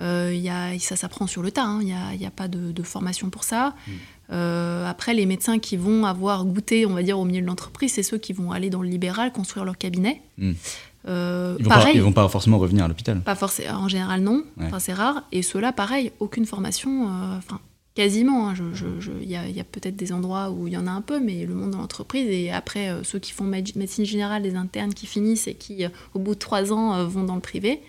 Euh, 0.00 0.32
y 0.34 0.48
a, 0.48 0.78
ça 0.78 0.96
s'apprend 0.96 1.26
sur 1.26 1.42
le 1.42 1.50
tas, 1.50 1.64
hein. 1.64 1.78
il 1.82 1.86
n'y 1.86 1.92
a, 1.92 2.14
y 2.14 2.24
a, 2.24 2.30
pas 2.30 2.48
de, 2.48 2.82
formation 2.82 3.28
pour 3.28 3.44
ça. 3.44 3.74
Mm. 3.86 3.90
Euh, 4.32 4.86
après, 4.88 5.12
les 5.12 5.26
médecins 5.26 5.58
qui 5.58 5.76
vont 5.76 6.06
avoir 6.06 6.46
goûté, 6.46 6.86
on 6.86 6.94
va 6.94 7.02
dire, 7.02 7.18
au 7.18 7.26
milieu 7.26 7.42
de 7.42 7.46
l'entreprise, 7.46 7.92
c'est 7.92 8.02
ceux 8.02 8.16
qui 8.16 8.32
vont 8.32 8.50
aller 8.50 8.70
dans 8.70 8.80
le 8.80 8.88
libéral, 8.88 9.30
construire 9.30 9.66
leur 9.66 9.76
cabinet. 9.76 10.22
Mm. 10.38 10.52
Euh, 11.08 11.56
ils, 11.58 11.64
vont 11.64 11.68
pareil, 11.68 11.98
pas, 11.98 12.04
vont 12.04 12.12
pas 12.12 12.28
forcément 12.28 12.58
revenir 12.58 12.86
à 12.86 12.88
l'hôpital. 12.88 13.20
Pas 13.20 13.34
forcément, 13.34 13.80
en 13.80 13.88
général 13.88 14.22
non, 14.22 14.44
enfin, 14.60 14.78
c'est 14.78 14.94
rare. 14.94 15.24
Et 15.32 15.42
ceux-là, 15.42 15.72
pareil, 15.72 16.12
aucune 16.20 16.46
formation, 16.46 17.08
euh, 17.08 17.38
enfin 17.38 17.60
quasiment. 17.94 18.50
Hein. 18.50 18.54
Il 19.20 19.30
y 19.30 19.36
a, 19.36 19.42
a 19.42 19.64
peut-être 19.64 19.96
des 19.96 20.12
endroits 20.12 20.50
où 20.50 20.66
il 20.66 20.72
y 20.72 20.76
en 20.76 20.86
a 20.86 20.90
un 20.90 21.02
peu, 21.02 21.20
mais 21.20 21.44
le 21.46 21.54
monde 21.54 21.72
de 21.72 21.76
l'entreprise. 21.76 22.28
Et 22.28 22.50
après, 22.50 22.90
euh, 22.90 23.02
ceux 23.02 23.18
qui 23.18 23.32
font 23.32 23.44
médecine 23.44 24.04
générale, 24.04 24.42
les 24.42 24.56
internes 24.56 24.94
qui 24.94 25.06
finissent 25.06 25.48
et 25.48 25.54
qui, 25.54 25.84
au 26.14 26.18
bout 26.18 26.34
de 26.34 26.40
trois 26.40 26.72
ans, 26.72 27.06
vont 27.06 27.24
dans 27.24 27.34
le 27.34 27.40
privé 27.40 27.80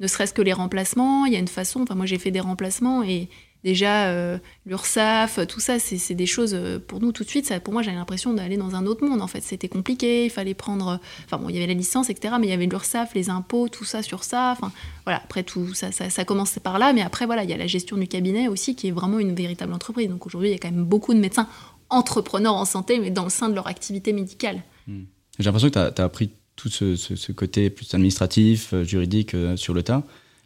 ne 0.00 0.06
serait-ce 0.06 0.34
que 0.34 0.42
les 0.42 0.52
remplacements, 0.52 1.24
il 1.24 1.32
y 1.32 1.36
a 1.36 1.38
une 1.38 1.48
façon, 1.48 1.82
enfin 1.82 1.94
moi 1.94 2.06
j'ai 2.06 2.18
fait 2.18 2.30
des 2.30 2.40
remplacements 2.40 3.02
et 3.02 3.28
déjà 3.64 4.08
euh, 4.08 4.38
l'URSAF, 4.66 5.40
tout 5.48 5.58
ça, 5.58 5.78
c'est 5.80 6.14
des 6.14 6.26
choses 6.26 6.54
euh, 6.54 6.78
pour 6.78 7.00
nous 7.00 7.10
tout 7.10 7.24
de 7.24 7.28
suite, 7.28 7.46
ça, 7.46 7.58
pour 7.58 7.72
moi 7.72 7.82
j'avais 7.82 7.96
l'impression 7.96 8.32
d'aller 8.32 8.56
dans 8.56 8.76
un 8.76 8.86
autre 8.86 9.04
monde 9.04 9.20
en 9.20 9.26
fait, 9.26 9.40
c'était 9.40 9.68
compliqué, 9.68 10.26
il 10.26 10.30
fallait 10.30 10.54
prendre, 10.54 11.00
enfin 11.24 11.38
bon 11.38 11.48
il 11.48 11.54
y 11.54 11.58
avait 11.58 11.66
la 11.66 11.74
licence 11.74 12.10
etc, 12.10 12.34
mais 12.38 12.46
il 12.46 12.50
y 12.50 12.52
avait 12.52 12.66
l'URSAF, 12.66 13.14
les 13.14 13.30
impôts, 13.30 13.68
tout 13.68 13.84
ça 13.84 14.02
sur 14.02 14.22
ça, 14.22 14.52
enfin 14.56 14.70
voilà, 15.04 15.20
après 15.24 15.42
tout 15.42 15.74
ça, 15.74 15.90
ça, 15.90 16.10
ça 16.10 16.24
commençait 16.24 16.60
par 16.60 16.78
là, 16.78 16.92
mais 16.92 17.02
après 17.02 17.26
voilà, 17.26 17.42
il 17.42 17.50
y 17.50 17.54
a 17.54 17.56
la 17.56 17.66
gestion 17.66 17.96
du 17.96 18.06
cabinet 18.06 18.46
aussi 18.46 18.76
qui 18.76 18.88
est 18.88 18.92
vraiment 18.92 19.18
une 19.18 19.34
véritable 19.34 19.72
entreprise, 19.72 20.08
donc 20.08 20.26
aujourd'hui 20.26 20.50
il 20.50 20.52
y 20.52 20.56
a 20.56 20.58
quand 20.58 20.70
même 20.70 20.84
beaucoup 20.84 21.14
de 21.14 21.18
médecins 21.18 21.48
entrepreneurs 21.88 22.54
en 22.54 22.64
santé, 22.64 22.98
mais 22.98 23.10
dans 23.10 23.24
le 23.24 23.30
sein 23.30 23.48
de 23.48 23.54
leur 23.54 23.66
activité 23.66 24.12
médicale. 24.12 24.62
Hmm. 24.86 25.04
J'ai 25.38 25.44
l'impression 25.44 25.68
que 25.68 25.74
tu 25.90 26.00
as, 26.00 26.04
appris 26.04 26.30
tout 26.56 26.68
ce, 26.68 27.32
côté 27.32 27.70
plus 27.70 27.92
administratif, 27.94 28.72
euh, 28.72 28.84
juridique 28.84 29.34
euh, 29.34 29.56
sur 29.56 29.74
le 29.74 29.82
tas. 29.82 30.02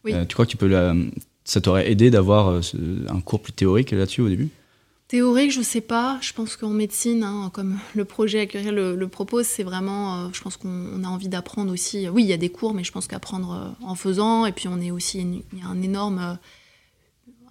Euh, 0.06 0.24
tu 0.24 0.34
crois 0.34 0.46
que 0.46 0.50
tu 0.50 0.56
peux 0.56 0.70
ça 1.48 1.60
t'aurait 1.60 1.90
aidé 1.90 2.10
d'avoir 2.10 2.60
un 3.08 3.20
cours 3.20 3.40
plus 3.40 3.52
théorique 3.52 3.90
là-dessus 3.90 4.20
au 4.20 4.28
début? 4.28 4.48
Théorique, 5.08 5.50
je 5.50 5.62
sais 5.62 5.80
pas. 5.80 6.18
Je 6.20 6.34
pense 6.34 6.56
qu'en 6.56 6.68
médecine, 6.68 7.22
hein, 7.22 7.50
comme 7.54 7.78
le 7.94 8.04
projet 8.04 8.40
Acquérir 8.40 8.72
le, 8.72 9.08
propose, 9.08 9.46
c'est 9.46 9.62
vraiment. 9.62 10.30
je 10.34 10.42
pense 10.42 10.58
qu'on 10.58 11.02
a 11.02 11.08
envie 11.08 11.28
d'apprendre 11.28 11.72
aussi. 11.72 12.06
Oui, 12.10 12.24
il 12.24 12.28
y 12.28 12.34
a 12.34 12.36
des 12.36 12.50
cours, 12.50 12.74
mais 12.74 12.84
je 12.84 12.92
pense 12.92 13.06
qu'apprendre 13.06 13.74
en 13.82 13.94
faisant. 13.94 14.44
Et 14.44 14.52
puis, 14.52 14.68
on 14.68 14.78
est 14.82 14.90
aussi. 14.90 15.20
Il 15.20 15.58
y 15.58 15.62
a 15.62 15.66
un 15.66 15.80
énorme 15.80 16.38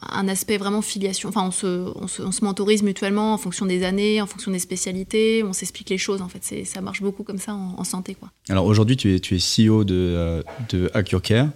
un 0.01 0.27
aspect 0.27 0.57
vraiment 0.57 0.81
filiation. 0.81 1.29
Enfin, 1.29 1.45
on 1.47 1.51
se, 1.51 1.65
on, 1.95 2.07
se, 2.07 2.43
mentorise 2.43 2.83
mutuellement 2.83 3.33
en 3.33 3.37
fonction 3.37 3.65
des 3.65 3.83
années, 3.83 4.21
en 4.21 4.27
fonction 4.27 4.51
des 4.51 4.59
spécialités. 4.59 5.43
On 5.43 5.53
s'explique 5.53 5.89
les 5.89 5.97
choses. 5.97 6.21
En 6.21 6.29
fait, 6.29 6.39
c'est, 6.41 6.63
ça 6.63 6.81
marche 6.81 7.01
beaucoup 7.01 7.23
comme 7.23 7.39
ça 7.39 7.53
en, 7.53 7.83
santé. 7.83 8.15
Quoi. 8.15 8.29
Alors 8.49 8.65
aujourd'hui, 8.65 8.97
tu 8.97 9.15
es, 9.15 9.19
tu 9.19 9.35
es 9.35 9.39
CEO 9.39 9.83
de, 9.83 9.95
euh, 9.95 10.43
de 10.69 10.89
Care. 11.19 11.49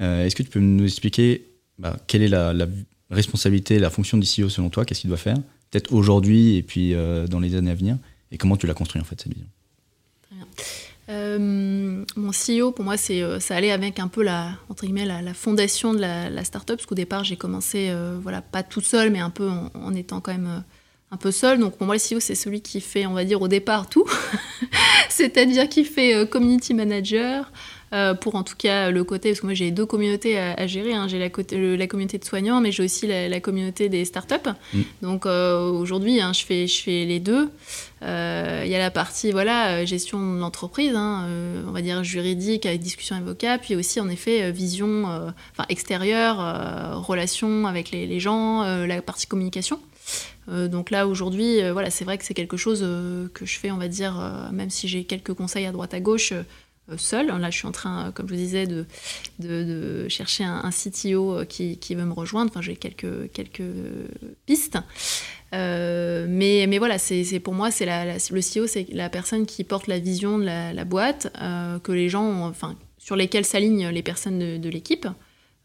Euh, 0.00 0.26
est-ce 0.26 0.34
que 0.34 0.42
tu 0.42 0.50
peux 0.50 0.60
nous 0.60 0.84
expliquer 0.84 1.53
bah, 1.78 1.96
quelle 2.06 2.22
est 2.22 2.28
la, 2.28 2.54
responsabilité, 3.10 3.78
la 3.78 3.90
fonction 3.90 4.18
du 4.18 4.26
CEO 4.26 4.48
selon 4.48 4.70
toi? 4.70 4.84
Qu'est-ce 4.84 5.00
qu'il 5.00 5.08
doit 5.08 5.16
faire? 5.16 5.36
Peut-être 5.70 5.92
aujourd'hui 5.92 6.56
et 6.56 6.62
puis 6.62 6.94
euh, 6.94 7.26
dans 7.26 7.40
les 7.40 7.54
années 7.54 7.70
à 7.70 7.74
venir? 7.74 7.96
Et 8.30 8.38
comment 8.38 8.56
tu 8.56 8.66
l'as 8.66 8.74
construit 8.74 9.00
en 9.00 9.04
fait 9.04 9.20
cette 9.20 9.32
vision? 9.32 9.48
Euh, 11.10 12.04
mon 12.16 12.30
CEO, 12.30 12.72
pour 12.72 12.84
moi, 12.84 12.94
euh, 13.10 13.38
ça 13.40 13.56
allait 13.56 13.72
avec 13.72 13.98
un 13.98 14.08
peu 14.08 14.22
la 14.22 14.52
entre 14.70 14.86
guillemets 14.86 15.04
la, 15.04 15.34
fondation 15.34 15.92
de 15.92 16.00
la, 16.00 16.30
la 16.30 16.44
startup, 16.44 16.76
parce 16.76 16.86
qu'au 16.86 16.94
départ, 16.94 17.24
j'ai 17.24 17.36
commencé, 17.36 17.94
voilà, 18.22 18.40
pas 18.40 18.62
tout 18.62 18.80
seul, 18.80 19.10
mais 19.10 19.20
un 19.20 19.30
peu 19.30 19.48
en, 19.48 19.94
étant 19.94 20.20
quand 20.20 20.32
même 20.32 20.64
un 21.10 21.16
peu 21.16 21.30
seul. 21.30 21.58
Donc 21.58 21.76
pour 21.76 21.86
moi, 21.86 21.96
le 21.96 22.00
CEO, 22.00 22.20
c'est 22.20 22.34
celui 22.34 22.62
qui 22.62 22.80
fait, 22.80 23.06
on 23.06 23.12
va 23.12 23.24
dire, 23.24 23.42
au 23.42 23.48
départ 23.48 23.88
tout, 23.88 24.06
c'est-à-dire 25.08 25.68
qui 25.68 25.84
fait 25.84 26.26
community 26.28 26.72
manager, 26.72 27.52
euh, 27.92 28.14
pour 28.14 28.34
en 28.34 28.42
tout 28.42 28.56
cas 28.56 28.90
le 28.90 29.04
côté, 29.04 29.30
parce 29.30 29.40
que 29.40 29.46
moi 29.46 29.54
j'ai 29.54 29.70
deux 29.70 29.86
communautés 29.86 30.38
à, 30.38 30.66
gérer, 30.66 30.94
hein. 30.94 31.06
j'ai 31.06 31.18
la, 31.18 31.28
la, 31.76 31.86
communauté 31.86 32.18
de 32.18 32.24
soignants, 32.24 32.60
mais 32.60 32.72
j'ai 32.72 32.82
aussi 32.82 33.06
la, 33.06 33.40
communauté 33.40 33.88
des 33.88 34.04
startups. 34.04 34.50
Mm. 34.72 34.80
Donc 35.02 35.26
euh, 35.26 35.70
aujourd'hui, 35.70 36.20
hein, 36.20 36.32
je, 36.32 36.44
fais, 36.44 36.66
je 36.66 36.82
fais 36.82 37.04
les 37.04 37.20
deux. 37.20 37.50
Euh, 38.02 38.62
il 38.64 38.70
y 38.70 38.74
a 38.74 38.78
la 38.78 38.90
partie 38.90 39.30
voilà, 39.30 39.84
gestion 39.84 40.34
de 40.34 40.40
l'entreprise, 40.40 40.94
hein, 40.96 41.28
on 41.66 41.70
va 41.70 41.82
dire 41.82 42.02
juridique 42.02 42.66
avec 42.66 42.80
discussion 42.80 43.16
avocat, 43.16 43.58
puis 43.58 43.76
aussi 43.76 44.00
en 44.00 44.08
effet 44.08 44.50
vision 44.50 45.04
enfin, 45.52 45.64
extérieure, 45.68 47.04
relation 47.06 47.66
avec 47.66 47.90
les, 47.90 48.06
les 48.06 48.20
gens, 48.20 48.62
la 48.62 49.00
partie 49.02 49.26
communication. 49.26 49.80
donc 50.48 50.90
là 50.90 51.06
aujourd'hui, 51.06 51.60
voilà, 51.70 51.90
c'est 51.90 52.04
vrai 52.04 52.18
que 52.18 52.24
c'est 52.24 52.34
quelque 52.34 52.58
chose 52.58 52.80
que 53.32 53.46
je 53.46 53.58
fais, 53.58 53.70
on 53.70 53.78
va 53.78 53.88
dire, 53.88 54.50
même 54.52 54.68
si 54.68 54.86
j'ai 54.86 55.04
quelques 55.04 55.32
conseils 55.32 55.64
à 55.64 55.72
droite 55.72 55.94
à 55.94 56.00
gauche, 56.00 56.34
seul. 56.96 57.26
Là, 57.26 57.50
je 57.50 57.56
suis 57.56 57.66
en 57.66 57.72
train, 57.72 58.06
euh, 58.06 58.10
comme 58.10 58.28
je 58.28 58.34
vous 58.34 58.40
disais, 58.40 58.66
de, 58.66 58.86
de, 59.38 60.08
chercher 60.08 60.44
un, 60.44 60.70
CTO 60.70 61.38
euh, 61.38 61.44
qui, 61.44 61.78
qui, 61.78 61.94
veut 61.94 62.04
me 62.04 62.12
rejoindre. 62.12 62.50
Enfin, 62.50 62.62
j'ai 62.62 62.76
quelques, 62.76 63.30
quelques 63.32 63.62
pistes. 64.46 64.78
mais, 65.52 66.66
mais 66.68 66.78
voilà, 66.78 66.98
c'est 66.98 67.40
pour 67.40 67.54
moi, 67.54 67.70
c'est 67.70 67.86
la, 67.86 68.14
le 68.14 68.40
CEO, 68.40 68.66
c'est 68.66 68.86
la 68.92 69.08
personne 69.08 69.46
qui 69.46 69.64
porte 69.64 69.86
la 69.86 69.98
vision 69.98 70.38
de 70.38 70.44
la, 70.44 70.84
boîte, 70.84 71.32
que 71.82 71.92
les 71.92 72.08
gens, 72.08 72.46
enfin, 72.46 72.76
sur 72.98 73.16
lesquels 73.16 73.44
s'alignent 73.44 73.88
les 73.88 74.02
personnes 74.02 74.60
de 74.60 74.68
l'équipe. 74.68 75.06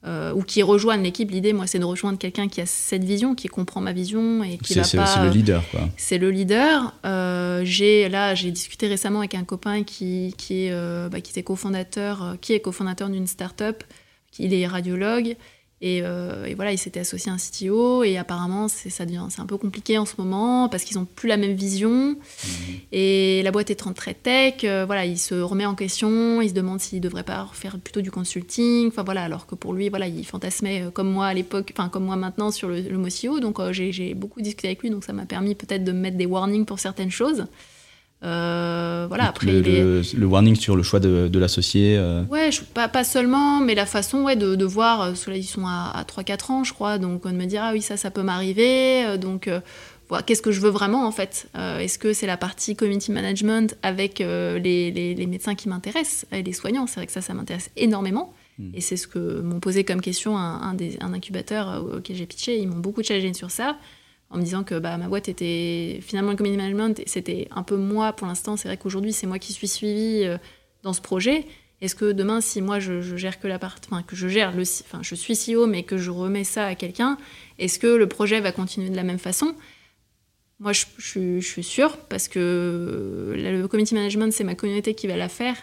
Euh, 0.06 0.32
ou 0.32 0.44
qui 0.44 0.64
rejoignent 0.64 1.04
l'équipe. 1.04 1.30
L'idée, 1.30 1.52
moi, 1.52 1.68
c'est 1.68 1.78
de 1.78 1.84
rejoindre 1.84 2.18
quelqu'un 2.18 2.48
qui 2.48 2.62
a 2.62 2.66
cette 2.66 3.04
vision, 3.04 3.36
qui 3.36 3.50
comprend 3.50 3.82
ma 3.82 3.92
vision 3.92 4.42
et 4.46 4.58
qui 4.58 4.74
va 4.76 4.84
pas. 4.84 5.06
C'est 5.06 5.22
le 5.22 5.30
leader, 5.30 5.62
quoi. 5.72 5.82
C'est 5.98 6.18
le 6.18 6.32
leader. 6.32 6.94
Euh, 7.06 7.64
j'ai 7.66 8.08
là, 8.08 8.34
j'ai 8.34 8.50
discuté 8.50 8.88
récemment 8.88 9.20
avec 9.20 9.36
un 9.36 9.44
copain 9.44 9.84
qui 9.84 10.34
qui 10.38 10.68
est 10.68 10.72
euh, 10.72 11.10
bah, 11.10 11.20
qui 11.20 11.32
était 11.32 11.44
cofondateur, 11.44 12.38
qui 12.40 12.54
est 12.54 12.62
cofondateur 12.62 13.10
d'une 13.10 13.28
start-up. 13.28 13.84
Il 14.38 14.54
est 14.54 14.66
radiologue 14.66 15.36
euh, 15.82 16.46
et, 16.46 16.56
voilà, 16.56 16.74
il 16.74 16.78
s'était 16.78 17.00
associé 17.00 17.32
à 17.32 17.36
un 17.36 17.38
CTO 17.38 18.04
et 18.04 18.18
apparemment 18.18 18.68
c'est 18.68 18.90
ça 18.90 19.06
devient 19.06 19.26
c'est 19.30 19.40
un 19.40 19.46
peu 19.46 19.58
compliqué 19.58 19.98
en 19.98 20.06
ce 20.06 20.16
moment 20.18 20.68
parce 20.68 20.84
qu'ils 20.84 21.00
ont 21.00 21.06
plus 21.06 21.30
la 21.30 21.38
même 21.38 21.54
vision 21.54 21.90
mhm. 21.90 22.18
et 22.92 23.42
la 23.44 23.52
boîte 23.52 23.70
est 23.70 23.76
très 23.96 24.14
tech. 24.14 24.56
Euh, 24.64 24.84
voilà, 24.86 25.06
il 25.06 25.18
se 25.18 25.36
remet 25.36 25.66
en 25.66 25.76
question, 25.76 26.42
il 26.42 26.50
se 26.50 26.54
demande 26.54 26.82
s'il 26.82 27.00
devrait 27.00 27.24
pas 27.24 27.50
faire 27.54 27.80
plutôt 27.80 28.02
du 28.02 28.12
consulting. 28.12 28.90
Enfin 28.90 29.04
voilà, 29.04 29.24
alors 29.24 29.48
que 29.48 29.56
pour 29.56 29.74
lui 29.74 29.90
voilà, 29.90 30.08
il 30.08 30.26
fantasmait 30.26 30.84
euh, 30.84 30.92
comme 30.92 31.10
moi 31.10 31.28
à 31.28 31.34
l'époque, 31.34 31.72
enfin 31.78 31.88
comme 31.88 32.04
moi 32.04 32.18
maintenant 32.18 32.52
sur 32.52 32.68
le, 32.68 32.82
le 32.82 32.98
mot 32.98 33.08
CEO. 33.08 33.40
Donc 33.40 33.60
j'ai 33.72 34.14
beaucoup 34.14 34.42
discuté 34.42 34.68
avec 34.68 34.82
lui, 34.82 34.90
donc 34.90 35.06
ça 35.06 35.14
m'a 35.14 35.26
permis 35.26 35.56
peut-être 35.56 35.86
de 35.86 35.94
mettre 35.94 36.18
des 36.18 36.26
warnings 36.26 36.66
pour 36.66 36.80
certaines 36.80 37.12
choses. 37.12 37.46
Euh, 38.22 39.06
voilà, 39.08 39.30
après, 39.30 39.48
le, 39.48 40.02
le, 40.02 40.26
warning 40.26 40.56
sur 40.56 40.76
le 40.76 40.84
choix 40.84 41.00
de, 41.00 41.30
de 41.30 41.40
l'associé 41.40 41.98
euh. 41.98 42.24
Ouais, 42.26 42.50
pas, 42.74 42.90
pas, 42.90 43.06
seulement, 43.06 43.62
mais 43.62 43.76
la 43.76 43.86
façon 43.86 44.24
ouais, 44.24 44.36
de, 44.36 44.56
de 44.56 44.66
voir, 44.66 45.02
euh, 45.02 45.16
ceux-là 45.16 45.38
ils 45.38 45.46
sont 45.46 45.66
à, 45.66 45.90
à 45.96 46.04
3-4 46.04 46.52
ans 46.52 46.64
je 46.66 46.74
crois, 46.74 46.98
donc 46.98 47.26
de 47.26 47.32
me 47.32 47.46
dire 47.46 47.62
ah 47.64 47.72
oui 47.72 47.82
ça 47.82 47.96
ça 47.96 48.12
peut 48.12 48.22
m'arriver, 48.22 49.18
donc 49.18 49.50
voilà, 50.10 50.24
qu'est-ce 50.24 50.42
que 50.42 50.52
je 50.52 50.60
veux 50.60 50.70
vraiment 50.70 51.08
en 51.08 51.12
fait 51.12 51.48
Est-ce 51.56 51.98
que 51.98 52.12
c'est 52.12 52.28
la 52.28 52.36
partie 52.36 52.76
community 52.76 53.12
management 53.14 53.78
avec 53.84 54.20
les, 54.20 54.92
les, 54.92 55.16
les, 55.16 55.26
médecins 55.28 55.56
qui 55.56 55.70
m'intéressent 55.70 56.26
et 56.34 56.44
les 56.44 56.54
soignants? 56.54 56.88
C'est 56.88 57.00
vrai 57.00 57.06
que 57.06 57.14
ça 57.14 57.22
ça 57.22 57.34
m'intéresse 57.34 57.70
énormément. 57.78 58.34
Hmm. 58.58 58.72
Et 58.74 58.82
c'est 58.82 58.98
ce 58.98 59.08
que 59.08 59.40
m'ont 59.40 59.62
posé 59.62 59.86
comme 59.86 60.02
question 60.02 60.38
un, 60.38 60.62
un, 60.62 60.74
des, 60.74 60.98
un 61.00 61.14
incubateur 61.14 61.86
auquel 61.96 62.18
j'ai 62.18 62.26
pitché. 62.26 62.58
Ils 62.58 62.68
m'ont 62.68 62.80
beaucoup 62.80 63.02
challengé 63.04 63.34
sur 63.34 63.52
ça 63.52 63.78
en 64.30 64.38
me 64.38 64.44
disant 64.44 64.64
que 64.64 64.78
bah, 64.78 64.98
ma 64.98 65.08
boîte 65.08 65.28
était 65.28 66.00
finalement 66.02 66.32
le 66.32 66.38
community 66.38 66.62
management, 66.62 67.02
c'était 67.08 67.48
un 67.52 67.64
peu 67.64 67.78
moi 67.78 68.14
pour 68.14 68.28
l'instant. 68.28 68.58
C'est 68.58 68.68
vrai 68.68 68.78
qu'aujourd'hui, 68.78 69.14
c'est 69.14 69.28
moi 69.28 69.40
qui 69.40 69.54
suis 69.54 69.68
suivie 69.68 70.24
euh, 70.24 70.38
dans 70.84 70.94
ce 70.94 71.02
projet. 71.02 71.46
Est-ce 71.82 71.96
que 71.96 72.12
demain, 72.12 72.42
si 72.42 72.62
moi 72.62 72.80
je, 72.80 73.02
gère 73.16 73.40
que 73.40 73.48
la 73.48 73.58
enfin 73.64 74.04
que 74.04 74.16
je 74.16 74.28
gère 74.28 74.56
le, 74.56 74.64
enfin 74.64 75.00
je 75.02 75.16
suis 75.16 75.34
CEO, 75.34 75.66
mais 75.66 75.84
que 75.84 75.98
je 75.98 76.12
remets 76.12 76.44
ça 76.44 76.66
à 76.66 76.76
quelqu'un, 76.76 77.18
est-ce 77.58 77.80
que 77.80 77.88
le 77.88 78.08
projet 78.08 78.42
va 78.42 78.52
continuer 78.52 78.90
de 78.90 78.96
la 78.96 79.04
même 79.04 79.20
façon? 79.20 79.56
Moi, 80.60 80.74
je, 80.74 80.86
je, 80.98 81.40
suis 81.40 81.64
sûre 81.64 81.96
parce 82.10 82.28
que 82.28 82.40
euh, 82.40 83.62
le 83.62 83.68
community 83.68 83.96
management, 83.96 84.34
c'est 84.34 84.44
ma 84.44 84.56
communauté 84.56 84.94
qui 84.94 85.08
va 85.08 85.16
la 85.16 85.30
faire 85.30 85.56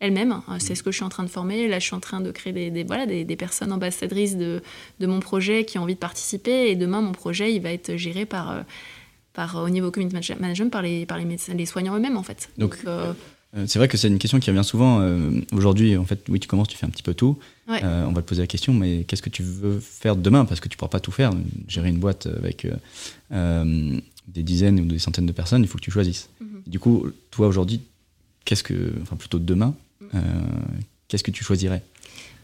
elle-même. 0.00 0.40
Euh, 0.48 0.56
c'est 0.58 0.74
ce 0.74 0.82
que 0.82 0.90
je 0.90 0.96
suis 0.96 1.04
en 1.04 1.08
train 1.08 1.24
de 1.24 1.28
former. 1.28 1.68
Là, 1.68 1.78
je 1.78 1.84
suis 1.84 1.94
en 1.94 2.00
train 2.00 2.20
de 2.20 2.30
créer 2.30 2.70
des, 2.70 2.84
voilà, 2.84 3.06
des, 3.06 3.36
personnes 3.36 3.72
ambassadrices 3.72 4.36
de, 4.36 4.62
de, 5.00 5.06
mon 5.06 5.20
projet 5.20 5.64
qui 5.64 5.78
ont 5.78 5.82
envie 5.82 5.94
de 5.94 5.98
participer. 5.98 6.70
Et 6.70 6.76
demain, 6.76 7.00
mon 7.00 7.12
projet, 7.12 7.54
il 7.54 7.60
va 7.60 7.72
être 7.72 7.96
géré 7.96 8.26
par, 8.26 8.50
euh, 8.50 8.60
par 9.32 9.56
au 9.56 9.68
niveau 9.68 9.90
community 9.90 10.34
management 10.38 10.70
par 10.70 10.82
les, 10.82 11.06
par 11.06 11.18
les, 11.18 11.24
médecins, 11.24 11.54
les 11.54 11.66
soignants 11.66 11.96
eux-mêmes, 11.96 12.16
en 12.16 12.22
fait. 12.22 12.50
Donc, 12.58 12.78
euh, 12.86 13.12
c'est 13.66 13.78
vrai 13.78 13.86
que 13.86 13.96
c'est 13.96 14.08
une 14.08 14.18
question 14.18 14.40
qui 14.40 14.50
revient 14.50 14.64
souvent. 14.64 15.00
Aujourd'hui, 15.52 15.96
en 15.96 16.04
fait, 16.04 16.24
oui, 16.28 16.40
tu 16.40 16.48
commences, 16.48 16.66
tu 16.66 16.76
fais 16.76 16.86
un 16.86 16.90
petit 16.90 17.04
peu 17.04 17.14
tout. 17.14 17.38
on 17.68 17.72
va 18.12 18.22
te 18.22 18.26
poser 18.26 18.42
la 18.42 18.48
question, 18.48 18.74
mais 18.74 19.04
qu'est-ce 19.04 19.22
que 19.22 19.30
tu 19.30 19.44
veux 19.44 19.78
faire 19.78 20.16
demain? 20.16 20.44
Parce 20.44 20.58
que 20.58 20.68
tu 20.68 20.74
ne 20.74 20.78
pourras 20.78 20.90
pas 20.90 20.98
tout 20.98 21.12
faire. 21.12 21.30
Gérer 21.68 21.88
une 21.88 21.98
boîte 21.98 22.26
avec 22.26 22.66
des 23.30 24.42
dizaines 24.42 24.80
ou 24.80 24.84
des 24.86 24.98
centaines 24.98 25.26
de 25.26 25.32
personnes, 25.32 25.62
il 25.62 25.68
faut 25.68 25.78
que 25.78 25.84
tu 25.84 25.90
choisisses. 25.90 26.30
Mhm. 26.40 26.62
Du 26.66 26.78
coup, 26.78 27.06
toi, 27.30 27.46
aujourd'hui, 27.46 27.80
qu'est-ce 28.44 28.62
que, 28.62 28.92
enfin 29.02 29.16
plutôt 29.16 29.38
demain, 29.38 29.74
euh, 30.14 30.18
qu'est-ce 31.08 31.24
que 31.24 31.30
tu 31.30 31.44
choisirais? 31.44 31.82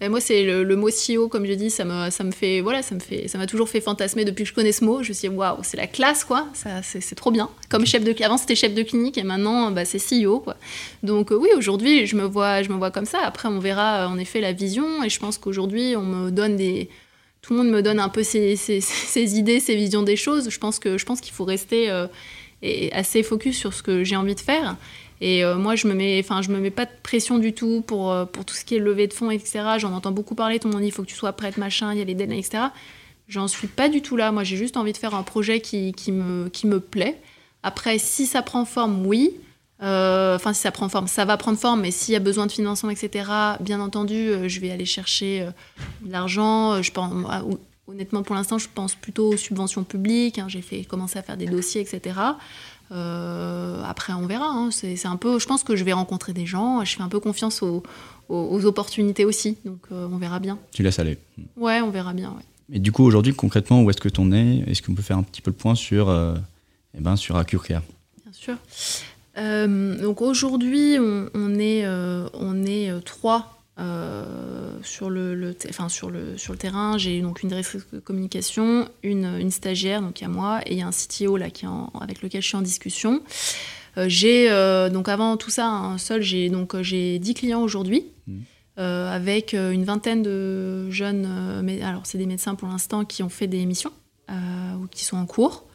Ben, 0.01 0.09
moi, 0.11 0.21
c'est 0.23 0.45
le, 0.45 0.77
mot 0.77 0.89
CEO, 0.89 1.29
comme 1.29 1.45
je 1.45 1.53
dis, 1.53 1.69
ça 1.69 1.85
me, 1.85 2.09
ça 2.09 2.25
me 2.25 2.31
fait, 2.31 2.63
voilà, 2.63 2.81
ça 2.81 2.95
me 2.95 3.01
fait, 3.01 3.29
ça 3.29 3.37
m'a 3.37 3.47
toujours 3.47 3.69
fait 3.69 3.83
fantasmer 3.83 4.25
depuis 4.25 4.45
que 4.45 4.49
je 4.49 4.55
connais 4.55 4.73
ce 4.73 4.83
mot. 4.83 5.03
Je 5.03 5.11
me 5.11 5.13
suis 5.13 5.29
dit, 5.29 5.35
waouh, 5.35 5.59
c'est 5.63 5.77
la 5.77 5.87
classe, 5.87 6.25
quoi. 6.25 6.49
Ça, 6.55 6.83
c'est, 6.83 7.15
trop 7.15 7.31
bien. 7.31 7.51
Comme 7.69 7.85
chef 7.85 8.03
de, 8.03 8.15
avant 8.25 8.39
c'était 8.39 8.55
chef 8.55 8.73
de 8.73 8.83
clinique 8.83 9.19
et 9.19 9.25
maintenant, 9.25 9.71
bah, 9.71 9.85
c'est 9.85 9.99
CEO, 9.99 10.41
quoi. 10.41 10.57
Donc 11.03 11.33
euh, 11.33 11.37
oui, 11.37 11.51
aujourd'hui, 11.55 12.07
je 12.07 12.17
me 12.17 12.25
vois, 12.25 12.63
je 12.63 12.71
me 12.71 12.77
vois 12.77 12.91
comme 12.91 13.05
ça. 13.05 13.19
Après, 13.23 13.47
on 13.49 13.59
verra 13.59 14.09
en 14.09 14.17
effet 14.17 14.41
la 14.41 14.53
vision. 14.53 15.05
Et 15.05 15.11
je 15.11 15.21
pense 15.21 15.37
qu'aujourd'hui, 15.37 15.95
on 15.97 16.03
me 16.03 16.31
donne 16.31 16.57
des, 16.57 16.89
tout 17.43 17.53
le 17.53 17.59
monde 17.59 17.71
me 17.71 17.83
donne 17.83 18.01
un 18.01 18.09
peu 18.09 18.23
ses, 18.23 18.57
ses, 18.57 18.81
idées, 19.39 19.61
ses 19.61 19.77
visions 19.77 20.03
des 20.03 20.17
choses. 20.17 20.49
Je 20.49 20.59
pense 20.59 20.79
que, 20.79 20.99
je 20.99 21.05
pense 21.05 21.21
qu'il 21.21 21.35
faut 21.35 21.45
rester 21.45 21.91
euh, 21.91 22.07
assez 22.93 23.23
focus 23.23 23.57
sur 23.57 23.73
ce 23.75 23.83
que 23.83 24.05
j'ai 24.05 24.17
envie 24.17 24.35
de 24.35 24.41
faire. 24.41 24.77
Et 25.21 25.45
euh, 25.45 25.57
moi, 25.57 25.77
je 25.77 25.87
me 25.87 25.95
mets, 25.95 26.19
enfin, 26.25 26.41
je 26.41 26.51
me 26.51 26.59
mets 26.59 26.71
pas 26.71 26.87
de 26.87 26.91
pression 27.03 27.39
du 27.39 27.53
tout 27.53 27.83
pour, 27.87 28.11
euh, 28.11 28.25
pour 28.25 28.45
tout 28.45 28.55
ce 28.55 28.65
qui 28.65 28.77
est 28.77 28.79
levée 28.79 29.07
de 29.07 29.13
fonds, 29.13 29.31
etc. 29.31 29.61
J'en 29.79 29.93
entends 29.93 30.13
beaucoup 30.13 30.35
parler. 30.35 30.59
Tout 30.59 30.69
le 30.69 30.73
monde 30.73 30.83
dit, 30.83 30.89
il 30.89 30.93
faut 30.93 31.03
que 31.03 31.09
tu 31.09 31.15
sois 31.15 31.33
prête, 31.33 31.59
machin, 31.59 31.93
il 31.93 31.99
y 31.99 32.03
a 32.03 32.05
les 32.05 32.15
deadlines, 32.15 32.39
etc. 32.39 32.65
J'en 33.29 33.47
suis 33.47 33.69
pas 33.69 33.89
du 33.89 34.01
tout 34.01 34.17
là. 34.17 34.33
Moi, 34.33 34.45
j'ai 34.45 34.57
juste 34.57 34.77
envie 34.77 34.93
de 34.93 34.97
faire 34.97 35.15
un 35.15 35.23
projet 35.23 35.61
qui, 35.61 35.93
qui, 35.93 36.11
me, 36.11 36.49
qui 36.49 36.67
me 36.67 36.81
plaît. 36.81 37.21
Après, 37.63 37.99
si 37.99 38.27
ça 38.27 38.41
prend 38.43 38.65
forme, 38.65 39.07
oui. 39.07 39.33
Euh, 39.83 40.37
enfin, 40.37 40.53
si 40.53 40.61
ça 40.63 40.71
prend 40.71 40.89
forme, 40.89 41.07
ça 41.07 41.25
va 41.25 41.37
prendre 41.37 41.59
forme, 41.59 41.83
mais 41.83 41.91
s'il 41.91 42.13
y 42.13 42.17
a 42.17 42.21
besoin 42.21 42.47
de 42.47 42.53
financement, 42.53 42.91
etc., 42.91 43.31
bien 43.61 43.81
entendu, 43.81 44.33
je 44.47 44.61
vais 44.61 44.71
aller 44.71 44.85
chercher 44.85 45.47
de 46.03 46.13
l'argent. 46.13 46.83
Je 46.83 46.91
pense, 46.91 47.13
honnêtement, 47.91 48.23
pour 48.23 48.35
l'instant, 48.35 48.59
je 48.59 48.69
pense 48.73 48.95
plutôt 48.95 49.33
aux 49.33 49.37
subventions 49.37 49.85
publiques. 49.85 50.39
Hein. 50.39 50.47
J'ai 50.49 50.63
fait 50.63 50.85
commencer 50.85 51.19
à 51.19 51.23
faire 51.23 51.37
des 51.37 51.47
dossiers, 51.47 51.81
etc. 51.81 52.17
Euh, 52.93 53.83
après, 53.85 54.13
on 54.13 54.27
verra. 54.27 54.47
Hein. 54.47 54.71
C'est 54.71 55.07
un 55.07 55.17
peu, 55.17 55.39
je 55.39 55.47
pense 55.47 55.63
que 55.63 55.77
je 55.77 55.85
vais 55.85 55.93
rencontrer 55.93 56.33
des 56.33 56.47
gens. 56.47 56.85
Je 56.85 56.97
fais 56.97 57.03
un 57.03 57.09
peu 57.09 57.21
confiance 57.21 57.63
aux, 57.63 57.83
opportunités 58.29 59.25
aussi. 59.25 59.57
Donc, 59.65 59.81
euh, 59.93 60.09
on 60.11 60.19
verra 60.19 60.39
bien. 60.39 60.59
Tu 60.73 60.83
laisses 60.83 60.99
aller. 60.99 61.19
Ouais, 61.57 61.81
on 61.81 61.91
verra 61.91 62.13
bien. 62.13 62.31
Ouais. 62.31 62.45
Et 62.73 62.79
du 62.79 62.93
coup, 62.93 63.05
aujourd'hui, 63.05 63.35
concrètement, 63.35 63.83
où 63.83 63.91
est-ce 63.91 64.01
que 64.01 64.09
tu 64.09 64.21
en 64.21 64.31
es? 64.33 64.65
Est-ce 64.67 64.83
qu'on 64.83 64.95
peut 64.95 65.03
faire 65.03 65.19
un 65.19 65.23
petit 65.23 65.43
peu 65.43 65.51
le 65.51 65.57
point 65.57 65.75
sur, 65.75 66.09
euh, 66.09 66.37
eh 66.97 67.01
ben, 67.01 67.17
sur 67.17 67.35
Bien 67.35 67.83
sûr. 68.33 68.57
donc 69.37 70.23
aujourd'hui, 70.23 70.97
on, 71.01 71.29
on, 71.35 71.59
est, 71.59 71.85
on 72.35 72.65
est 72.65 73.05
trois 73.05 73.60
euh, 73.79 74.79
sur, 74.83 75.09
le, 75.09 75.57
enfin, 75.69 75.89
sur, 75.89 76.11
le, 76.11 76.37
sur 76.37 76.53
le 76.53 76.59
terrain, 76.59 76.99
j'ai 76.99 77.21
donc 77.21 77.43
une 77.43 77.49
directrice 77.49 77.87
de 77.93 78.01
communication, 78.01 78.89
une, 79.03 79.39
une 79.39 79.51
stagiaire, 79.51 80.03
donc 80.03 80.21
il 80.21 80.25
y 80.25 80.27
a 80.27 80.31
moi, 80.31 80.61
et 80.67 80.73
il 80.73 80.79
y 80.79 80.83
a 80.83 80.87
un 80.87 80.91
CTO 80.91 81.37
là, 81.37 81.51
qui 81.51 81.67
avec 82.01 82.23
lequel 82.23 82.43
je 82.43 82.49
suis 82.49 82.57
en 82.57 82.63
discussion. 82.63 83.23
Euh, 83.97 84.07
j'ai 84.09 84.51
euh, 84.51 84.91
donc 84.91 85.09
avant 85.09 85.37
tout 85.37 85.51
ça, 85.51 85.67
un 85.67 85.99
seul, 85.99 86.23
j'ai 86.23 86.51
donc 86.51 86.81
j'ai 86.83 87.19
10 87.19 87.35
clients 87.35 87.63
aujourd'hui. 87.63 88.05
Mmh. 88.27 88.41
avec 88.77 89.53
une 89.53 89.85
vingtaine 89.85 90.23
de 90.23 90.89
jeunes, 90.91 91.61
mais, 91.63 91.83
alors 91.83 92.07
c'est 92.07 92.17
des 92.17 92.25
médecins 92.25 92.55
pour 92.55 92.69
l'instant, 92.69 93.05
qui 93.05 93.23
ont 93.23 93.29
fait 93.29 93.47
des 93.47 93.67
missions 93.67 93.93
ou 94.31 94.87
qui 94.87 95.05
sont 95.05 95.19
en 95.19 95.27
cours. 95.27 95.67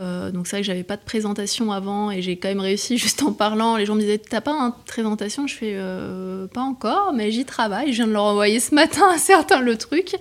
Euh, 0.00 0.30
donc 0.30 0.46
c'est 0.46 0.56
vrai 0.56 0.60
que 0.60 0.66
j'avais 0.66 0.84
pas 0.84 0.96
de 0.96 1.02
présentation 1.02 1.72
avant 1.72 2.12
et 2.12 2.22
j'ai 2.22 2.36
quand 2.36 2.48
même 2.48 2.60
réussi 2.60 2.98
juste 2.98 3.22
en 3.22 3.32
parlant. 3.32 3.76
Les 3.76 3.86
gens 3.86 3.94
me 3.94 4.00
disaient 4.00 4.18
t'as 4.18 4.40
pas 4.40 4.52
une 4.52 4.72
présentation? 4.86 5.46
Je 5.46 5.54
fais 5.54 5.72
euh, 5.74 6.46
pas 6.46 6.60
encore, 6.60 7.12
mais 7.14 7.32
j'y 7.32 7.44
travaille. 7.44 7.88
Je 7.92 7.96
viens 7.96 8.06
de 8.06 8.12
leur 8.12 8.24
envoyer 8.24 8.60
ce 8.60 8.74
matin 8.74 9.08
à 9.14 9.18
certains 9.18 9.60
le 9.60 9.76
truc. 9.76 10.14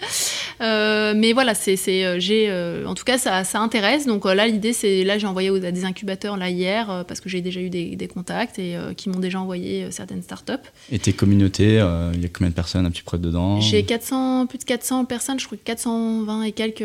Euh, 0.62 1.14
mais 1.16 1.34
voilà, 1.34 1.54
c'est 1.54 1.78
j'ai 2.20 2.84
en 2.86 2.96
tout 2.96 3.04
cas 3.04 3.18
ça, 3.18 3.44
ça 3.44 3.60
intéresse. 3.60 4.08
Donc 4.08 4.26
là 4.26 4.48
l'idée 4.48 4.74
c'est 4.74 5.04
là 5.04 5.18
j'ai 5.18 5.28
envoyé 5.28 5.50
à 5.50 5.72
des 5.72 5.86
incubateurs 5.86 6.38
là 6.38 6.50
hier 6.50 7.06
parce 7.08 7.20
que 7.20 7.30
j'ai 7.30 7.42
déjà 7.42 7.60
eu 7.60 7.70
des, 7.70 7.96
des 7.96 8.08
contacts 8.08 8.58
et 8.60 8.76
qui 8.96 9.10
m'ont 9.10 9.20
déjà 9.20 9.40
envoyé 9.40 9.92
certaines 9.92 10.24
startups. 10.24 10.54
Et 10.92 11.00
tes 11.00 11.14
communautés, 11.14 11.84
il 12.14 12.22
y 12.22 12.26
a 12.26 12.30
combien 12.30 12.50
de 12.50 12.56
personnes 12.56 12.86
un 12.86 12.92
petit 12.92 13.04
peu 13.04 13.18
dedans? 13.18 13.62
J'ai 13.62 13.84
400 13.84 14.48
plus 14.48 14.58
de 14.58 14.64
400 14.64 15.06
personnes, 15.06 15.40
je 15.40 15.46
crois 15.46 15.58
420 15.64 16.44
et 16.44 16.52
quelques 16.52 16.84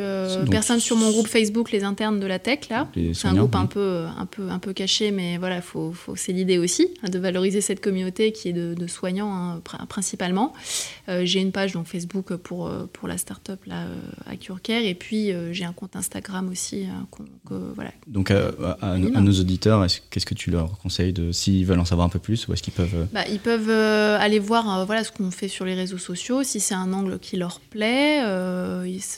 personnes 0.51 0.80
sur 0.80 0.97
mon 0.97 1.11
groupe 1.11 1.26
Facebook 1.26 1.72
les 1.72 1.84
internes 1.84 2.20
de 2.20 2.26
la 2.26 2.38
tech 2.38 2.68
là. 2.70 2.81
C'est 3.14 3.28
un 3.28 3.34
groupe 3.34 3.54
un, 3.54 3.66
peu, 3.66 4.06
un, 4.16 4.26
peu, 4.26 4.48
un 4.48 4.58
peu 4.58 4.72
caché, 4.72 5.10
mais 5.10 5.38
voilà, 5.38 5.62
faut, 5.62 5.92
faut 5.92 6.16
c'est 6.16 6.32
l'idée 6.32 6.58
aussi 6.58 6.88
hein, 7.02 7.08
de 7.08 7.18
valoriser 7.18 7.60
cette 7.60 7.80
communauté 7.80 8.32
qui 8.32 8.48
est 8.48 8.52
de, 8.52 8.86
soignants 8.86 9.32
hein, 9.32 9.62
principalement. 9.88 10.52
Euh, 11.08 11.22
j'ai 11.24 11.40
une 11.40 11.52
page 11.52 11.72
donc 11.72 11.86
Facebook 11.86 12.34
pour, 12.36 12.68
euh, 12.68 12.88
pour 12.92 13.08
la 13.08 13.18
start-up 13.18 13.60
là, 13.66 13.82
euh, 13.82 13.96
à 14.26 14.36
CureCare 14.36 14.82
et 14.82 14.94
puis 14.94 15.32
j'ai 15.52 15.64
un 15.64 15.72
compte 15.72 15.96
Instagram 15.96 16.48
aussi. 16.50 16.86
voilà. 17.50 17.90
Donc 18.06 18.30
à, 18.30 18.98
nos 18.98 19.32
auditeurs, 19.32 19.86
qu'est-ce 20.10 20.26
que 20.26 20.34
tu 20.34 20.50
leur 20.50 20.78
conseilles 20.78 21.12
de 21.12 21.32
s'ils 21.32 21.66
veulent 21.66 21.80
en 21.80 21.84
savoir 21.84 22.06
un 22.06 22.10
peu 22.10 22.18
plus 22.18 22.46
ou 22.48 22.52
est-ce 22.52 22.62
qu'ils 22.62 22.72
peuvent 22.72 23.06
bah, 23.12 23.24
Ils 23.30 23.40
peuvent 23.40 23.70
aller 23.70 24.38
voir 24.38 24.84
voilà, 24.86 25.04
ce 25.04 25.12
qu'on 25.12 25.30
fait 25.30 25.48
sur 25.48 25.64
les 25.64 25.74
réseaux 25.74 25.98
sociaux, 25.98 26.42
si 26.42 26.60
c'est 26.60 26.74
un 26.74 26.92
angle 26.92 27.18
qui 27.18 27.36
leur 27.36 27.60
plaît. 27.60 28.20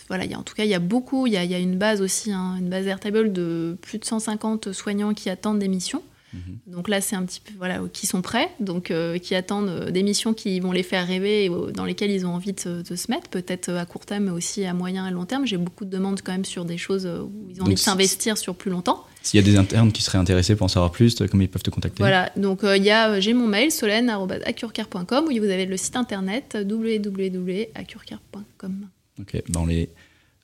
voilà, 0.09 0.25
y 0.25 0.35
a, 0.35 0.39
en 0.39 0.43
tout 0.43 0.55
cas, 0.55 0.65
il 0.65 0.71
y 0.71 0.75
a 0.75 0.79
beaucoup, 0.79 1.27
il 1.27 1.33
y 1.33 1.37
a, 1.37 1.45
y 1.45 1.55
a, 1.55 1.59
une 1.59 1.77
base 1.77 2.01
aussi, 2.01 2.33
hein, 2.33 2.57
une 2.59 2.69
base 2.69 2.87
Airtable 2.87 3.33
de 3.33 3.54
plus 3.81 3.99
de 3.99 4.05
150 4.05 4.73
soignants 4.73 5.15
qui 5.15 5.31
attendent 5.31 5.59
des 5.59 5.69
missions. 5.69 6.03
Mhm. 6.35 6.75
Donc 6.75 6.89
là, 6.89 7.01
c'est 7.01 7.15
un 7.17 7.25
petit 7.25 7.41
peu, 7.41 7.53
voilà, 7.57 7.81
qui 7.93 8.07
sont 8.07 8.23
prêts, 8.23 8.49
donc 8.61 8.91
euh, 8.91 9.19
qui 9.19 9.35
attendent 9.35 9.69
euh, 9.69 9.91
des 9.91 10.03
missions 10.03 10.33
qui 10.35 10.59
vont 10.61 10.73
les 10.73 10.83
faire 10.83 11.07
rêver 11.07 11.45
et 11.45 11.51
dans 11.73 11.85
lesquelles 11.85 12.11
ils 12.11 12.27
ont 12.27 12.35
envie 12.35 12.53
de, 12.53 12.83
se 12.83 13.11
mettre, 13.11 13.29
peut-être 13.29 13.71
à 13.71 13.87
court 13.87 14.05
terme, 14.05 14.25
mais 14.25 14.33
aussi 14.33 14.65
à 14.65 14.75
moyen 14.75 15.07
et 15.07 15.13
long 15.13 15.27
terme. 15.27 15.47
J'ai 15.47 15.57
beaucoup 15.57 15.85
de 15.85 15.91
demandes 15.91 16.21
quand 16.23 16.33
même 16.33 16.45
sur 16.45 16.65
des 16.65 16.79
choses 16.79 17.07
où 17.07 17.31
ils 17.51 17.61
ont 17.61 17.65
envie 17.65 17.75
de 17.75 17.79
s'investir 17.79 18.37
sur 18.37 18.57
plus 18.57 18.71
longtemps. 18.71 19.05
S'il 19.23 19.39
y 19.41 19.43
a 19.43 19.47
des 19.47 19.57
internes 19.57 19.93
qui 19.93 20.03
seraient 20.03 20.19
intéressés 20.19 20.57
pour 20.57 20.65
en 20.65 20.69
savoir 20.69 20.91
plus, 20.91 21.15
comment 21.31 21.43
ils 21.43 21.49
peuvent 21.49 21.63
te 21.63 21.71
contacter? 21.71 22.03
Voilà, 22.03 22.33
donc 22.37 22.65
euh, 22.65 22.77
il 22.77 22.85
y 22.85 22.91
a, 22.91 23.21
j'ai 23.21 23.33
mon 23.33 23.47
mail 23.47 23.71
solène.acurcare.com 23.71 25.27
où 25.27 25.29
vous 25.29 25.45
avez 25.45 25.67
le 25.67 25.77
site 25.77 25.95
internet 25.97 26.59
www.acurcare.com. 26.69 28.89
Ok, 29.21 29.41
ben 29.49 29.61
on 29.61 29.67
les, 29.67 29.89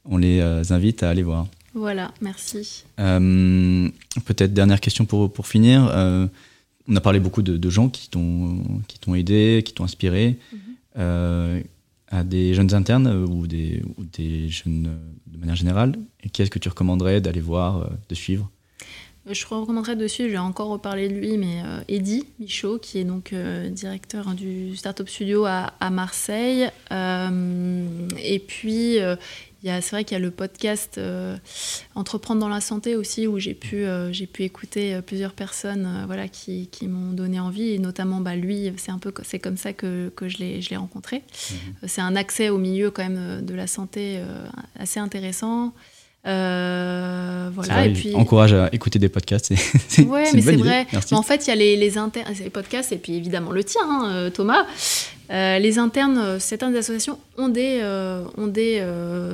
on 0.04 0.16
les 0.16 0.40
invite 0.70 1.02
à 1.02 1.10
aller 1.10 1.24
voir. 1.24 1.48
Voilà, 1.74 2.12
merci. 2.20 2.84
Euh, 2.98 3.88
peut-être 4.24 4.52
dernière 4.52 4.80
question 4.80 5.04
pour, 5.04 5.32
pour 5.32 5.46
finir. 5.46 5.88
Euh, 5.92 6.26
on 6.88 6.96
a 6.96 7.00
parlé 7.00 7.20
beaucoup 7.20 7.42
de, 7.42 7.70
gens 7.70 7.88
qui 7.88 8.08
t'ont 8.10 9.14
aidé, 9.14 9.62
qui 9.64 9.72
t'ont 9.72 9.84
inspiré. 9.84 10.36
Mhm. 10.52 10.58
Euh, 10.98 11.60
à 12.08 12.24
des 12.24 12.54
jeunes 12.54 12.74
internes 12.74 13.06
ou 13.06 13.46
des, 13.46 13.84
ou 13.96 14.02
des 14.02 14.48
jeunes 14.48 14.98
de 15.28 15.38
manière 15.38 15.54
générale, 15.54 15.96
qu'est-ce 16.32 16.50
que 16.50 16.58
tu 16.58 16.68
recommanderais 16.68 17.20
d'aller 17.20 17.40
voir, 17.40 17.88
de 18.08 18.14
suivre? 18.16 18.50
Je 19.26 19.46
recommanderais 19.46 19.96
de 19.96 20.06
suivre, 20.06 20.28
je 20.28 20.34
vais 20.34 20.38
encore 20.38 20.68
reparler 20.68 21.08
de 21.08 21.14
lui, 21.14 21.36
mais 21.36 21.62
Eddy 21.88 22.26
Michaud, 22.38 22.78
qui 22.78 22.98
est 22.98 23.04
donc 23.04 23.34
directeur 23.70 24.28
hein, 24.28 24.34
du 24.34 24.76
Startup 24.76 25.08
Studio 25.08 25.44
à, 25.44 25.74
à 25.80 25.90
Marseille. 25.90 26.68
et 26.90 28.38
puis, 28.38 28.98
c'est 29.62 29.90
vrai 29.90 30.04
qu'il 30.04 30.16
y 30.16 30.20
a 30.20 30.22
le 30.22 30.30
podcast 30.30 30.98
euh, 30.98 31.36
Entreprendre 31.94 32.40
dans 32.40 32.48
la 32.48 32.60
santé 32.60 32.96
aussi, 32.96 33.26
où 33.26 33.38
j'ai 33.38 33.54
pu, 33.54 33.84
euh, 33.84 34.12
j'ai 34.12 34.26
pu 34.26 34.42
écouter 34.44 34.94
euh, 34.94 35.02
plusieurs 35.02 35.32
personnes 35.32 36.04
voilà, 36.06 36.28
qui, 36.28 36.68
qui 36.68 36.88
m'ont 36.88 37.12
donné 37.12 37.40
envie, 37.40 37.70
et 37.70 37.78
notamment 37.78 38.20
bah, 38.20 38.36
lui, 38.36 38.72
c'est 38.76 38.90
un 38.90 38.98
peu 38.98 39.12
c'est 39.22 39.38
comme 39.38 39.56
ça 39.56 39.72
que, 39.72 40.10
que 40.16 40.28
je 40.28 40.38
l'ai 40.38 40.76
rencontré. 40.76 41.22
Mhm. 41.50 41.88
C'est 41.88 42.00
un 42.00 42.16
accès 42.16 42.48
au 42.48 42.58
milieu 42.58 42.90
quand 42.90 43.02
même 43.02 43.44
de 43.44 43.54
la 43.54 43.66
santé 43.66 44.20
assez 44.78 45.00
intéressant. 45.00 45.72
Voilà, 46.24 47.86
et 47.86 47.92
puis 47.92 48.14
encourage 48.14 48.52
à 48.52 48.68
écouter 48.72 48.98
des 48.98 49.08
podcasts. 49.08 49.52
C'est, 49.88 50.02
ouais, 50.06 50.24
mais 50.34 50.42
c'est 50.42 50.56
vrai. 50.56 50.86
en 51.12 51.22
fait, 51.22 51.46
il 51.46 51.50
y 51.50 51.52
a 51.52 51.56
les, 51.56 51.76
les, 51.76 51.90
les, 51.90 52.50
podcasts 52.50 52.92
et 52.92 52.98
puis 52.98 53.14
évidemment 53.14 53.50
le 53.52 53.64
tien, 53.64 53.82
hein, 53.88 54.30
Thomas. 54.32 54.66
Euh, 55.30 55.60
les 55.60 55.78
internes, 55.78 56.18
euh, 56.18 56.38
certaines 56.40 56.74
associations 56.74 57.16
ont 57.38 57.48
des, 57.48 57.78
euh, 57.82 58.24
ont 58.36 58.48
des 58.48 58.84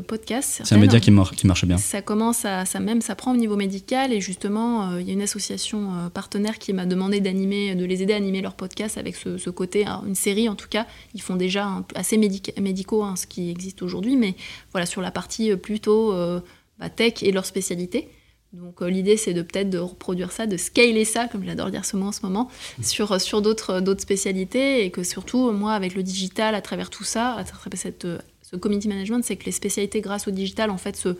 podcasts. 0.07 0.61
C'est 0.65 0.75
un 0.75 0.79
média 0.79 1.01
qui, 1.01 1.11
qui, 1.37 1.47
marche 1.47 1.65
bien. 1.65 1.79
Ça 1.79 2.03
commence 2.03 2.45
à, 2.45 2.67
ça 2.67 2.81
même, 2.81 3.01
ça 3.01 3.15
prend 3.15 3.33
au 3.33 3.37
niveau 3.37 3.57
médical 3.57 4.13
et 4.13 4.21
justement, 4.21 4.97
il 4.99 5.07
y 5.07 5.11
a 5.11 5.13
une 5.15 5.23
association 5.23 6.11
partenaire 6.13 6.59
qui 6.59 6.73
m'a 6.73 6.87
demandé 6.87 7.21
d'animer, 7.21 7.75
de 7.75 7.85
les 7.85 8.03
aider 8.03 8.13
à 8.13 8.17
animer 8.17 8.43
leur 8.43 8.55
podcast 8.55 8.99
avec 8.99 9.17
ce, 9.17 9.51
côté, 9.51 9.87
une 10.07 10.15
série 10.15 10.49
en 10.49 10.55
tout 10.55 10.69
cas. 10.69 10.87
Ils 11.15 11.23
font 11.23 11.37
déjà 11.37 11.83
assez 11.95 12.19
médicaux, 12.19 13.03
hein, 13.03 13.17
ce 13.17 13.27
qui 13.27 13.51
existe 13.51 13.83
aujourd'hui, 13.83 14.17
mais 14.17 14.35
voilà 14.73 14.87
sur 14.87 15.01
la 15.01 15.11
partie 15.11 15.57
plutôt 15.57 16.13
bah, 16.79 16.91
tech 16.91 17.23
et 17.23 17.33
leur 17.33 17.47
spécialité. 17.47 18.09
Donc 18.53 18.81
euh, 18.81 18.89
l'idée 18.89 19.17
c'est 19.17 19.35
de 19.35 19.43
peut-être 19.43 19.71
de 19.71 19.79
reproduire 19.79 20.33
ça, 20.33 20.47
de 20.47 20.57
scaler 20.57 21.05
ça, 21.05 21.29
comme 21.29 21.45
j'adore 21.45 21.71
dire 21.71 21.85
ce 21.85 21.97
mot 21.97 22.07
en 22.07 22.13
ce 22.13 22.21
moment, 22.23 22.51
sur, 22.83 23.13
euh, 23.13 23.19
sur 23.19 23.43
d'autres, 23.43 23.71
euh, 23.71 23.81
d'autres 23.81 24.01
spécialités 24.01 24.85
et 24.85 24.91
que 24.91 25.03
surtout 25.03 25.51
moi 25.53 25.73
avec 25.73 25.95
le 25.95 26.03
digital, 26.03 26.55
à 26.55 26.61
travers 26.61 26.91
tout 26.91 27.05
ça, 27.05 27.35
à 27.35 27.45
travers 27.45 27.79
cette, 27.79 28.07
ce 28.43 28.57
community 28.57 28.89
management, 28.89 29.23
c'est 29.23 29.37
que 29.37 29.45
les 29.45 29.53
spécialités 29.53 30.01
grâce 30.01 30.27
au 30.29 30.31
digital 30.31 30.71
en 30.71 30.79
fait 30.79 30.97
se 30.97 31.17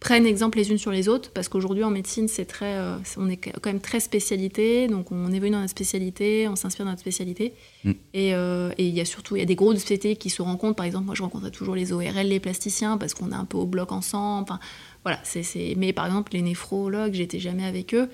prennent 0.00 0.26
exemple 0.26 0.58
les 0.58 0.70
unes 0.70 0.78
sur 0.78 0.92
les 0.92 1.08
autres 1.08 1.32
parce 1.32 1.48
qu'aujourd'hui 1.48 1.82
en 1.82 1.90
médecine 1.90 2.28
c'est 2.28 2.44
très, 2.44 2.78
on 3.16 3.28
est 3.28 3.36
quand 3.36 3.66
même 3.66 3.80
très 3.80 3.98
spécialité, 3.98 4.86
donc 4.86 5.10
on 5.10 5.32
évolue 5.32 5.50
dans 5.50 5.58
notre 5.58 5.72
spécialité, 5.72 6.46
on 6.46 6.54
s'inspire 6.54 6.84
de 6.84 6.90
notre 6.90 7.00
spécialité 7.00 7.52
mm. 7.82 7.92
et 8.14 8.28
il 8.78 8.94
y 8.94 9.00
a 9.00 9.04
surtout 9.04 9.34
il 9.34 9.40
y 9.40 9.42
a 9.42 9.44
des 9.44 9.56
gros 9.56 9.74
spécialités 9.74 10.14
qui 10.14 10.30
se 10.30 10.40
rencontrent. 10.40 10.76
Par 10.76 10.86
exemple 10.86 11.06
moi 11.06 11.16
je 11.16 11.22
rencontrais 11.24 11.50
toujours 11.50 11.74
les 11.74 11.92
ORL, 11.92 12.28
les 12.28 12.38
plasticiens 12.38 12.96
parce 12.96 13.12
qu'on 13.12 13.32
est 13.32 13.34
un 13.34 13.44
peu 13.44 13.56
au 13.56 13.66
bloc 13.66 13.90
ensemble. 13.90 14.44
Enfin, 14.44 14.60
voilà, 15.04 15.20
c'est, 15.22 15.74
Mais 15.76 15.92
par 15.92 16.06
exemple, 16.06 16.32
les 16.32 16.42
néphrologues, 16.42 17.14
j'étais 17.14 17.38
jamais 17.38 17.64
avec 17.64 17.94
eux. 17.94 18.08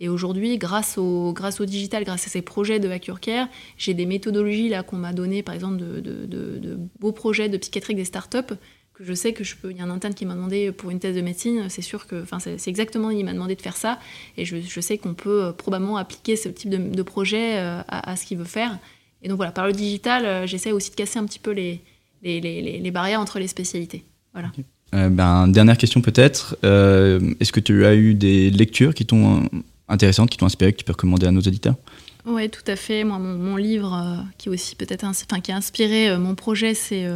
Et 0.00 0.08
aujourd'hui, 0.08 0.58
grâce 0.58 0.96
au, 0.96 1.32
grâce 1.32 1.60
au 1.60 1.64
digital, 1.64 2.04
grâce 2.04 2.26
à 2.26 2.30
ces 2.30 2.42
projets 2.42 2.78
de 2.78 2.88
Care, 2.96 3.48
j'ai 3.76 3.94
des 3.94 4.06
méthodologies 4.06 4.68
là 4.68 4.82
qu'on 4.82 4.96
m'a 4.96 5.12
données, 5.12 5.42
par 5.42 5.54
exemple, 5.54 5.76
de, 5.76 6.00
de, 6.00 6.78
beaux 7.00 7.12
projets 7.12 7.48
de 7.48 7.56
psychiatrie 7.56 7.94
des 7.94 8.04
startups 8.04 8.54
que 8.94 9.04
je 9.04 9.12
sais 9.12 9.32
que 9.32 9.42
je 9.42 9.56
peux. 9.56 9.70
Il 9.70 9.76
y 9.76 9.80
a 9.80 9.84
un 9.84 9.90
interne 9.90 10.14
qui 10.14 10.24
m'a 10.24 10.34
demandé 10.34 10.70
pour 10.70 10.90
une 10.90 11.00
thèse 11.00 11.16
de 11.16 11.20
médecine, 11.20 11.68
c'est 11.68 11.82
sûr 11.82 12.06
que, 12.06 12.22
enfin, 12.22 12.38
c'est, 12.38 12.68
exactement, 12.68 13.10
il 13.10 13.24
m'a 13.24 13.32
demandé 13.32 13.56
de 13.56 13.62
faire 13.62 13.76
ça, 13.76 13.98
et 14.36 14.44
je, 14.44 14.80
sais 14.80 14.98
qu'on 14.98 15.14
peut 15.14 15.44
euh, 15.44 15.52
probablement 15.52 15.96
appliquer 15.96 16.36
ce 16.36 16.48
type 16.48 16.70
de, 16.70 17.02
projet 17.02 17.58
euh, 17.58 17.82
à, 17.88 18.16
ce 18.16 18.24
qu'il 18.24 18.38
veut 18.38 18.44
faire. 18.44 18.78
Et 19.22 19.28
donc 19.28 19.36
voilà, 19.36 19.52
par 19.52 19.66
le 19.66 19.72
digital, 19.72 20.26
euh, 20.26 20.46
j'essaie 20.46 20.72
aussi 20.72 20.90
de 20.90 20.96
casser 20.96 21.18
un 21.18 21.26
petit 21.26 21.40
peu 21.40 21.50
les, 21.50 21.80
les, 22.22 22.40
les 22.40 22.90
barrières 22.90 23.20
entre 23.20 23.40
les 23.40 23.48
spécialités. 23.48 24.04
Voilà. 24.32 24.52
Euh, 24.94 25.08
ben, 25.10 25.48
dernière 25.48 25.76
question 25.76 26.00
peut-être. 26.00 26.56
Euh, 26.64 27.34
est-ce 27.40 27.52
que 27.52 27.60
tu 27.60 27.84
as 27.84 27.94
eu 27.94 28.14
des 28.14 28.50
lectures 28.50 28.94
qui 28.94 29.04
t'ont 29.04 29.42
euh, 29.42 29.46
intéressantes, 29.88 30.30
qui 30.30 30.38
t'ont 30.38 30.46
inspiré, 30.46 30.72
que 30.72 30.78
tu 30.78 30.84
peux 30.84 30.92
recommander 30.92 31.26
à 31.26 31.30
nos 31.30 31.40
auditeurs? 31.40 31.76
Oui, 32.24 32.48
tout 32.50 32.62
à 32.66 32.76
fait. 32.76 33.04
Moi, 33.04 33.18
mon, 33.18 33.56
livre 33.56 34.24
qui 34.36 34.48
aussi 34.48 34.76
peut-être, 34.76 35.04
enfin, 35.04 35.40
qui 35.40 35.52
a 35.52 35.56
inspiré 35.56 36.16
mon 36.18 36.34
projet, 36.34 36.74
c'est 36.74 37.06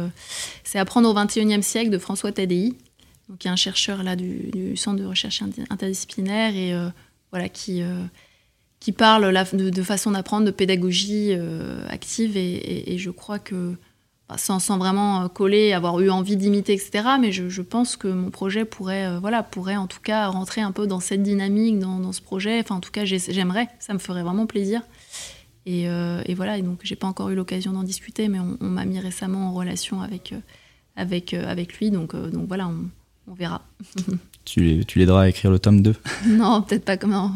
c'est 0.63 0.79
Apprendre 0.79 1.07
au 1.07 1.13
XXIe 1.13 1.61
siècle 1.61 1.91
de 1.91 1.99
François 1.99 2.31
Tadei, 2.31 2.73
donc 3.29 3.37
qui 3.37 3.47
est 3.47 3.51
un 3.51 3.55
chercheur 3.55 4.01
là 4.01 4.15
du, 4.15 4.75
Centre 4.75 4.99
de 4.99 5.05
recherche 5.05 5.43
interdisciplinaire 5.69 6.55
et 6.55 6.73
voilà 7.31 7.47
qui 7.47 7.83
qui 8.79 8.91
parle 8.91 9.31
de, 9.53 9.83
façon 9.83 10.11
d'apprendre, 10.11 10.47
de 10.47 10.51
pédagogie 10.51 11.33
active 11.89 12.35
et, 12.35 12.95
je 12.97 13.11
crois 13.11 13.37
que 13.37 13.75
sans, 14.37 14.77
vraiment 14.77 15.23
euh, 15.23 15.27
coller, 15.27 15.73
avoir 15.73 15.99
eu 15.99 16.09
envie 16.09 16.37
d'imiter, 16.37 16.73
etc. 16.73 17.03
Mais 17.19 17.31
je, 17.31 17.61
pense 17.61 17.95
que 17.95 18.07
mon 18.07 18.29
projet 18.29 18.65
pourrait, 18.65 19.05
euh, 19.05 19.19
voilà, 19.19 19.43
pourrait 19.43 19.75
en 19.75 19.87
tout 19.87 19.99
cas 20.01 20.27
rentrer 20.27 20.61
un 20.61 20.71
peu 20.71 20.87
dans 20.87 20.99
cette 20.99 21.23
dynamique, 21.23 21.79
dans, 21.79 22.11
ce 22.11 22.21
projet. 22.21 22.59
Enfin, 22.59 22.75
en 22.75 22.79
tout 22.79 22.91
cas, 22.91 23.05
j'aimerais, 23.05 23.67
ça 23.79 23.93
me 23.93 23.99
ferait 23.99 24.23
vraiment 24.23 24.45
plaisir. 24.45 24.81
Et, 25.65 25.87
euh, 25.87 26.21
et 26.25 26.33
voilà, 26.33 26.57
et 26.57 26.61
donc 26.61 26.79
j'ai 26.83 26.95
pas 26.95 27.07
encore 27.07 27.29
eu 27.29 27.35
l'occasion 27.35 27.71
d'en 27.71 27.83
discuter, 27.83 28.27
mais 28.27 28.39
on, 28.39 28.67
m'a 28.67 28.83
mis 28.83 28.99
récemment 28.99 29.47
en 29.47 29.53
relation 29.53 30.01
avec, 30.01 30.33
avec, 30.95 31.33
avec 31.33 31.79
lui. 31.79 31.89
Donc, 31.89 32.15
donc 32.15 32.47
voilà, 32.47 32.69
on, 33.27 33.33
verra. 33.33 33.61
tu, 34.45 34.83
tu 34.85 34.99
l'aideras 34.99 35.23
à 35.23 35.29
écrire 35.29 35.51
le 35.51 35.59
tome 35.59 35.81
2 35.81 35.95
Non, 36.27 36.61
peut-être 36.61 36.85
pas 36.85 36.97
comment? 36.97 37.31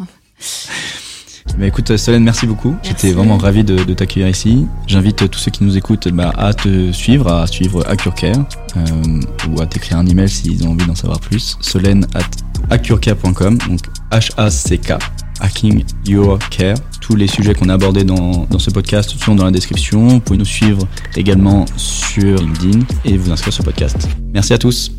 Bah 1.57 1.65
écoute 1.65 1.97
Solène, 1.97 2.23
merci 2.23 2.45
beaucoup. 2.45 2.75
J'étais 2.83 3.13
vraiment 3.13 3.37
ravi 3.37 3.63
de, 3.63 3.93
t'accueillir 3.93 4.29
ici. 4.29 4.67
J'invite 4.85 5.29
tous 5.29 5.39
ceux 5.39 5.51
qui 5.51 5.63
nous 5.63 5.77
écoutent 5.77 6.07
bah, 6.09 6.31
à 6.37 6.53
te 6.53 6.91
suivre, 6.91 7.31
à 7.31 7.47
suivre 7.47 7.83
AccureCare 7.87 8.45
euh, 8.75 9.21
ou 9.49 9.61
à 9.61 9.65
t'écrire 9.65 9.97
un 9.97 10.05
email 10.05 10.29
s'ils 10.29 10.67
ont 10.67 10.71
envie 10.71 10.85
d'en 10.85 10.95
savoir 10.95 11.19
plus. 11.19 11.57
Solène 11.61 12.05
at 12.13 12.21
accurecare.com, 12.69 13.57
donc 13.57 13.79
H-A-C-K, 14.11 14.93
hacking 15.39 15.83
your 16.05 16.37
care, 16.49 16.75
tous 17.01 17.15
les 17.15 17.27
sujets 17.27 17.53
qu'on 17.53 17.69
a 17.69 17.75
abordés 17.75 18.03
dans, 18.03 18.45
dans 18.49 18.59
ce 18.59 18.69
podcast 18.69 19.15
sont 19.23 19.35
dans 19.35 19.45
la 19.45 19.51
description. 19.51 20.07
Vous 20.07 20.19
pouvez 20.19 20.39
nous 20.39 20.45
suivre 20.45 20.87
également 21.15 21.65
sur 21.77 22.37
LinkedIn 22.37 22.79
et 23.05 23.17
vous 23.17 23.31
inscrire 23.31 23.53
sur 23.53 23.63
le 23.63 23.71
podcast. 23.71 24.09
Merci 24.33 24.53
à 24.53 24.57
tous. 24.57 24.96